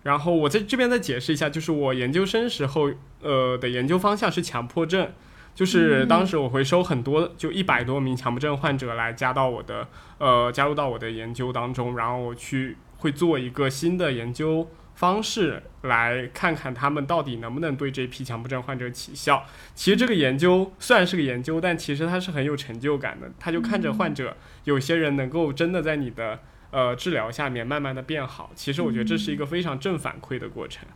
[0.03, 2.89] 然后我在这边再解释一下，就是我研究生时候，
[3.21, 5.11] 呃的研究方向是强迫症，
[5.53, 9.87] 就是当时我会收很多，就一百多名强迫症患者来加到我的
[10.17, 19.45] 呃加入到我的研究当中，然后我去会做一个新的研究方式，来看看他们到底能不能对这批强迫症患者起效。
[19.75, 23.31] 其实这个研究虽然是个研究，但其实它是很有成就感的。
[23.39, 26.39] 他就看着患者，有些人能够真的在你的
[26.71, 28.49] 呃治疗下面慢慢的变好。
[28.55, 30.87] 其实我觉得这是一个非常正反馈的过程。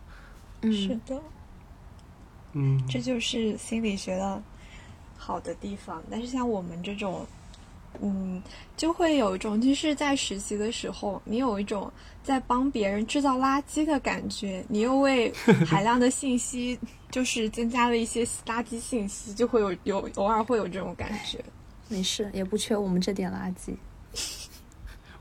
[0.62, 1.22] 嗯，是的，
[2.54, 4.42] 嗯，这就是心理学的
[5.16, 6.02] 好的地方。
[6.10, 7.26] 但是像我们这种，
[8.00, 8.42] 嗯，
[8.76, 15.30] 就会有一种，就是在实习的时候，你有一种在帮别人制造垃圾的感觉，你又为
[15.66, 16.78] 海量的信息
[17.10, 21.44] 就是增加了一些垃圾信息，就会有有偶尔会有这种感觉。
[21.88, 23.74] 没事，也不缺我们这点垃圾。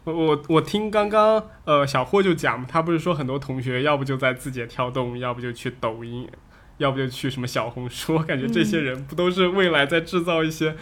[0.05, 6.29] 我我我听刚刚呃小霍就讲，他不是说很多同学要不就在字节跳动，要不就去抖音，
[6.77, 10.75] 要不就去什么小红书，我感觉这些人不都是未来在制造一些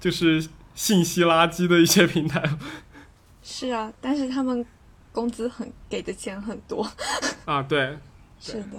[0.00, 2.58] 就是信息垃圾的一些平台吗？
[3.42, 4.64] 是啊，但是他们
[5.12, 6.90] 工资很给的钱很多。
[7.44, 7.98] 啊，对，
[8.38, 8.78] 是的，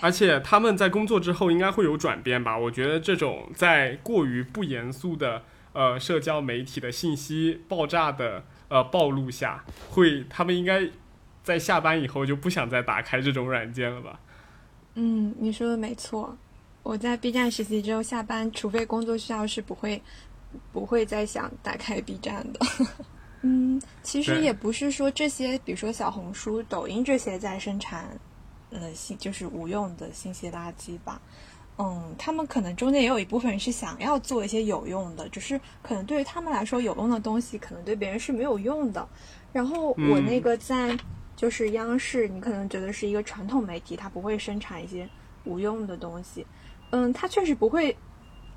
[0.00, 2.56] 而且他们在工作之后应该会有转变吧？
[2.56, 10.88] 我觉得这种在过于不严肃的呃社交媒体的信息爆炸的呃暴露下，会他们应该
[11.42, 14.18] 在下班以后就不想再打开这种软件了吧？
[14.94, 16.36] 嗯，你说的没错。
[16.82, 20.00] 我在 B 站实习之后，下班除非工作需要，是不会
[20.72, 22.60] 不会再想打开 B 站的。
[23.40, 28.18] 嗯，其实也不是说这些，比如说小红书、抖音这些在生产，
[28.70, 31.20] 呃，信就是无用的信息垃圾吧。
[31.76, 39.08] 嗯，他们可能中间也有一部分人是想要做一些有用的，只是可能对于他们来说，有用的东西可能对别人是没有用的。
[39.52, 40.96] 然后我嗯那个在
[41.34, 45.08] 就是央视，你可能觉得是一个传统媒体，它不会生产一些
[45.44, 46.46] 无用的东西。
[46.90, 47.96] 嗯，它确实不会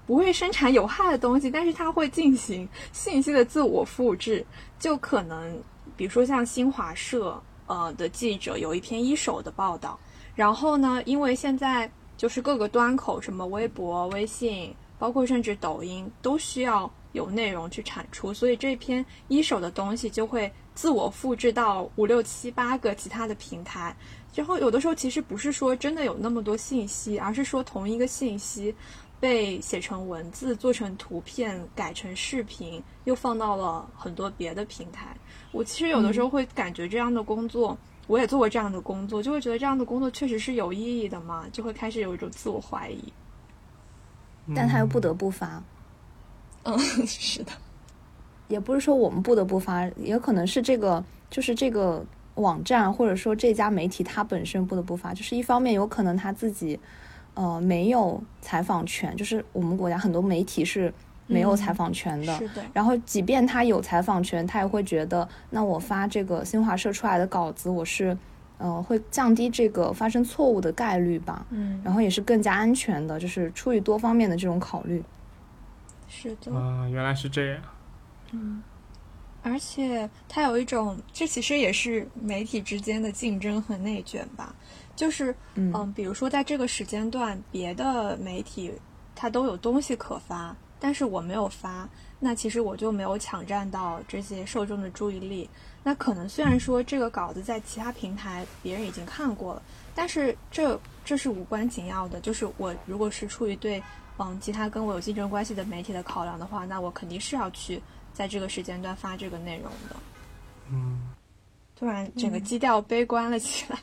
[0.06, 4.46] 不会生产有害的东西，但是它会进行信息的自我复制，
[4.78, 5.60] 就可能
[5.96, 10.00] 比如说像新华社呃的记者有一篇一手的报道，
[10.36, 23.96] 然后呢，因为现在就是各个端口，什么微博、微信，包括甚至抖音，都需要有内容去产出，所以这篇一手的东西就会自我复制到五六七八个其他的平台。
[24.34, 28.74] 然后有的时候其实不是说真的有那么多信息，而是说同一个信息
[29.20, 35.16] 被写成文字、做成图片、改成视频，又放到了很多别的平台。
[35.52, 37.76] 我其实有的时候会感觉这样的工作，
[38.08, 43.04] 我也做过这样的工作，就会觉得这样的工作确实是有意义的嘛，就会开始有一种自我怀疑。
[44.56, 45.62] 但他又不得不发，
[46.64, 47.52] 嗯， 是的，
[48.48, 52.06] 也不是说我们不得不发，也可能是这个就是这个
[52.36, 56.80] 网站或者说这家媒体它本身不得不发，就是一方面有可能他自己
[57.34, 60.94] 呃没有采访权，就是我们国家很多媒体是
[61.28, 62.38] 没有嗯采访权的。
[62.38, 68.18] 是的，然后，即便他有采访权，他也会觉得，那我发这个新华社出来的稿子，我是，
[68.58, 71.46] 呃，会降低这个发生错误的概率吧。
[71.52, 75.04] 嗯，然后也是更加安全的，就是出于多方面的这种考虑。
[76.08, 76.56] 是的。
[76.56, 77.62] 啊，原来是这样。
[78.32, 78.64] 嗯
[79.44, 84.54] 而且它有一种，这其实也是媒体之间的竞争和内卷吧。
[84.94, 88.74] 就是，嗯嗯，比如说在这个时间段，别的媒体
[89.16, 91.88] 它都有东西可发，但是我没有发，
[92.20, 95.50] 那其实我就没有抢占到这些受众的注意力。
[95.84, 99.62] 那可能虽然说这个稿子在其他平台别人已经看过了，
[99.96, 102.20] 但是这这是无关紧要的。
[102.20, 103.82] 就是我如果是出于对
[104.18, 107.82] 嗯其他跟我有竞争关系的媒体的考量的话，那我肯定是要去
[108.14, 109.96] 在这个时间段发这个内容的。
[110.70, 111.10] 嗯，
[111.76, 113.80] 突然整个基调悲观了起来。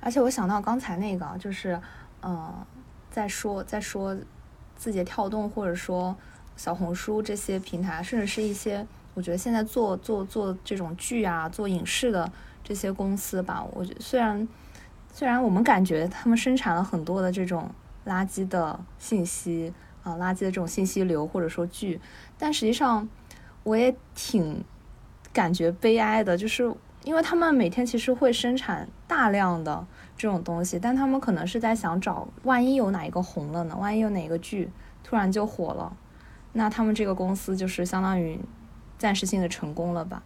[0.00, 1.80] 而且我想到刚才那个啊，就是，
[2.20, 2.54] 呃，
[3.10, 4.16] 在说在说
[4.78, 6.16] 字节跳动或者说
[6.56, 12.30] 小红书这些平台，甚至是一些我觉得现在做做做这种剧啊、做影视的
[12.64, 14.48] 这些公司吧，我觉得虽然
[15.12, 17.68] 虽然我们感觉他们生产了很多的这种
[18.06, 19.72] 垃圾的信息
[20.04, 22.00] 啊、垃圾的这种信息流或者说剧，
[22.38, 23.08] 但实际上
[23.64, 24.64] 我也挺
[25.32, 26.72] 感觉悲哀的，就是
[27.04, 29.86] 因为他们每天其实会生产大量的
[30.18, 33.76] 这种东西，但他们可能是在想找，万一有哪一个红了呢？
[33.78, 34.68] 万一有哪个剧
[35.04, 35.96] 突然就火了，
[36.52, 38.38] 那他们这个公司就是相当于
[38.98, 40.20] 暂时性的成功了吧？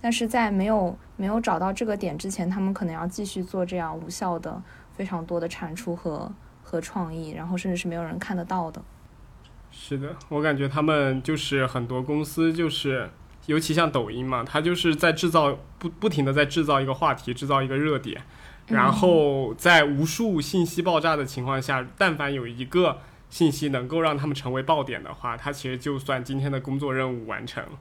[0.00, 4.62] 但是在没有没有找到这个点之前，他们可能要继续做这样无效的、
[4.94, 6.32] 非常多的产出和
[6.62, 8.80] 和创意，然后甚至是没有人看得到的。
[9.72, 13.10] 是的，我感觉他们就是很多公司就是。
[13.46, 18.22] 尤其像抖音嘛，它就是在制造不不停的在制造一个话题，制造一个热点，
[18.72, 27.72] 然后在无数信息爆炸的情况下，但凡有一个信息能够让他们成为爆点的话，他其实就算今天的工作任务完成了。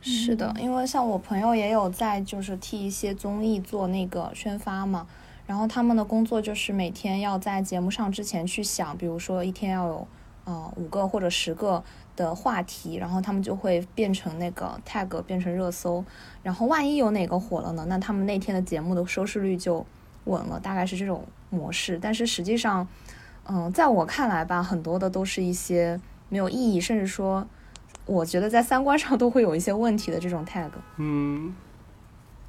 [0.00, 5.06] 是的，因为像我朋友也有在就是替一些综艺做那个宣发嘛，
[5.46, 10.08] 然后他们的工作就是每天要在节目上之前去想，比如说一天要有
[10.44, 11.82] 呃五个或者十个
[12.16, 16.04] 的话题，然后他们就会变成那个 tag 变成热搜，
[16.42, 19.84] 然后万一有哪个火了呢，那他们那天的节目的收视率就
[20.24, 21.98] 稳了，大概是这种模式。
[22.00, 22.86] 但是实际上，
[23.48, 27.46] 嗯，在我看来吧，很多的都是一些没有意义，甚至说，
[28.06, 30.70] 我觉得在三观上都会有一些问题的这种 tag。
[30.96, 31.54] 嗯，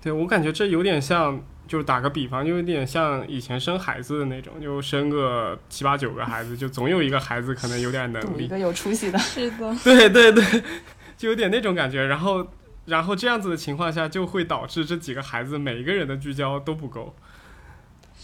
[0.01, 8.45] 对我感觉这有点像，就是打个比方，就有点像以前生孩子的那种，就生个七八九个孩子，就总有一个孩子可能有点能力。
[8.45, 10.63] 一个有出息的， 是的，对对对，
[11.17, 12.05] 就有点那种感觉。
[12.05, 12.47] 然后，
[12.85, 17.13] 然后这样子的情况下，就会导致这几个孩子每一个人的聚焦都不够。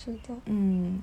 [0.03, 0.99] 是的，嗯，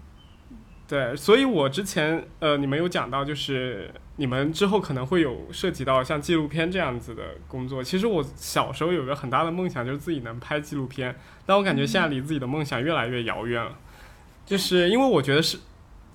[0.89, 7.81] 对，所以我之前呃，你们有讲到，就是你们之后可能会有涉及到像纪录片这样子的工作。
[7.81, 11.15] 其实我小时候有个很大的梦想，就是自己能拍纪录片，
[11.47, 13.79] 但我感觉现在离自己的梦想越来越遥远了。
[14.45, 15.59] 就是因为我觉得是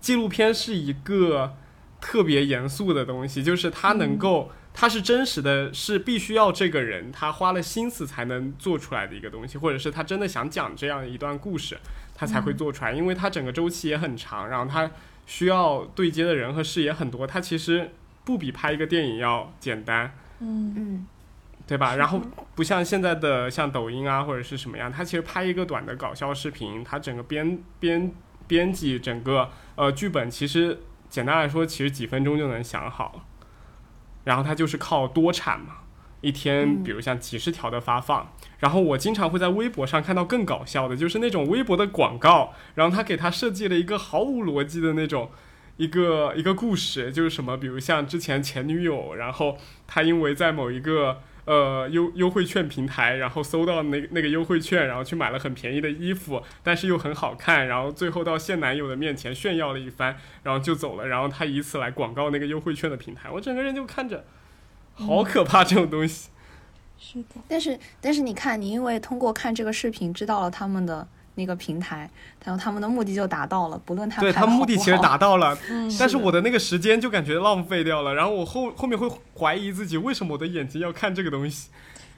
[0.01, 1.55] 纪录片是一个
[2.01, 11.77] 特别严肃的东西，就是它能够，它是真实的，是必须要这个人他花了心思才能做出来的一个东西，或者是他真的想讲这样一段故事。
[12.15, 14.89] 他才会做出来，因为它整个周期也很长，然后它
[15.25, 17.89] 需要对接的人和事也很多，它其实
[18.23, 21.07] 不比拍一个电影要简单，嗯嗯，
[21.65, 21.95] 对吧？
[21.95, 22.21] 然后
[22.53, 28.11] 不像现在的像抖音啊或者是什么样，它其实拍一个短的搞笑视频，它整个编编
[28.47, 30.79] 编辑整个呃剧本，其实
[31.09, 33.25] 简单来说，其实几分钟就能想好，
[34.23, 35.77] 然后它就是靠多产嘛。
[36.21, 45.29] 一天，比如像几十条的发放，然后我经常会在微博上看到更搞笑的，就是那种微博的广告，然后他给他设计了一个毫无逻辑的那种
[45.75, 64.25] 一个一个故事，就是什么，比如像之前前女友，然后他因为在某一个呃优优惠券平台，然后搜到那那个优惠券，然后去买了很便宜的衣服，但是又很好看，然后最后到现男友的面前炫耀了一番，然后就走了，然后他以此来广告那个优惠券的平台，我整个人就看着。
[64.95, 66.29] 好可怕，这种东西。
[66.99, 72.09] 是的，但是但是你看，你因为通过看这个视频知道了他们的那个平台，
[72.45, 81.69] 然后他们的目的就达到了，不论他对他们目的其实达到了，嗯，但是我的那个时间就感觉浪费掉了，然后我后后面会怀疑自己，为什么我的眼睛要看这个东西？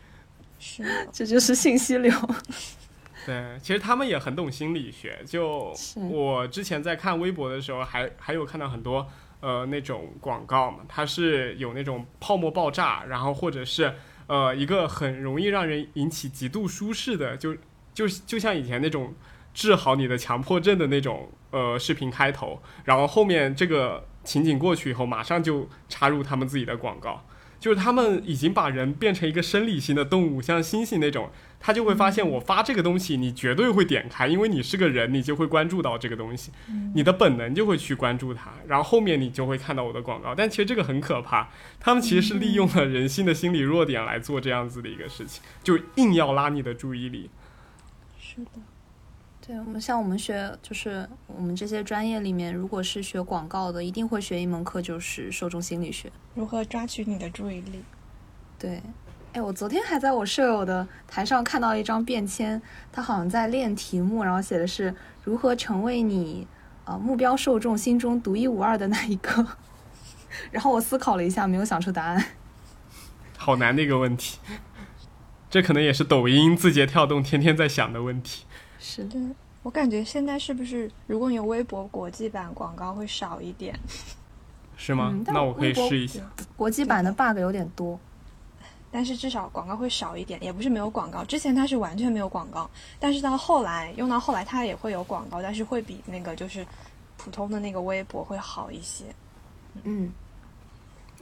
[0.59, 2.11] 是，这就是信息流。
[3.25, 5.19] 对，其实他们也很懂心理学。
[5.25, 5.73] 就
[6.09, 9.07] 我之前在看微博的时候，还还有看到很多
[9.39, 13.95] 呃那种广告嘛，它是有那种泡沫爆炸，然后或者是
[14.27, 17.57] 呃一个很容易让人引起极度舒适的，就
[17.95, 19.15] 就就像以前那种
[19.55, 27.25] 治好你的强迫症的那种呃视频开头，然后后面这个情景过去以后，马上就插入他们自己的广告。
[27.57, 36.51] 就是他们已经把人变成一个生理性的动物，像猩猩那种，他就会发现我发这个东西，你绝对会点开，因为你是个人，你就会关注到这个东西，
[36.93, 40.35] 你的本能就会去关注它，然后后面你就会看到我的广告。
[40.35, 41.49] 但其实这个很可怕，
[41.79, 47.31] 他们其实是利用了人性的心理弱点来做这样子的一个事情，就硬要拉你的注意力。
[48.35, 48.51] 是的，
[49.47, 56.11] 对我们像我们学，就是我们这些专业里面，如果是学广告的，一定会学一门课，就是受众心理学。
[56.33, 57.81] 如何抓取你的注意力？
[58.59, 58.83] 对，
[59.31, 64.93] 哎，我昨天还在我舍友的台上看到一张便签，他好像在练题目，然后写的是
[65.23, 66.45] 如何成为你
[66.83, 69.47] 呃目标受众心中独一无二的那一个。
[70.51, 72.21] 然后我思考了一下，没有想出答案。
[73.37, 74.39] 好难的一个问题，
[75.49, 78.45] 这可能也是抖音、字节跳动天天在想的问题。
[78.79, 79.19] 是的，
[79.63, 83.77] 我感觉现在是不是，如果你有微博国际版广告会少一点？
[84.77, 85.09] 是吗？
[85.11, 86.19] 嗯那我可以试一下。
[86.57, 87.99] 国际版的 bug 有点多。
[88.91, 91.21] 但是至少广告会少一点，也不是没有广告。
[91.25, 96.65] 之前它是完全没有广告，但是到后来用到后来它也会有广告，但是会比那个就是
[97.17, 99.03] 普通的那个微博会好一些。
[99.83, 100.09] 嗯，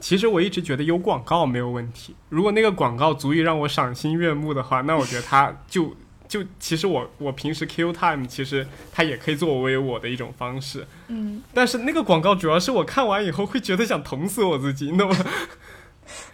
[0.00, 5.94] 其实我一直觉得有广告没有问题，如果那个广告足以让我赏心悦目的话，那我觉得它就
[6.28, 15.16] 就其实我我平时 kill time 其实它也可以作为我的一种方式，嗯，但是那个广告主要是我看完以后会觉得想捅死我自己，你懂吗？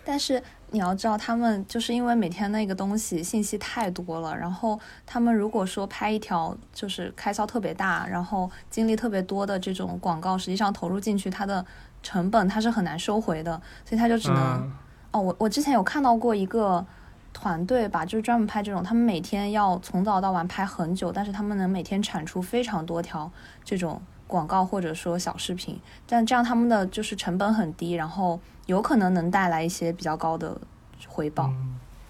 [0.05, 11.65] 但是你要知道，他们就是因为每天那个东西信息太多了，然后他们如果说拍一条就是开销特别大，然后精力特别多的这种广告，实际上投入进去，它的
[12.03, 14.73] 成本它是很难收回的，所以它就只能、嗯
[15.13, 16.85] 哦，我我之前有看到过一个
[17.33, 23.31] 团队吧，就是专门拍这种，他们每天要从早到晚拍很久，但是他们能每天产出非常多条
[23.65, 30.61] 这种广告或者说小视频，但这样他们的就是成本很低，然后有可能能带来一些比较高的
[31.07, 31.53] 回报。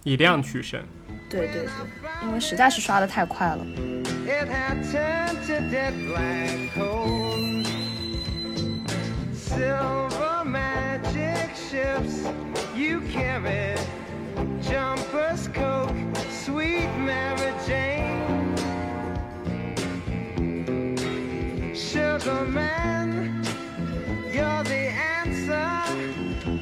[0.02, 0.82] 以量取胜。
[1.28, 1.68] 对对对，
[2.22, 3.64] 因为实在是刷的太快了。
[4.26, 4.82] It had
[9.50, 12.24] Silver magic ships
[12.76, 13.76] you carry.
[14.62, 15.96] Jumpers, Coke,
[16.30, 18.54] sweet Mary Jane.
[21.74, 23.42] Sugar man.
[24.32, 24.84] you're the
[25.18, 25.72] answer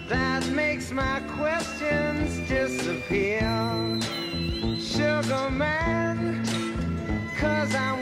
[0.09, 3.43] that makes my questions disappear.
[4.81, 6.43] Sugar man,
[7.37, 7.98] cause I'm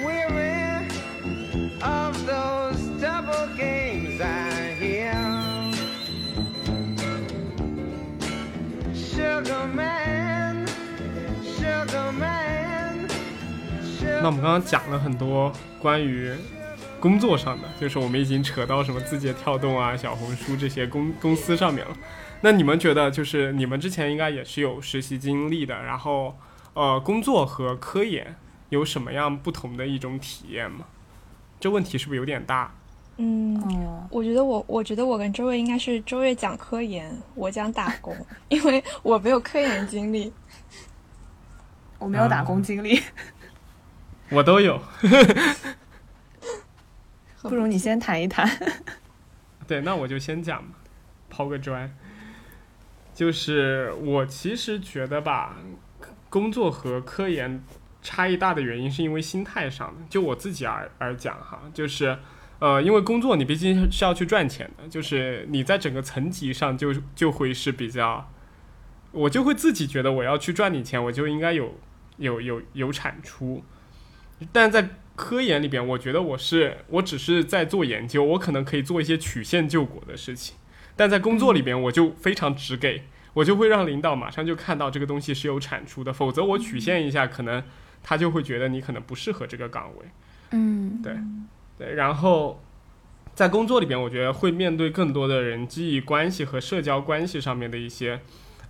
[14.22, 16.32] 那我们刚刚讲了很多关于
[16.98, 21.96] 工作上的，就是我们已经扯到什么字节跳动啊、小红书这些公公司上面了。
[22.40, 26.38] 那你们觉得，就是你们之前应该也是有实习经历的，然后
[26.74, 28.36] 呃，工作和科研
[28.70, 30.86] 有什么样不同的一种体验吗？
[31.60, 32.74] 这问题是不是有点大？
[33.18, 38.14] 嗯，嗯，我觉得我，我觉得我跟周月应该是周月讲科研，我讲打工，
[38.48, 40.32] 因为我没有科研经历。
[41.98, 43.00] 我没有打工经历，
[44.28, 44.78] 我都有。
[47.40, 48.46] 不如你先谈一谈。
[49.66, 50.74] 对，那我就先讲吧，
[51.30, 51.90] 抛个砖。
[53.14, 55.56] 就是我其实觉得吧，
[56.28, 57.64] 工作和科研
[58.02, 60.02] 差异大的原因是因为心态上的。
[60.10, 62.18] 就我自己而而讲哈，就是
[62.58, 68.30] 呃，因为工作你毕竟是要去赚钱的，就是你在整个层级上就就会是比较，
[69.12, 71.74] 我就会自己觉得我要去赚你钱，我就应该有
[72.16, 73.62] 有有有产出。
[74.52, 80.56] 但在科研里边，我觉得我是我只是在做研究，我可能可以做一些曲线救国的事情，
[80.94, 83.04] 但在工作里边我就非常直给，
[83.34, 87.62] 我就会让领导马上就看到这个东西是有产出的，否则我曲线一下，可能
[88.02, 90.06] 他就会觉得你可能不适合这个岗位。
[90.52, 91.16] 嗯对
[91.78, 92.62] 对，然后
[93.34, 98.20] 在工作里边，我觉得会面对更多的人际关系和社交关系上面的一些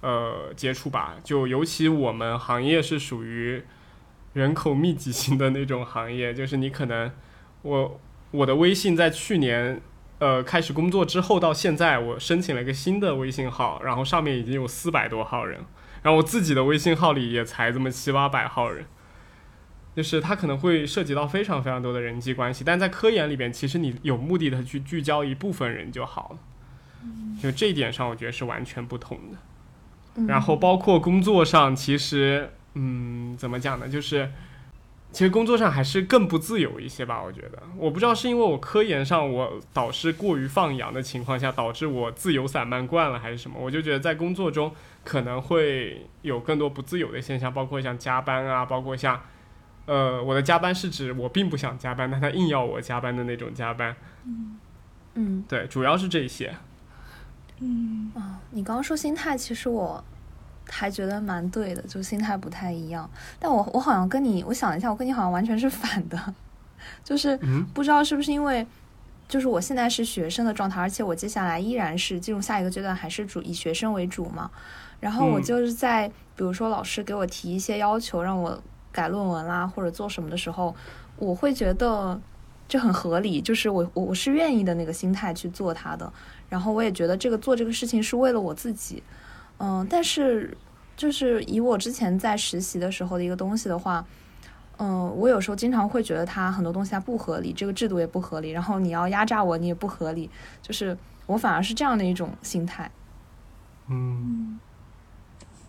[0.00, 1.16] 呃接触吧。
[1.22, 3.62] 就尤其我们行业是属于
[4.32, 7.10] 人口密集型的那种行业，就是你可能
[7.62, 8.00] 我
[8.32, 9.80] 我的微信在去年
[10.18, 15.60] 呃开始工作之后到现在，我申请了一个新的微信号，然后上面已经有四百多号人，
[16.02, 18.84] 然后我自己的微信号里也才这么七八百号人。
[19.96, 26.38] 就是它可能会涉及到非常非常多的人际关系，但在科研里边，其实你有目的的去聚焦一部分人就好了。
[27.40, 29.38] 就这一点上，我觉得是完全不同的。
[30.16, 33.88] 嗯然后包括工作上，其实，嗯，怎么讲呢？
[33.88, 34.30] 就是
[35.12, 37.22] 其实工作上还是更不自由一些吧。
[37.22, 43.58] 我觉得，我不知道是因为我科研上我导师过于放养的情况下，导致我自由散漫惯了，还是什么？
[43.58, 44.70] 我就觉得在工作中
[45.04, 49.18] 可能会有更多不自由的现象，包括像加班啊，包括像。
[49.86, 53.94] 呃，我的加班是指我并不想加班，但他硬要我加班的那种加班。
[55.14, 56.54] 嗯对，主要是这些。
[57.60, 60.04] 嗯啊，你刚刚说心态，其实我
[60.68, 63.08] 还觉得蛮对的，就心态不太一样。
[63.38, 66.34] 但我我好像跟你，我想了一下，我跟你好像完全是 反的，
[67.02, 68.66] 就是嗯不知道是不是因为，
[69.26, 74.50] 就是我现在是学生的状态，而且我接下来依然是进入下一个阶段，还是主以学生为主嘛。
[75.00, 78.62] 然后我嗯就是在，比如说老师给我提一些要求，让我
[78.96, 80.74] 改论文啦，或者做什么的时候，
[81.18, 82.18] 我会觉得
[82.66, 86.10] 这很合理，就是我我我是愿意的那个心态去做它的。
[86.48, 89.02] 然后我也觉得这个做这个事情是为了我自己，
[89.58, 90.56] 嗯，但是
[90.96, 94.04] 就是以我之前在实习的时候的一个东西的话，
[94.78, 100.30] 嗯，我有时候经常会觉得它很多东西它不合理，这个制度也不合理，然后你要压榨我，你也不合理，
[100.62, 100.96] 就是
[101.26, 102.90] 我反而是这样的一种心态。
[103.88, 104.58] 嗯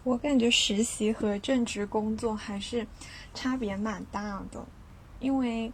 [0.07, 2.88] 我感觉实习和正职工作还是
[3.34, 4.65] 差别蛮大的，
[5.19, 5.69] 因为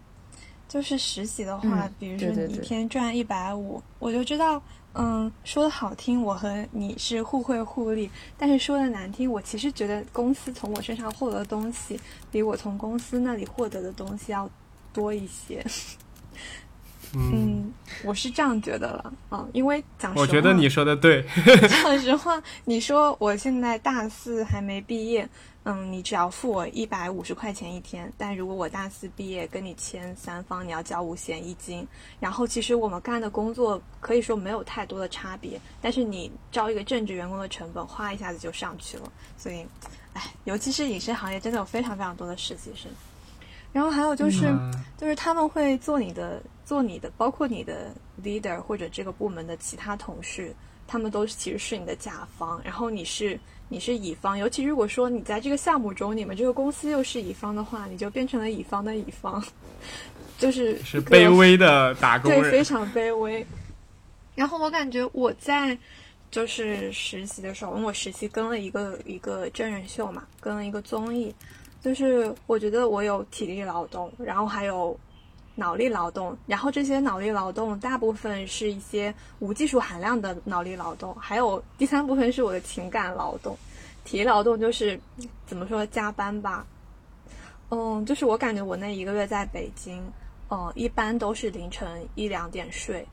[0.67, 4.59] 就是实习的话，嗯比如说你一天赚一百五，我就知道，
[4.93, 11.99] 嗯，说的好听，我和你是互惠互利，但是说的难听，我其实觉得公司从我身上获得的东西，
[12.31, 14.49] 比我从公司那里获得的东西要
[14.91, 15.63] 多一些。
[17.15, 17.73] 嗯，嗯，
[18.03, 21.23] 我是这样觉得了，嗯，因为讲实话，我觉得你说的对。
[21.69, 25.27] 讲实话，你说我现在大四还没毕业，
[25.63, 28.11] 嗯，你只要付我一百五十块钱一天。
[28.17, 31.87] 但如果我大四毕业跟你签三方，你要交五险一金。
[32.19, 39.03] 然后其实我们干的工作可以说没有太多的差别，但是你招一个正职员工的成本，哗一下子就上去了。
[39.37, 39.65] 所以，
[40.13, 42.91] 哎，尤其是影视行业，真的有非常非常多的实习生。
[43.73, 47.93] 然后还有就是，嗯就是他们会做你的，做你的，包括你的
[48.23, 50.55] leader 或者这个部门的其他同事，
[50.87, 53.37] 他们都是其实是你的甲方，然后你是
[53.67, 54.37] 你是乙方。
[54.37, 59.43] 尤其如果说你在这个项目中，你们这个公司又是乙方的话，你就变成了乙方的乙方，
[60.37, 62.63] 就是是卑微的打工对，非。
[62.63, 63.45] 常卑微。
[64.35, 65.77] 然后我感觉我在
[66.31, 71.33] 就是实习的时候，因为我实习跟了一个一个真人秀嘛，跟了一个综艺，
[71.83, 74.97] 就是我觉得我有体力劳动，然后还有
[75.53, 83.57] 脑力劳动，然后这些脑力劳动大部分是一些无技术含量的脑力劳动，还有第三部分是我的情感劳动。
[84.05, 84.99] 体力劳动就是
[85.45, 86.65] 怎么说加班吧，
[87.69, 90.01] 嗯，就是我感觉我那一个月在北京，
[90.49, 93.05] 嗯，一般都是凌晨一两点睡，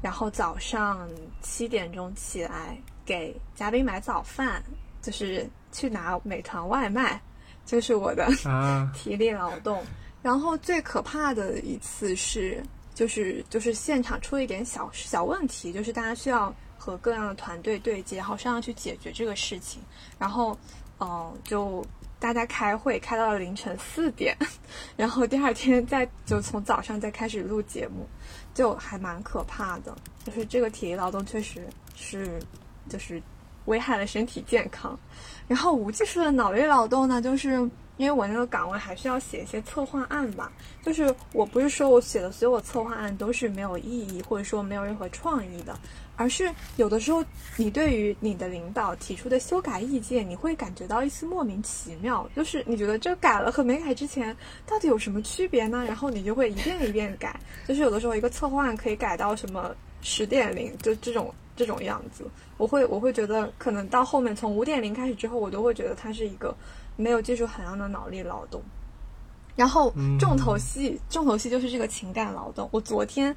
[0.00, 1.08] 然后早上
[1.42, 4.62] 七点钟起来给嘉宾买早饭，
[5.02, 7.20] 就是去拿美团外卖，
[7.66, 9.82] 就是我的啊， 体力劳动。
[10.22, 12.62] 然后最可怕的一次是，
[12.94, 19.82] 就是就是现场出了一点小小问题，就是大家需要和各样的团队对接，然后上去解决这个事情。
[20.18, 20.58] 然后，
[21.00, 21.84] 嗯、就
[22.18, 24.34] 大家开会开到了凌晨四点，
[24.96, 28.08] 然后第二天再就从早上再开始录节目，
[28.54, 29.94] 就还蛮可怕的。
[30.24, 32.40] 就是这个体力劳动确实是，
[32.88, 33.22] 就是
[33.66, 34.98] 危害了身体健康。
[35.48, 37.52] 然后无技术的脑力劳动呢，就是
[37.96, 40.50] 因为我那个岗位还需要写一些策划案吧，
[40.82, 45.78] 就是我不是说我写的所有策划案都是没有意义或者说没有任何创意的，
[46.16, 47.24] 而是有的时候
[47.56, 55.84] 你对于你的领导提出的修改意见，你会感觉到一丝莫名其妙，就是你觉得这改了和没改之前到底有什么区别呢？
[55.86, 57.38] 然后你就会一遍一遍改，
[57.68, 62.24] 就是有的时候一个策划案可以改到什么十点零，就这种这种样子。
[62.56, 66.54] 我会我会觉得，可能到后面从五点零开始之后，我都会觉得它是一个
[66.96, 68.62] 没有技术含量的脑力劳动。
[69.56, 72.68] 然后嗯重头戏，重头戏就是这个情感劳动。
[72.72, 73.34] 我昨天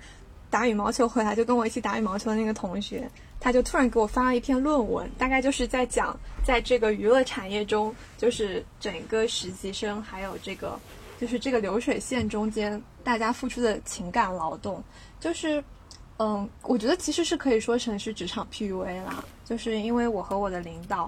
[0.49, 10.79] 打羽毛球回来，就跟我一起打羽毛球的那个同学，他就突然给我发了一篇论文，大概就是在讲，在这个娱乐产业中，就是整个实习生还有这个，
[11.19, 14.83] 就是这个流水线中间大家付出的情感劳动，
[15.19, 15.63] 就是。
[16.19, 21.07] 嗯，我觉得其实是可以说成是职场 PUA 啦，就是因为我和我的领导，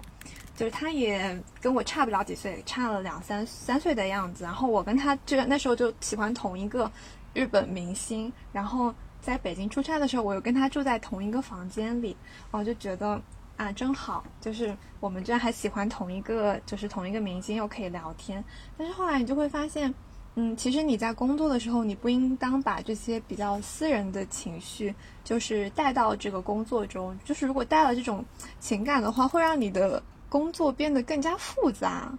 [0.56, 4.44] 就是他也跟我差不了几岁，差了两三三岁的样子。
[4.44, 6.91] 然后我跟他这那时候就喜欢同一个
[7.34, 12.15] 日本明星，然后在北京出差的时候，我又跟他住在同一个房间里，
[12.52, 13.19] 我就觉得
[13.57, 18.44] 啊真好，就是我们居然还喜欢同一个，就是同一个明星，又可以聊天。
[18.77, 19.91] 但是后来你就会发现。
[20.35, 24.93] 嗯，其实你在工作的时候，你不应当把这些比较私人的情绪，
[25.23, 27.18] 就是带到这个工作中。
[27.26, 28.23] 就是如果带了这种
[28.60, 32.10] 情感的话，会让你的工作变得更加复杂。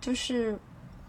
[0.00, 0.58] 就是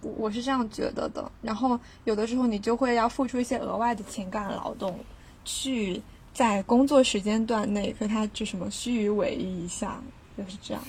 [0.01, 1.31] 我我是这样觉得的。
[1.41, 4.99] 然后有的时候你就会要付出一些额外的情感劳动，
[5.45, 6.01] 去
[6.33, 10.03] 在工作时间段内和他就什么虚与委蛇一下，
[10.37, 10.83] 就是这样。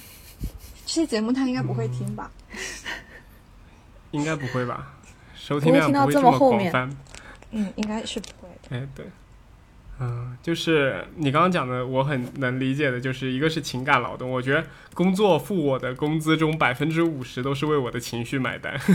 [0.87, 2.33] 这期节目他应该不会听吧？
[4.11, 4.93] 应该不会吧？
[5.43, 6.97] 收听量不会听到这么后面广泛。
[7.51, 8.77] 嗯，应该是不会的。
[8.77, 9.06] 哎，对，
[9.98, 14.64] 嗯，就是你刚刚讲的，我很能理解的，就是一个是情感劳动，我觉得
[14.94, 18.78] 工作付我的工资中百分之五十都是为我的情绪买单。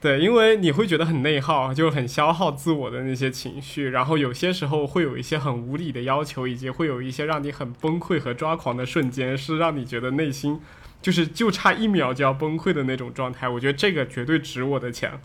[0.00, 10.60] 对，因为你会觉得很内耗，就很消耗自我的那些情绪，然后有些时候会有一些很无理的要求，以及会有一些让你很崩溃和抓狂的瞬间，是让你觉得内心
[11.00, 13.48] 就是就差一秒就要崩溃的那种状态。
[13.48, 15.20] 我觉得这个绝对值我的钱。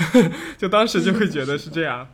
[0.56, 2.08] 就当时就会觉得是这样。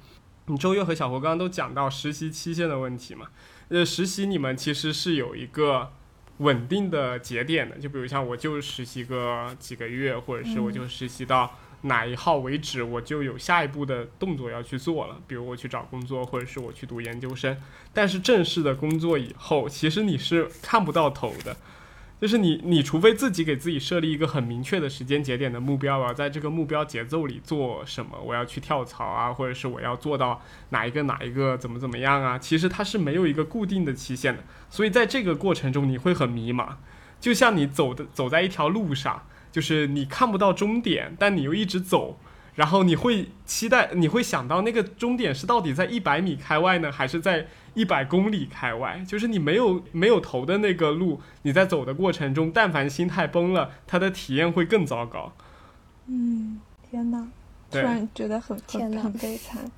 [0.46, 3.26] 你周月和小胡刚刚都讲到实习期限的问题嘛？
[3.68, 5.92] 呃，实习你们其实是有一个
[6.38, 17.56] 稳定的节点的，就比如像我就实习个几个月，或者是我就实习到哪一号为止，我就有下一步的动作要去做了，比如我去找工作，或者是我去读研究生。
[17.92, 21.56] 但是正式的工作以后，其实你是看不到头的。
[22.18, 30.40] 就是你，你除非自己给自己设立一个很明确的时间节点的目标，我要在这个目标节奏里做什么，我要去跳槽啊，或者是我要做到
[30.70, 36.76] 哪一个哪一个怎么怎么样啊，其实它是没有一个固定的期限的，所以在这个过程中你会很迷茫，
[37.20, 39.22] 就像你走的走在一条路上，
[39.52, 42.18] 就是你看不到终点，但你又一直走。
[42.54, 49.04] 然后你会期待，你会想到那个终点是到底在一百米开外呢，还是在一百公里开外？
[49.06, 55.32] 就是你没有没有头的那个路，你在走的过程中，但凡心态崩了，它的体验会更糟糕。
[56.06, 56.58] 嗯，
[56.90, 57.28] 天哪，
[57.70, 59.70] 突然觉得很天哪很很悲惨。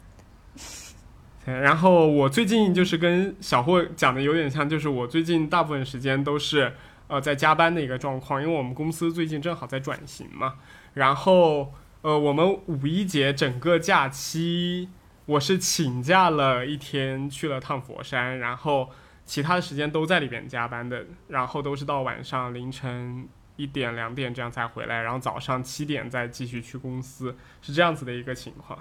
[1.44, 6.74] 然后我最近就是跟小霍讲的有点像，就是我最近大部分时间都是
[7.08, 10.54] 呃在加班的一个状况，因为我们公司最近正好在转型嘛。
[10.94, 11.72] 然后
[12.02, 14.90] 呃我们五一节整个假期
[15.28, 18.88] 我是请假了一天去了趟佛山，然后
[19.26, 28.78] 其他的时间都在里边加班的，然后都是到晚上凌晨一点两点这样才回来，然后早上七点再继续去公司，是这样子的一个情况。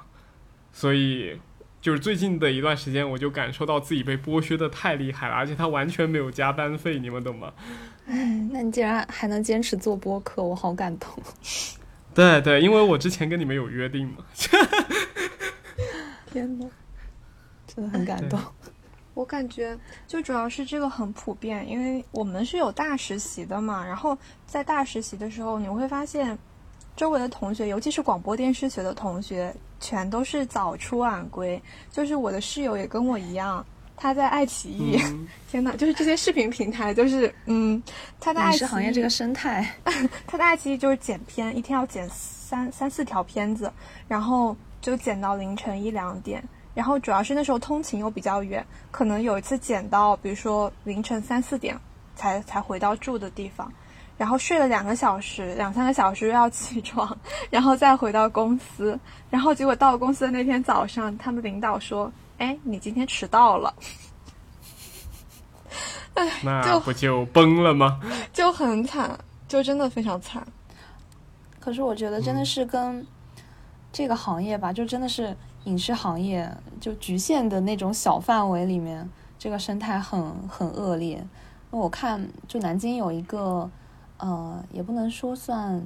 [0.72, 1.38] 所以
[1.82, 7.52] 就是最近的一段时间，我就感受到自己被剥削的太厉害了，而且他完全没有加班费，你们懂吗？
[8.06, 11.10] 哎，那你竟然还能坚持做播客，我好感动。
[12.14, 14.24] 对对，因为我之前跟你们有约定嘛。
[16.38, 16.65] 天呐，
[17.68, 18.39] 真的很感动。
[19.14, 23.84] 我感觉就主要是这个很普遍，因为我们是有大实习的嘛。
[23.84, 24.15] 然后
[24.45, 26.38] 在大实习的时候，你会发现
[26.95, 31.59] 周围的同学，尤其是广播电视学的同学，全都是早出晚归。
[31.91, 33.65] 就是我的室友也跟我一样，
[33.95, 34.99] 他在爱奇艺。
[35.03, 37.81] 嗯 天呐，就是这些视频平台，就是嗯，
[38.19, 39.68] 他在爱影奇艺视行业这个生态，
[40.27, 43.72] 他在爱奇艺就是剪片，一天要剪三三四条片子，
[44.07, 46.44] 然后就剪到凌晨一两点。
[46.74, 51.76] 然后主要是那时候通勤又比较远，可能有一次剪到，比如说凌晨三四点
[52.16, 53.72] 才才回到住的地方，
[54.16, 57.18] 然后睡了两个小时，两三个小时又要起床，
[57.49, 58.98] 然后再回到公司，
[59.32, 63.74] 然后结果到公司的那天早上，他们领导说：“哎，你今天迟到了。”
[66.14, 67.99] 哎那不就崩了吗？
[68.32, 69.18] 就很惨，
[69.48, 70.45] 就真的非常惨。
[71.60, 73.06] 可是我觉得真的是跟
[73.98, 79.10] 这个行业吧，就真的是影视行业就局限的那种小范围里面，
[79.40, 81.26] 这个生态很很恶劣。
[81.72, 83.68] 那我看就南京有一个，
[84.18, 85.84] 呃，也不能说算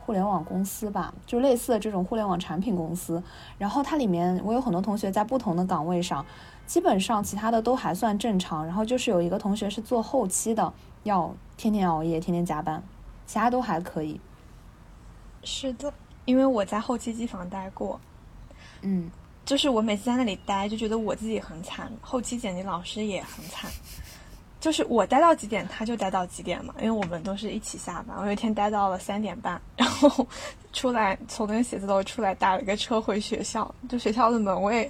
[0.00, 3.22] 互联网公司吧，就类似的这种互联网产品公司。
[3.56, 6.26] 然后它里面我有很多同学在不同的岗位上，
[6.66, 8.66] 基本上其他的都还算正常。
[8.66, 10.70] 然后就是有一个同学是做后期的，
[11.04, 12.82] 要天天熬夜，天天加班，
[13.26, 14.20] 其他都还可以。
[15.42, 15.90] 是的，
[16.30, 18.00] 因为我在后期机房待过，
[18.82, 19.10] 嗯。
[19.46, 23.68] 就是我每次在那里待，就觉得我自己很惨，后期剪辑老师也很惨。
[24.60, 28.16] 就是我待到几点，他就待到几点嘛，因为我们都是一起下班。
[28.16, 30.24] 我有一天待到了三点半，然后
[30.72, 33.74] 出来从那个写字楼出来，打了个车回学校。
[33.88, 34.88] 就学校的门我也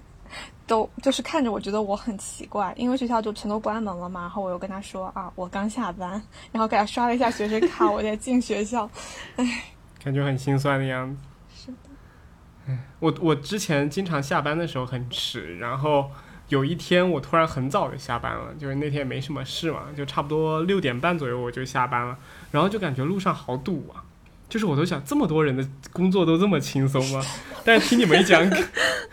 [0.66, 4.22] 都就是看着，我觉得我很奇怪，因为学校就全都关门了嘛。
[4.22, 6.20] 然后我又跟他说啊，我刚下班，
[6.52, 8.90] 然后给他刷了一下学生卡，我再进学校。
[9.36, 9.64] 唉，
[10.04, 11.22] 感觉很心酸的样子。
[12.98, 16.10] 我我之前经常下班的时候很迟，然后
[16.48, 22.18] 有一天我突然很早就下班了，就是那天没什么事嘛，就差不多六点半左右我就下班了，
[22.51, 24.05] 然后就感觉路上好堵啊，
[24.48, 27.22] 就是我都想这么多人的工作都这么轻松吗？
[27.64, 28.48] 但是听你们一讲，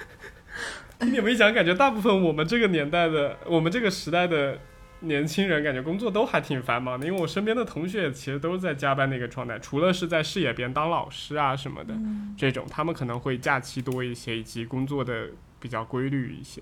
[1.00, 4.60] 听你们一讲，感觉大部分我们这个年代的，我们这个时代的。
[5.02, 15.28] 年轻人感觉工作都还挺繁忙的，因为我身边的同学其实都是在加班的一个状态，除了是在事业编当老师啊什么的，嗯这种他们可能会假期多一些，以及工作的
[15.60, 16.62] 比较规律一些。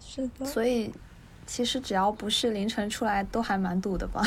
[0.00, 0.44] 是的。
[0.44, 0.92] 所以
[1.46, 4.26] 其实只要不是凌晨出来，都还蛮堵的吧？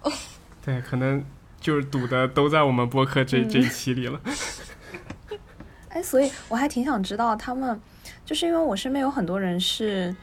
[0.64, 1.22] 对，可能
[1.60, 4.20] 就是堵的都在我们播客这、嗯这一期里了。
[5.90, 7.78] 哎，所以我还挺想知道他们，
[8.24, 10.14] 就是因为我身边有很多人是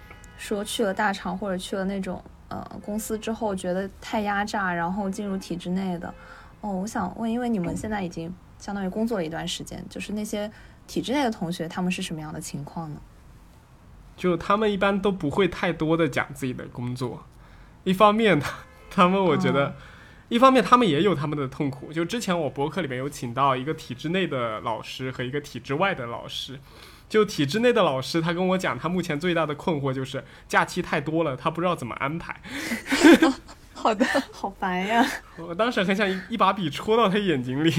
[0.42, 6.12] 说去了大厂或者去了那种呃公司之后，觉得太压榨，然后进入体制内的。
[6.62, 10.52] 哦，我想问，因为你们现在已经相当于工作了一段时间，就是那些
[10.88, 13.00] 体制内的同学，他们是什么样的情况呢？
[14.18, 17.24] 就他们一般都不会太多的讲自己的工作，
[17.84, 18.52] 一方面他
[18.90, 19.68] 他们我觉得。
[19.68, 19.74] 哦
[20.32, 21.92] 一方面，他们也有他们的痛苦。
[21.92, 26.58] 就之前我博客里面有请到一个体制内的老师和一个体制外的老师。
[27.12, 32.42] 就体制内的老师，他跟我讲，他目前最大的困惑就是假期太多了，他不知道怎么安排。
[33.76, 35.06] 好的，好烦呀！
[35.38, 37.74] 我当时很想一一把笔戳到他眼睛里。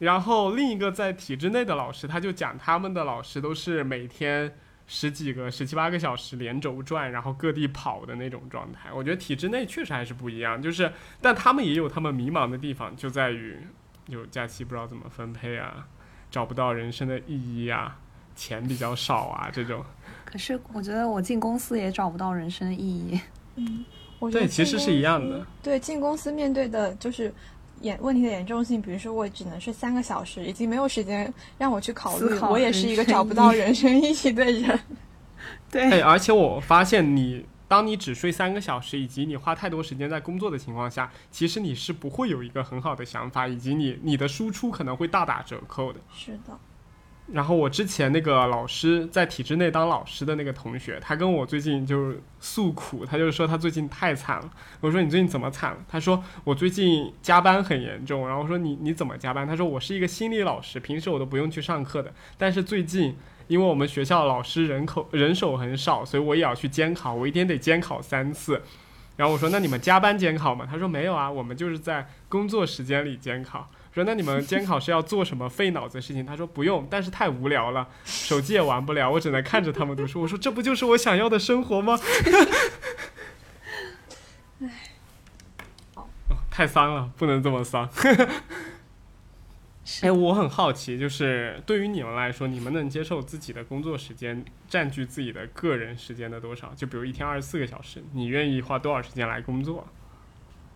[0.00, 4.58] 然后另一个在体制内的老师，他就讲他们的老师都是每天
[4.88, 8.92] 十几个、十七八个小时连轴转，然后各地跑的那种状态。
[8.92, 10.92] 我觉得体制内确实还是不一样，就是
[11.22, 13.56] 但他们也有他们迷茫的地方，就在于
[14.08, 15.86] 有假期不知道怎么分配啊，
[16.30, 17.96] 找不到人生的意义啊，
[18.34, 19.84] 钱比较少啊 这种。
[20.24, 23.20] 可是我觉得我进公司也找不到人生的意义。
[23.56, 23.84] 嗯
[24.18, 25.46] 我觉得对，其实是一样的。
[25.62, 27.32] 对，进公司面对的就是
[27.82, 34.80] 严问题的严重性，比如说我只能睡三个小时，已经没有时间让我去考虑，考我也是一个找不到人生意义的人。
[35.70, 45.98] 对哎，而且我发现你，当你只睡三个小时，以及你花太多时间在工作的情况下，其实你是不会有一个很好的想法，以及你你的输出可能会大打折扣的。
[46.14, 46.58] 是的，
[47.32, 54.48] 然后我之前那个老师在体制内当老师的那个同学，他跟我最近就是诉苦，他就说他最近太惨了。
[54.80, 55.78] 我说你最近怎么惨了？
[55.88, 58.28] 他说我最近加班很严重。
[58.28, 59.44] 然后我说你你怎么加班？
[59.44, 63.16] 他说我是一个心理老师，平时我都不用去上课的，但是最近
[63.48, 68.62] 因为我们学校老师人口人手很少，所以我也要去监考，我一天得监考三次。
[69.16, 70.68] 然后我说那你们加班监考吗？
[70.70, 73.70] 他说没有啊，我们就是在工作时间里监考。
[73.94, 76.26] 说那你们监考是要做什么费脑子的事情？
[76.26, 80.20] 他说不用，但是太无聊了，手机也玩不了，我只能看着他们读书。
[80.20, 81.98] 我说这不就是我想要的生活吗？
[85.94, 86.04] 哦，
[86.50, 87.88] 太丧了，不能这么丧。
[89.88, 96.72] 是哎，我很好奇，就是对于你们来说，你们能接受自己的工作时间占据自己的个人时间的多少？
[96.76, 99.86] 就比如一天二十四个小时，你愿意花多少时间来工作？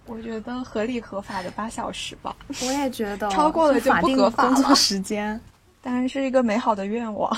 [0.06, 5.38] 我觉得合理合法的八小时吧，我也觉得 超过了就法定不合法工作了时间。
[5.82, 7.36] 当然是一个美好的愿望。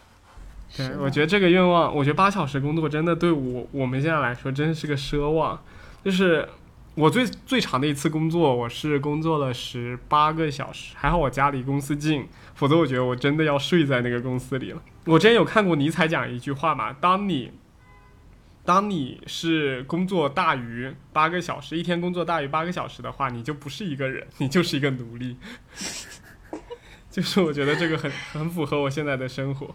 [0.76, 5.58] 对，我觉得这个愿望，我觉得八小时工作真的对我我们现在来说真是个奢望。
[6.04, 6.48] 就是
[6.96, 14.82] 我最最长的一次工作，我是工作了十八个小时，还好我家离公司近，否则我觉得我真的要睡在那个公司里了。
[15.04, 17.52] 我之前有看过尼采讲一句话嘛，当你
[18.64, 25.36] 当你是工作大于八个小时，一天工作大于八个小时的话，你就不是一个人，你就是一个奴隶。
[27.10, 29.74] 就是我觉得这个很很符合我现在的生活。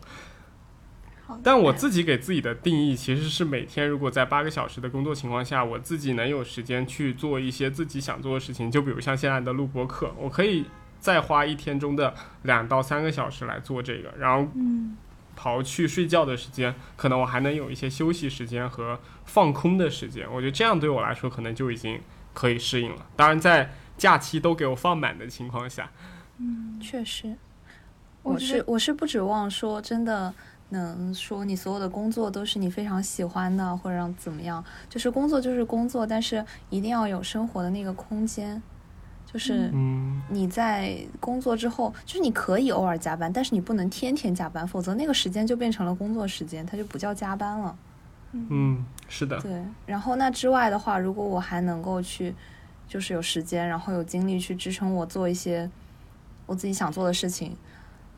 [1.44, 10.66] 但我自己给自己的定义其实是每天如果在八个小时的工作情况下，我自己能有时间去做一些自己想做的事情，就比如像现在的录播课，我可以
[11.00, 12.14] 再花一天中的
[12.44, 14.96] 两到三个小时来做这个，然后嗯，
[15.38, 20.28] 刨去睡觉的时间，可能我还能有一些休息时间和放空的时间。
[20.32, 22.00] 我觉得这样对我来说可能就已经
[22.34, 23.06] 可以适应了。
[23.16, 25.90] 当然，在假期都给我放满的情况下，
[26.38, 27.36] 嗯确实，
[28.24, 30.34] 我是我是不指望说真的
[30.72, 38.62] 能说你所有的工作都是你非常喜欢的，或者让怎么样，就是工作就是工作，但是一定要有生活的那个空间，
[39.32, 47.78] 就是嗯，你在工作之后，就是你可以偶尔加班，但是你不能天天加班，否则那个时间就变成了工作时间，它就不叫加班了。
[48.34, 52.34] 嗯，是的，对，然后那之外的话，如果我还能够去，
[52.88, 55.70] 就是有时间，然后有精力去支撑我做一些
[56.46, 57.58] 我自己想做的事情，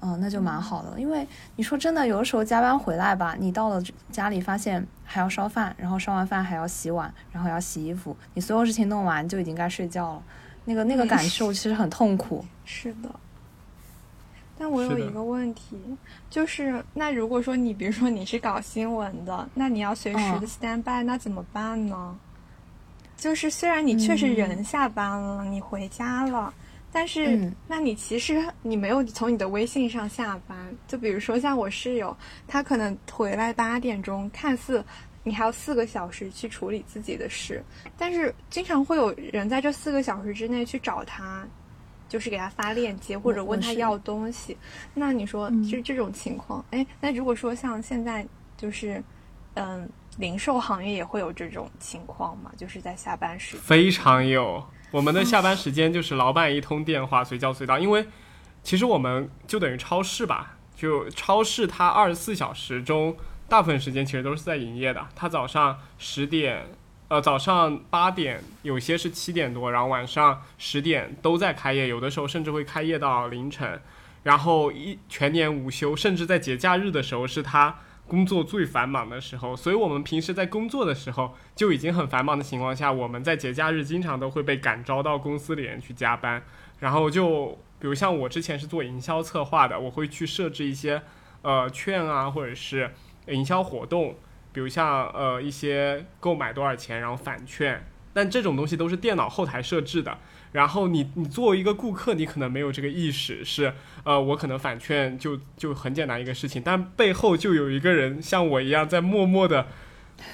[0.06, 1.00] 嗯，那就蛮好的。
[1.00, 1.26] 因为
[1.56, 3.82] 你说真的，有的时候加班回来吧，你到了
[4.12, 10.24] 家里发现还要烧饭，然后烧完饭还要洗碗，然后要洗衣服，你所有事情弄完就已经该睡觉了。
[10.66, 12.44] 那个那个嗯感受其实很痛苦。
[12.66, 13.10] 是的。
[14.58, 15.78] 但我有一个问题，
[16.30, 22.16] 就是那如果说你比如说你是搞新闻的，那你要随时的嗯 stand by，、那怎么办呢？
[23.18, 26.54] 就是虽然你确实嗯人下班了，你回家了，
[26.94, 30.56] 但是、嗯那你其实你没有从你的微信上下班。
[30.88, 32.16] 就比如说像我室友，
[32.48, 34.86] 他可能回来八点钟，看似
[35.24, 37.64] 你还有四个小时去处理自己的事，
[37.98, 41.48] 但是经常会有人在这四个小时之内去找他，
[42.08, 44.56] 就是给他发链接或者问他要东西。
[44.94, 48.26] 那你说嗯就这种情况，哎、那如果说像现在
[48.56, 49.04] 就是，
[49.56, 52.52] 嗯，零售行业也会有这种情况嘛？
[52.56, 53.62] 就是在下班时间。
[53.62, 54.64] 非常有。
[54.94, 57.80] 我们的下班时间就是老板一通电话，随叫随到。
[57.80, 58.06] 因为
[58.62, 63.18] 其实我们就等于超市吧，就超市它二十四小时中
[63.50, 65.04] 大部分时间其实都是在营业的。
[65.16, 66.68] 它早上十点，
[67.08, 73.82] 呃，早上八点，有些是七点多，然后晚上十点都在开业，有的时候甚至会开业到凌晨。
[74.22, 77.80] 然后一全年无休，甚至在节假日的时候是它
[78.14, 79.56] 工作最繁忙的时候。
[79.56, 86.44] 所以我们平时在工作的时候就已经很繁忙的情况下，我们在节假日经常都会被感召到公司里面去加班。
[86.78, 91.02] 然后就比如像我之前是做营销策划的，我会去设置一些
[91.42, 92.92] 呃券啊，或者是
[93.26, 94.16] 营销活动，
[94.52, 97.84] 比如像呃一些购买多少钱，然后返券。
[98.14, 100.20] 但这种东西都是电脑后台设置的，
[100.54, 103.74] 然后你你作为一个顾客，你可能没有这个意识，是
[104.06, 109.68] 呃我可能返券就就很简单一个事情，但背后就有一个人像我一样在默默的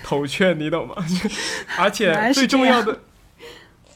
[0.03, 0.95] 投券，你懂吗？
[1.79, 2.99] 而且最重要的。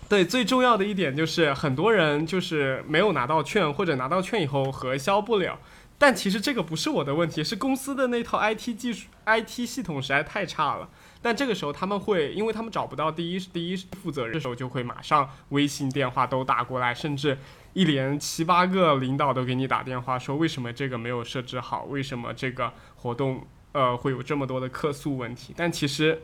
[0.10, 5.60] 对，最重要的一点就是很多人就是没有拿到券，或者拿到券以后核销不了。
[5.98, 10.90] 但其实这个不是我的问题，是公司的那套 IT 技术、IT 系统实在太差了。
[11.24, 17.38] 但这个时候他们会，因为他们找不到第一第一负责人这时候，就会马上微信电话都打过来，甚至
[17.72, 25.54] 一连七八个领导都给你打电话说为什么这个没有设置好，为什么这个活动呃会有这么多的客诉问题。
[25.56, 26.22] 但其实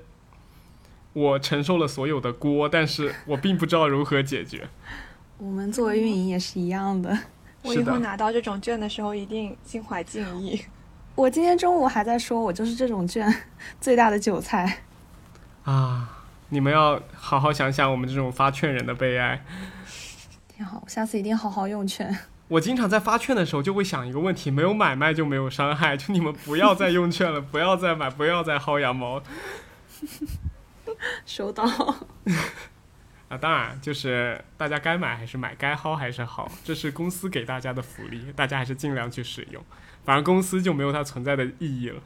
[1.14, 4.68] 我承受了所有的锅，但是我并不知道如何解决。
[5.40, 7.18] 我们作为运营也是一样的。
[7.64, 10.62] 我以后拿到这种券的时候，一定心怀敬意。
[11.16, 13.34] 我今天中午还在说，我就是这种券
[13.82, 14.84] 最大的韭菜。
[15.70, 16.10] 啊，
[16.50, 19.46] 你们要好好想想我们这种发券人的悲哀。
[20.48, 22.18] 挺好，我下次一定好好用券。
[22.48, 29.22] 我经常在发券的时候就会想一个问题：没有买卖就没有伤害，就你们不要再用券了，不要再买，不要再薅羊毛
[31.24, 31.64] 收到。
[33.30, 33.38] 啊！
[33.38, 39.64] 当然，就是大家该买还是买，该薅还是薅，这是公司给大家的福利，大家还是尽量去使用。
[40.04, 42.02] 反正公司就没有它存在的意义了。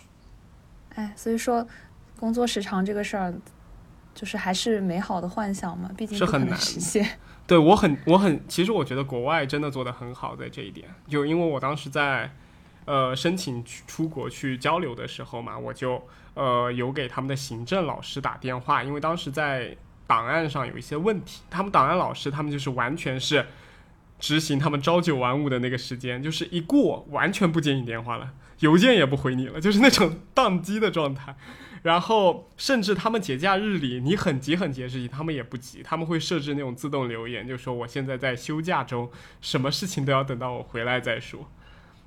[0.94, 1.66] 哎，所以说，
[2.18, 3.34] 工作时长这个事儿，
[4.14, 7.06] 就是还是美好的幻想嘛，毕竟是很难实现。
[7.46, 12.32] 对我很我很，其实我觉得国外真的做得很好，在这一点，就因为我当时在
[12.86, 16.02] 呃申请去出国去交流的时候嘛，我就
[16.34, 19.76] 呃有给他们的行政老师打电话，因为当时在
[20.08, 23.46] 档案上有一些问题，他们档案老师他们就是完全是
[24.18, 31.36] 执行他们朝九晚五的那个时间，就是一过完全不接你电话了，邮件也不回你了，就是那种 宕机的状态。
[31.86, 39.08] 然后甚至他们节假日里，你很急很急的事情，他们也不急，他们会设置那种自动留言，就说我现在在休假中，
[39.40, 41.48] 什么事情都要等到我回来再说。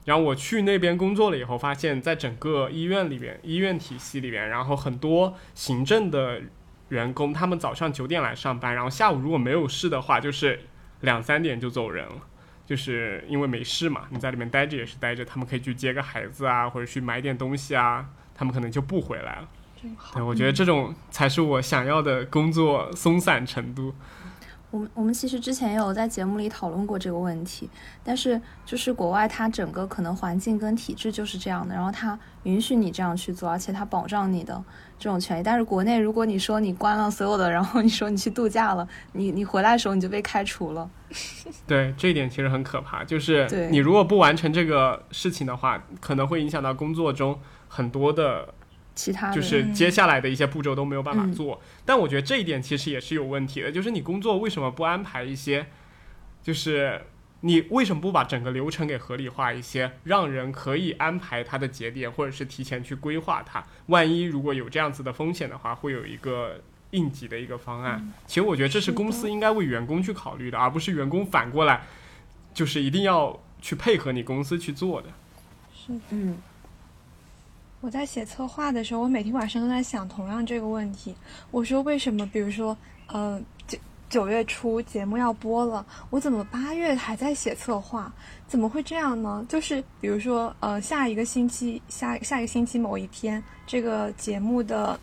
[0.03, 6.41] 然后我去那边工作了以后，发现在整个医院里边，医院体系里边，然后很多行政的
[6.89, 10.59] 员工，他们早上九点来上班，然后下午如果没有事的话，就是
[10.99, 12.15] 两三点就走人了。
[12.65, 19.49] 就是因为没事嘛，你在里面待着也是待着，他们可以去接个孩子啊，或者去买点东西啊，他们可能就不回来了。
[19.81, 23.93] 真好对，我觉得这种才是我想要的工作松散程度。
[24.71, 27.67] 我们我们其实之前也有在节目里讨论过这个问题，
[28.03, 34.63] 但是就是国外它整个可能环境跟体制就是这样的，然后它允许你这样去做，而且它保障你的
[34.99, 35.43] 这种权益。
[35.43, 40.87] 但是国内如果你说你关了所有的，然后你说你去度假了，你你回来的时候你就被开除了。
[41.65, 48.53] 对，这一点其实很可怕，就是你如果不完成这个事情的话，可能会影响到工作中很多的，
[48.99, 51.61] 其他就是接下来的一些步骤都没有办法嗯做。
[51.85, 55.67] 但我觉得这一点其实也是有问题的，就是你工作为什么不安排一些，
[56.43, 57.01] 就是
[57.39, 63.63] 你为什么不把整个流程给合理化一些，让人可以安排他的节点，或者是提前去规划它？
[63.85, 66.59] 万一如果有这样子的风险的话，会有一个
[66.91, 68.11] 应急的一个方案。
[68.27, 71.83] 其实我觉得这是公司应该为员工去考虑的，而不是员工反过来
[72.53, 75.07] 就是一定要去配合你公司去做的。
[75.73, 76.35] 是嗯
[77.81, 81.15] 我在写策划的时候，我每天晚上都在想同样这个问题。
[81.49, 82.75] 我说为什么，比如说，
[83.07, 83.77] 呃，九
[84.09, 88.11] 九月初节目要播了，我怎么八月还在写策划？
[88.47, 89.45] 怎么会这样呢？
[89.47, 94.99] 就是比如说，呃，下一个星期下下一个星期某一天，这个节目的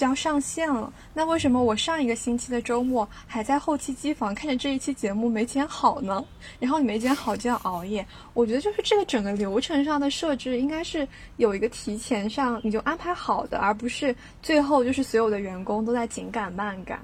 [0.00, 0.90] 将上线了。
[1.12, 6.24] 那为什么我上一个星期的周末还在后期机房看着这一期节目没剪好呢？
[6.58, 8.04] 然后你没剪好就要熬夜。
[8.32, 11.06] 我觉得就是这个整个流程上的设置应该是
[11.36, 16.98] 有一个提前上你就安排好的，而不是最后就是所有的员工都在紧赶慢赶。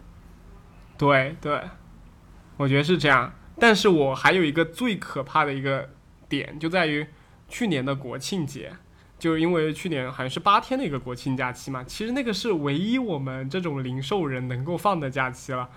[0.97, 1.61] 对对，
[2.57, 3.31] 我觉得是这样。
[3.59, 5.87] 但是我还有一个最可怕的一个
[6.31, 7.07] 点，就在于
[7.49, 8.73] 去年的国庆节，
[9.19, 15.69] 就是因为去年好像是八天的一个国庆假期嘛，其实那个是唯一我们这种零售人能够放的假期了，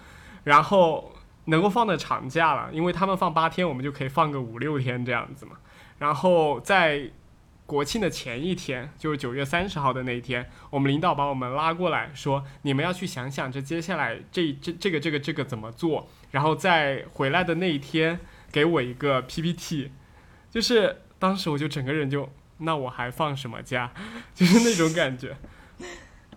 [0.43, 1.13] 然后
[1.45, 5.53] 能够放的长假了，因为他们放八天，我们就可以放个五六天这样子嘛。
[5.97, 7.09] 然后在
[7.65, 18.19] 国庆的前一天，就是九月三十号的那一天，我们领导把我们拉过来说，你们要去想想这接下来这这这个这个这个怎么做，然后在回来的那一天
[18.51, 19.91] 给我一个 PPT，
[20.49, 22.29] 就是当时我就整个人就，
[22.59, 23.91] 那我还放什么假，
[24.33, 25.35] 就是那种感觉。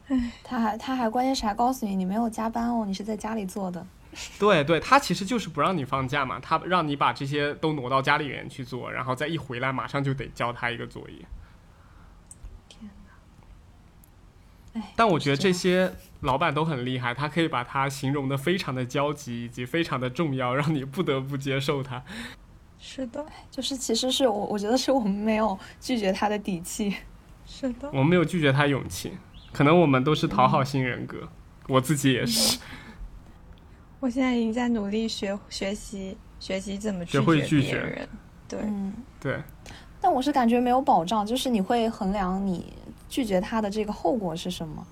[0.43, 3.86] 他还他还关键是还告诉你你没有加班哦，你是在家里做的。
[4.39, 11.24] 对对，他其实就是不让你放假嘛，他让你把这些都挪到家里面去做，然后再一回来马上就得交他一个作业。
[14.74, 22.03] 哎，但我觉得这些老板都很厉害，他可以把它形容的非常的焦急以及非常的重要，让你不得不接受它。
[22.84, 26.92] 是的，就是其实是我我觉得是我们没有拒绝他的底气。
[27.46, 27.88] 是的。
[27.92, 29.12] 我们没有拒绝他勇气，
[29.52, 31.28] 可能我们都是讨好型人格，
[31.68, 32.59] 我自己也是。
[34.00, 38.09] 我现在已经在努力学学习学习怎么拒学会绝拒绝别人。
[38.48, 39.40] 对，嗯，对，
[40.00, 42.72] 但我是感觉没有保障，就是你会衡量你
[43.09, 44.86] 拒绝他的这个后果是什么。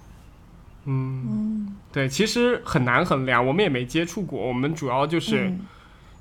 [0.85, 5.49] 嗯，嗯，对，其实很难衡量，我们也没接触过，我们主要就是。
[5.49, 5.67] 嗯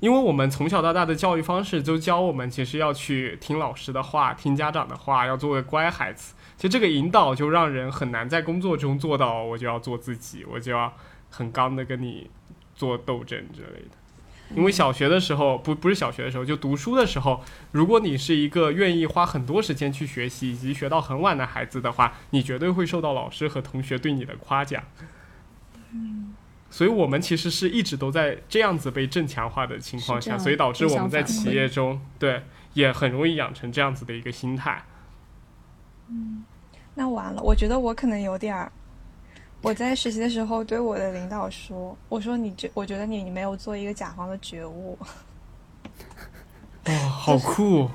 [0.00, 6.34] 因为我们从小到大的教育方式都教我们，其实要去听老师的话，听家长的话，要做个乖孩子。
[6.56, 10.92] 其实这个引导就让人很难在工作中做到，我就要做自己，我就要
[11.30, 12.28] 很刚的跟你
[12.74, 13.96] 做斗争之类的。
[14.56, 17.40] 因为小学的时候，不不是小学的时候，就读书的时候，
[17.70, 24.82] 如果你是一个愿意花很多时间去学习以及学到很晚的孩子的话，你绝对会受到老师和同学对你的夸奖。
[25.92, 26.34] 嗯
[26.70, 32.42] 所以我们其实是一直都在这样子被正强化的情况下，所以导致我们在企业中，对
[32.74, 34.84] 也很容易养成这样子的一个心态。
[36.08, 36.44] 嗯
[36.94, 38.70] 那完了，我觉得我可能有点儿。
[39.62, 44.98] 我在实习的时候对我的领导说：“我说你觉，我觉得你你没有做一个甲方的觉悟。
[46.86, 47.90] 哇、好酷！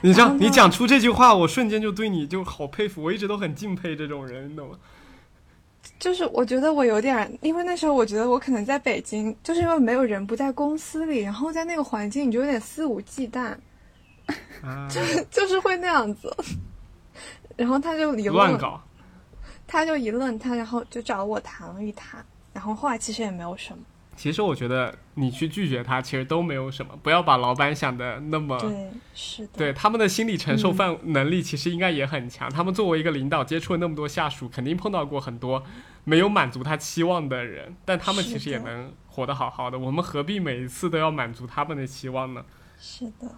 [0.00, 3.02] 你这样，然后呢你讲出这句话，我瞬间就对你就好佩服。
[3.02, 4.78] 我一直都很敬佩这种人，你懂吗？
[6.00, 13.54] 就是我觉得我有点，因为那时候我觉得我可能在北京，就是因为没有人不在公司里，然后在那个环境你就有点肆无忌惮，
[14.62, 14.88] 啊，
[15.30, 16.34] 就是会那样子。
[17.56, 18.80] 然后他就一愣，乱搞。
[19.66, 23.78] 他就一愣，他然后就找我谈了一谈，然后后来其实也没有什么。
[24.16, 28.58] 其实我觉得你去拒绝他，其实都没有什么，不要把老板想的那么。
[28.58, 29.52] 对，是的。
[29.56, 32.50] 对他们的心理承受范能力其实应该也很强。
[32.50, 35.62] 他们作为一个领导，接触了那么多下属，肯定碰到过很多
[36.04, 39.78] 没有满足他期望的人，但他们其实也能活得好好的。
[39.78, 42.44] 我们何必每一次都要满足他们的期望呢？
[42.78, 43.28] 是的，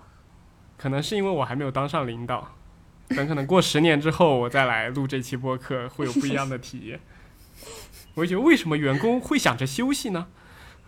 [0.76, 2.54] 可能是因为我还没有当上领导，
[3.08, 7.00] 等可能过十年之后，我再来录这期播客，会有不一样的体验。
[8.14, 10.28] 我就觉得，为什么员工会想着休息呢？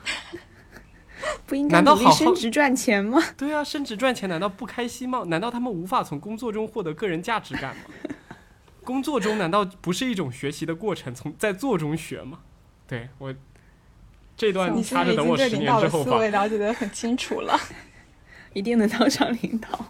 [1.47, 3.21] 不应该努力升职赚钱吗？
[3.37, 5.25] 对啊，升职赚钱难道不开心吗？
[5.27, 7.83] 难道他们无法从工作中获得个人价值感吗？
[8.85, 12.41] 工作中难道不是一种学习的过程，从在做中学吗？
[12.87, 13.35] 对我
[14.37, 16.31] 这段掐着等我十年之后放的思维。
[16.31, 17.59] 了解的很清楚了。
[18.53, 19.87] 一定能当上领导。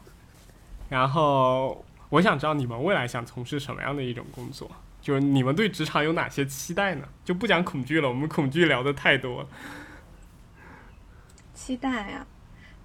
[0.88, 4.70] 然后我想知道你们未来想从事什么样的一种工作？
[5.02, 7.06] 就是你们对职场有哪些期待呢？
[7.24, 9.48] 就不讲恐惧了，我们恐惧聊的太多了。
[11.52, 12.26] 期待啊，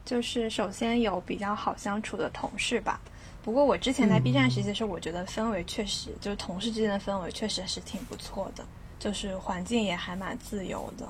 [0.04, 3.00] 就是首先有比较好相处的同事吧。
[3.44, 8.64] 不过我之前在 B 站实习的时候，我觉得氛围确实就是同事之间的氛围确实是挺不错的，
[9.00, 11.08] 就是环境也还蛮自由的。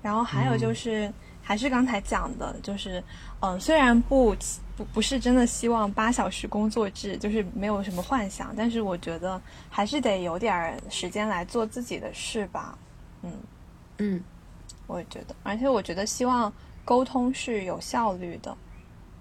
[0.00, 1.12] 然后还有就是，
[1.42, 3.00] 还是刚才讲的，就是
[3.40, 4.34] 嗯、呃虽然不
[4.76, 12.78] 不不是真的希望八小时工作制，就是没有什么幻想，但是我觉得还是得有点儿时间来做自己的事吧。
[13.22, 13.32] 嗯，
[13.98, 14.24] 嗯，
[14.86, 16.52] 我也觉得，而且我觉得希望
[16.84, 18.56] 沟通是有效率的，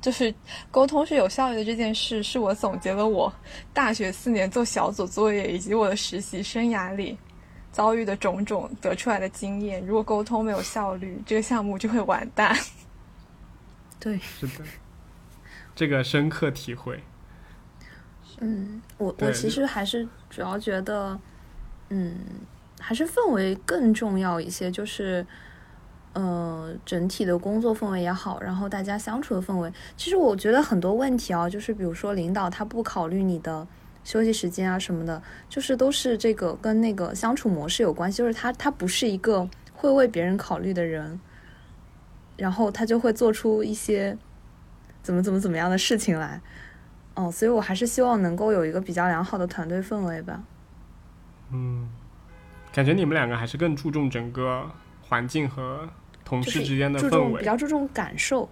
[0.08, 0.34] 就是
[0.72, 3.30] 沟通是有效率的这件事，是我总结了我
[3.74, 7.18] 大学四年做小组作业以及我的实习生涯里
[7.74, 9.86] 遭遇的种种得出来的经验。
[9.86, 12.58] 如果沟通没有效率，这个项目就会完蛋。
[14.00, 14.64] 对，是的，
[15.76, 17.04] 这个深刻体会。
[18.40, 21.20] 嗯，我我其实还是主要觉得，
[21.90, 22.16] 嗯，
[22.80, 25.28] 还是氛围更重要一些，就是。
[26.18, 33.68] 呃，整体的工作氛围也好，然后大家相处的氛围，其实我觉得很多问题啊，就是比如说领导他不考虑你的
[34.04, 41.20] 休息时间啊什么的，就是都是这个跟那个相处模式有关系，就是他他不是一个会为别人考虑的人，
[42.36, 44.18] 然后他就会做出一些
[45.04, 46.42] 怎么怎么怎么样的事情来，
[47.14, 50.42] 哦，所以我还是希望能够有一个比较良好的团队氛围吧。
[51.52, 51.88] 嗯，
[52.74, 54.68] 感觉你们两个还是更注重整个
[55.04, 55.88] 环境和
[56.28, 57.46] 同事之间的氛围注重比。
[57.46, 58.50] 较注重感受，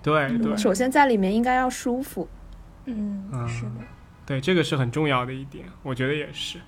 [0.00, 2.28] 对对首先在里面应该要舒服。
[2.84, 3.70] 嗯嗯是的，
[4.24, 6.60] 对，这个是很重要的一点，我觉得也是。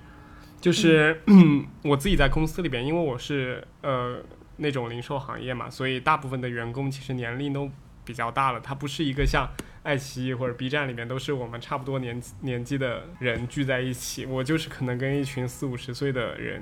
[0.59, 4.17] 就是、嗯、 我自己在公司里边，因为我是呃
[4.57, 7.71] 那种零售行业嘛，所以大部分的员工其实年龄都
[8.03, 8.59] 比较大了。
[8.59, 9.47] 他不是一个像
[9.83, 16.61] 爱奇艺或者 B 站里面都是我们差不多年年纪的人聚在一起，我就是可能跟一群四五十岁的人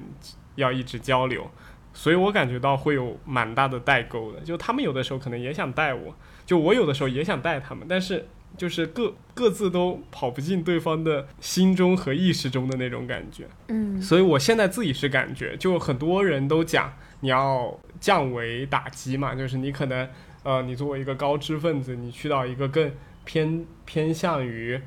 [0.54, 1.50] 要一直交流，
[1.98, 4.40] 所以我感觉到会有蛮大的代沟的。
[4.42, 6.16] 就他们有的时候可能也想带我，
[6.46, 13.48] 就我有的时候也想带他们，但是就是各各自都跑不进对方的心中和意识中的那种感觉。
[13.70, 20.08] 嗯所以我现在自己是感觉，就很多人都讲你要降维打击嘛，就是你可能
[20.44, 22.92] 呃，你作为一个高知分子，你去到一个更
[23.26, 24.80] 偏偏向于。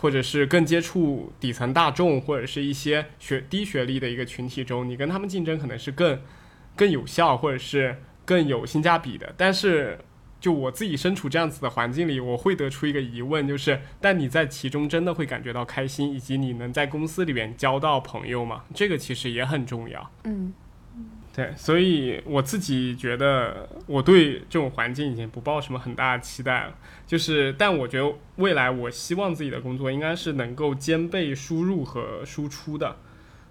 [0.00, 6.20] 或者是更接触底层大众，或者是一些学低学历的一个群体中，你跟他们竞争可能是更
[6.76, 9.34] 更有效，或者是更有性价比的。
[9.36, 9.98] 但是，
[10.40, 18.64] 就我自己身处这样子的环境里，我会得出一个疑问，就是：但你在其中真的会感觉到开心，以及你能在公司里面交到朋友吗？
[18.72, 20.10] 这个其实也很重要。
[20.24, 20.52] 嗯
[21.38, 26.74] 对，所以我自己觉得我对这种环境已经不抱什么很大的期待了。
[27.06, 32.96] 就是，但我觉得未来我希望自己的工作应该是能够兼备输入和输出的，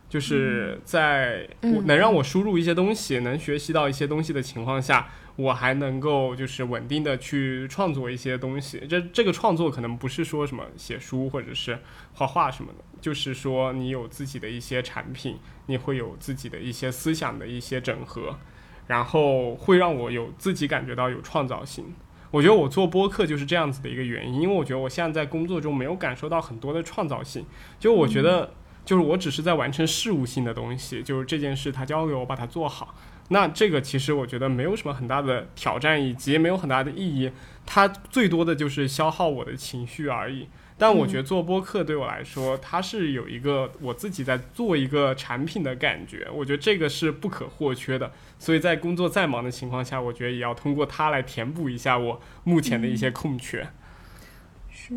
[0.09, 5.07] 就是在能让我输入一些东西，能学习到一些东西的情况下，
[5.37, 8.83] 我还能够就是稳定的去创作一些东西。
[8.89, 11.79] 这这个创作可能不是说什么写书或者是
[12.15, 15.37] 画画什么的，就是说你有自己的一些产品，
[15.67, 18.37] 你会有自己的一些思想的一些整合，
[18.87, 21.93] 然后会让我有自己感觉到有创造性。
[22.31, 27.45] 我觉得我做播客就是这样子的一个原因，因为我觉得我现在在工作中没有感受到很多的创造性，
[27.79, 28.51] 就我觉得
[28.83, 32.95] 就是我只是在完成事务性的东西，就是这件事他交给我把它做好。
[33.29, 37.31] 那这个其实我觉得没有什么很大的挑战，以及没有很大的意义，
[37.65, 40.47] 它最多的就是消耗我的情绪而已。
[40.79, 48.11] 但我觉得做播客对我来说，它是有一个我自己在做一个产品的感觉，我觉得这个是不可或缺的。
[48.37, 53.67] 所以在工作再忙的情况下，我觉得也要通过它来填补一下我目前的一些空缺。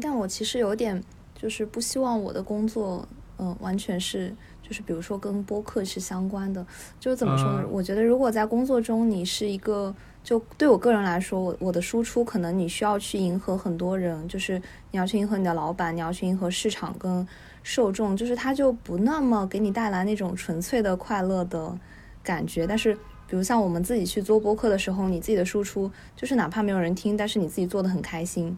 [0.02, 1.02] 但我其实有点
[1.35, 3.09] 就是不希望我的工作，
[3.39, 4.36] 嗯、完全是
[4.71, 6.65] 就是比如说跟播客是相关的。
[7.01, 7.63] 就是怎么说呢？
[7.65, 9.93] 嗯我觉得如果在工作中你是一个，
[10.23, 17.27] 就对我个人来说，我我的输出可能你需要去迎合很多人，就是你要去迎合你的老板，你要去迎合市场跟
[17.65, 21.77] 受众，就是它就不那么给你带来那种纯粹的快乐的
[22.23, 22.65] 感觉。
[22.65, 22.95] 但是
[23.27, 28.57] 比如像我们自己去做播客的时候，你自己的输出就是哪怕没有人听，但是你自己做的很开心。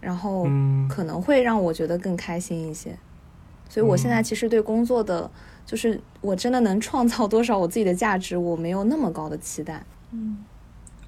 [0.00, 2.96] 然后嗯可能会让我觉得更开心一些。
[3.68, 5.30] 所以我现在其实对工作的，
[5.66, 9.84] 就是我真的能创造多少我自己的价值，我没有那么高的期待。
[10.10, 10.44] 嗯，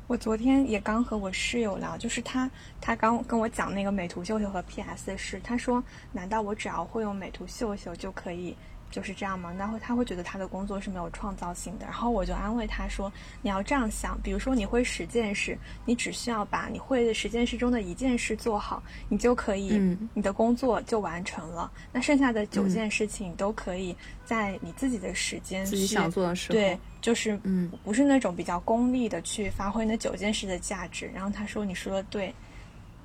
[0.06, 2.50] 我昨天也刚和我室友聊，就是他
[2.80, 5.82] 他刚跟我讲那个美图秀秀和 PS 的事，他说
[6.12, 8.54] 难道我只要会用美图秀秀就可以
[8.90, 9.52] 就是这样吗？
[9.56, 11.86] 那会他会觉得他的工作是没有创造性的。
[11.86, 13.10] 然后我就安慰他说，
[13.40, 21.70] 你要这样想，比如说你会十件事，你只需要把你会的十件事中的一件事做好，你就可以，嗯你的工作就完成了。
[21.92, 31.10] 那剩下的九件事情，你都可以在你自己的时间自己想做的时候，对，就是嗯不是那种比较功利的去发挥那九件事的价值。
[31.14, 32.34] 然后他说：“你说的对。”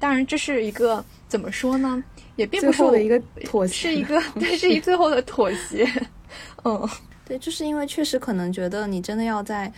[0.05, 2.03] 当然，这是一个怎么说呢？
[2.35, 5.83] 也并不是我的一个妥协，是一个， 对，是一最后的妥协。
[6.63, 6.87] 嗯，
[7.25, 9.73] 对，就是因为确实可能觉得你真的要在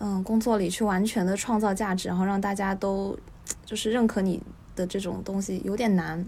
[0.00, 3.18] 嗯工作里去完全的创造价值，然后让大家都
[3.64, 4.38] 就是认可你
[4.76, 6.22] 的这种东西有点难。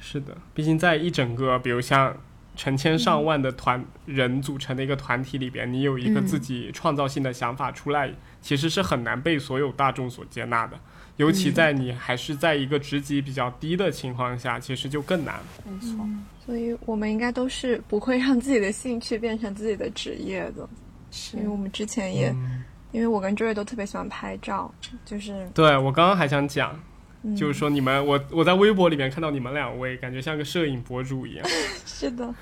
[0.00, 2.16] 是的，毕竟在一整个，比如像
[2.56, 8.12] 成千上万的团人组成的一个团体里边，你有一个嗯自己创造性的想法出来，
[8.42, 10.76] 其实是很难被所有大众所接纳的。
[11.20, 15.38] 尤其在你还是在一个职级比较低的情况下，其实就更难。
[15.66, 16.08] 没错，
[16.46, 20.66] 所以我们应该都是不会让自己的兴趣变成自己的职业的，
[21.10, 21.36] 是。
[21.36, 22.64] 因为我们之前也，嗯。
[22.92, 24.72] 因为我跟周瑞都特别喜欢拍照，
[25.04, 26.74] 就是对我刚刚还想讲，
[27.22, 27.36] 嗯。
[27.36, 31.46] 就是说你们，我我在微博里面看到你们两位，感觉像个摄影博主一样。
[31.84, 32.34] 是的，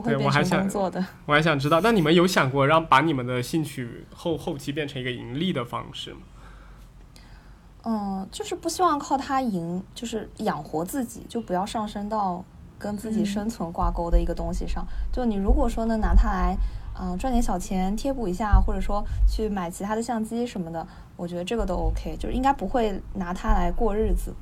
[0.00, 1.04] 不会变成对我还想工作的。
[1.26, 6.20] 我还想知道，那你们有想过让把你们的兴趣后后期变成一个盈利的方式吗？
[7.84, 12.44] 嗯，就是不希望靠它赢，就是养活自己，就不要上升到
[12.78, 14.86] 跟自己嗯生存挂钩的一个东西上。
[15.12, 16.56] 就你如果说能拿它来，
[17.00, 24.34] 嗯、赚点小钱贴补一下，或者说去买其他的相机什么的，我觉得这个都 OK，就是应该不会拿它来过日子。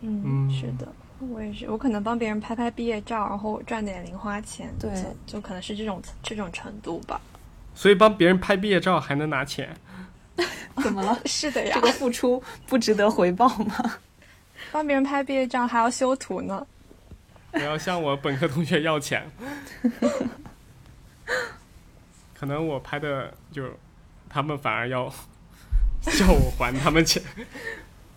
[0.00, 0.86] 嗯，嗯是的。
[1.20, 7.20] 我也是，我可能帮别人拍拍毕业照，然后赚点零花钱，对就就可能是这种这种程度吧。
[7.74, 9.74] 所以帮别人拍毕业照还能拿钱？
[10.82, 11.18] 怎么了？
[11.24, 13.98] 是的呀这，个付出不值得回报吗？
[14.72, 16.66] 帮别人拍毕业照还要修图呢。
[17.52, 19.30] 我要向我本科同学要钱。
[22.34, 23.64] 可能我拍的就，
[24.28, 25.08] 他们反而要
[26.02, 27.22] 叫我还他们钱。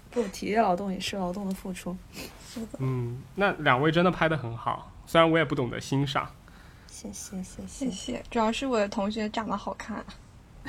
[0.10, 1.95] 不，体力劳动也是劳动的付出。
[2.79, 6.29] 嗯，那两位真的拍的很好，虽然我也不懂得欣赏。
[6.88, 10.03] 谢谢谢谢谢，主要是我的同学长得好看。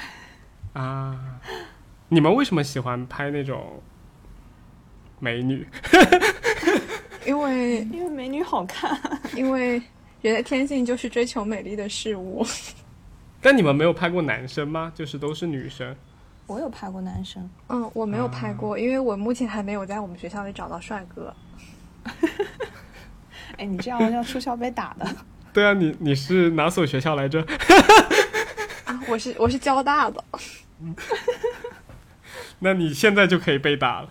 [0.75, 1.41] 啊，
[2.09, 3.81] 你们为什么喜欢拍那种
[5.19, 5.67] 美女？
[7.27, 8.99] 因为 因为美女好看。
[9.35, 9.83] 因为
[10.21, 12.45] 人的天性就是追求美丽的事物。
[13.41, 14.93] 但你们没有拍过男生吗？
[14.95, 15.95] 就是都是女生。
[16.47, 21.35] 我有拍过男生，嗯，我没有拍过，因为我目前还没有在我们学校里找到帅哥。
[23.59, 25.07] 哎，你这样要出校被打的。
[25.53, 27.41] 对啊，你你是哪所学校来着？
[28.85, 30.25] 啊，我是我是交大的，
[32.59, 34.11] 那你现在就可以被打了。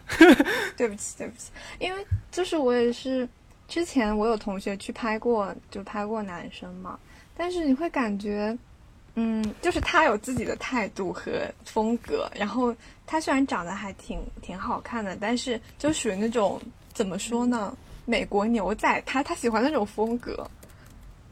[0.76, 3.28] 对不起对不起，因为就是我也是
[3.68, 7.00] 之前我有同学去拍过，就拍过男生嘛，
[7.36, 8.56] 但是你会感觉，
[9.16, 11.32] 嗯，就是他有自己的态度和
[11.66, 16.62] 风格，然后他虽然长得还挺挺好看的，但是就属于那种
[16.98, 17.72] 怎么说呢，
[18.06, 20.50] 美国牛仔，他他喜欢那种风格，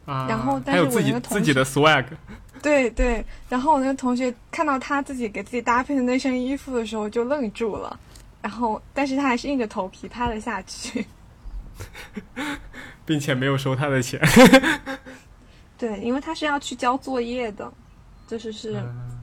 [0.04, 2.04] 啊，然后但是我还有自己那个同自己的 swag，
[2.62, 7.98] 对对，然后我那个同学看到他自己给自己搭配的那身衣服的时候就愣住了，
[8.40, 11.04] 然后但是他还是硬着头皮拍了下去。
[13.04, 14.20] 并且没有收他的钱。
[15.76, 17.72] 对，因为他是要去交作业的，
[18.28, 19.20] 就是是嗯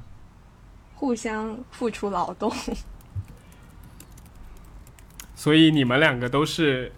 [0.93, 2.51] 互相付出劳动。
[5.43, 6.89] 所以你们两个都是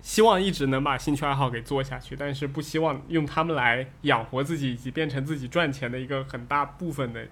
[0.00, 7.26] 希望一直能把兴趣爱好给做下去，但是不希望用他们来养活自己以及变成自己赚钱的一个很大部分的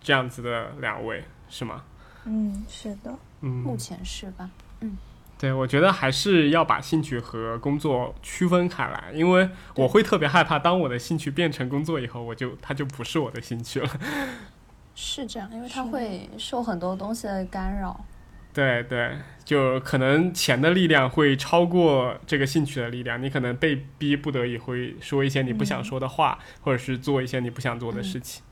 [0.00, 1.84] 这样子的两位，是吗？
[2.24, 3.16] 嗯，是的。
[3.42, 4.50] 嗯目嗯，前是吧？
[4.80, 4.96] 嗯，
[5.38, 13.88] 对，我觉得还是要把兴趣和工作区分开来，因为我会特别害怕，当我的兴趣变成工作以后，我就它就不是我的兴趣了。
[14.96, 18.04] 是这样，因为它会受很多东西的干扰。
[18.54, 28.44] 对对，就可能钱的力量会超过这个兴趣的力量，你可能被逼不得已会说一些你不想说的话，或者是做一些你不想做的事情。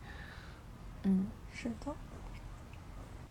[1.05, 1.95] 嗯，是的。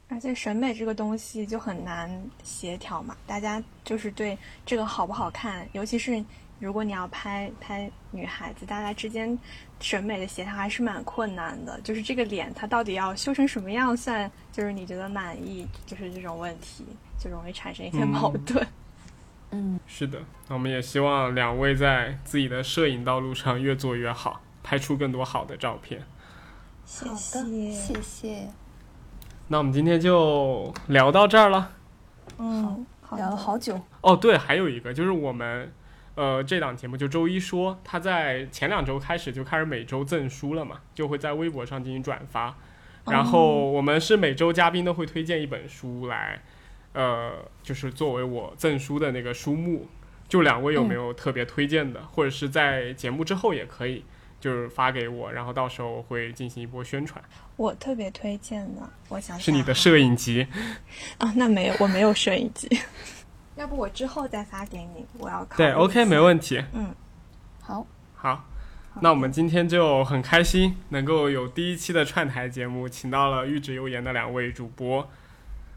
[0.08, 2.10] 而且审美这个东西就很难
[2.44, 6.22] 协调嘛，大家就是对这个好不好看，尤其是
[6.62, 9.38] 如果你要拍拍女孩子，大家之间
[9.80, 11.82] 审美的协调还是蛮困难的。
[11.82, 16.86] 就是这个脸它到底要修成什么样算就是你觉得满意，就是这种问题
[17.20, 18.66] 就容易产生一些矛盾。
[19.50, 26.04] 嗯，是的，那我们也希望两位在自己的摄影道路上越做越好，拍出更多好的照片。
[26.86, 28.48] 谢好的，谢，谢谢。
[29.48, 31.72] 那我们今天就聊到这儿了。
[32.38, 35.70] 嗯，好聊了好久，哦，对，还有一个就是我们，
[36.16, 42.56] 呃，这档节目就周一说，他在前两周开始就开始每周赠书了嘛，就会在微博上进行转发。
[43.06, 46.42] 然后我们是每周嘉宾都会推荐一本书来，
[46.94, 47.34] 呃，
[47.64, 49.88] 就是作为我赠书的那个书目。
[50.28, 54.02] 就两位有没有特别推荐的，或者是在节目之后也可以，
[54.40, 57.22] 就是发给我，然后到时候我会进行一波宣传。
[57.58, 60.48] 我特别推荐的，我想想是你的啊摄影集，
[61.18, 61.34] 啊？
[61.36, 62.70] 那没有，我没有摄影机。
[63.62, 66.64] 要不我之后再发给你，我要考对，OK，没问题。
[66.74, 66.94] 嗯，
[67.62, 67.86] 好，
[68.16, 68.44] 好，
[69.00, 75.08] 那我们今天就很开心，能够有第一期的串台节目，请到了玉指油盐的两位主播，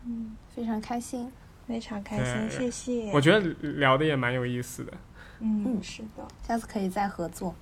[0.07, 1.31] 嗯非常开心。
[1.67, 3.11] 非常开心，谢谢。
[3.11, 4.93] 我觉得聊的也蛮有意思的。
[5.41, 7.55] 嗯，嗯是的，下次可以再合作。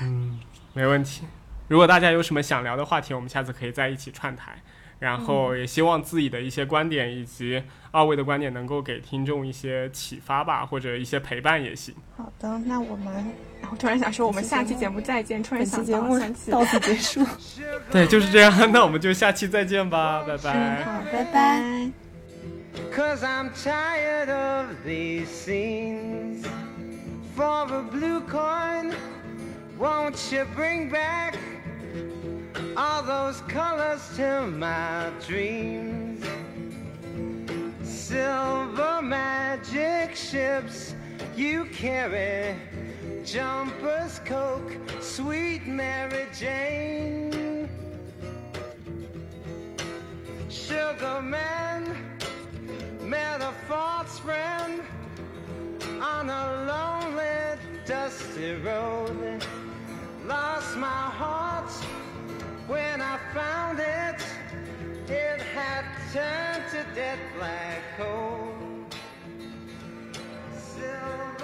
[0.00, 0.40] 嗯，
[0.72, 1.24] 没问题。
[1.68, 4.62] 如果大家有什么想聊的话题，我们下次可以在一起串台。
[4.98, 11.94] 然后也希望自己的一些观点以及二位的观点能够给听众一些启发吧，或者一些陪伴也行。
[12.16, 13.32] 好的，那我们，
[13.70, 15.42] 我突然想说，我们下期节目再见。
[15.42, 16.18] 突然想节目
[16.50, 17.24] 到此结束，
[17.90, 18.72] 对，就是这样。
[18.72, 20.52] 那我们就下期再见吧，拜拜。
[20.52, 21.90] 嗯，好，拜拜拜。
[22.94, 26.46] Cause I'm tired of these scenes.
[27.36, 28.94] For a blue coin,
[29.78, 31.36] won't you bring back
[32.76, 36.24] all those colors to my dreams?
[38.08, 40.94] Silver magic ships
[41.36, 42.56] you carry,
[43.22, 47.68] jumpers, Coke, sweet Mary Jane.
[50.48, 51.94] Sugar man
[53.02, 54.80] met a false friend
[56.00, 59.44] on a lonely, dusty road.
[60.24, 61.70] Lost my heart
[62.68, 64.47] when I found it.
[65.10, 68.52] It had turned to dead black coal.
[70.52, 71.37] Silver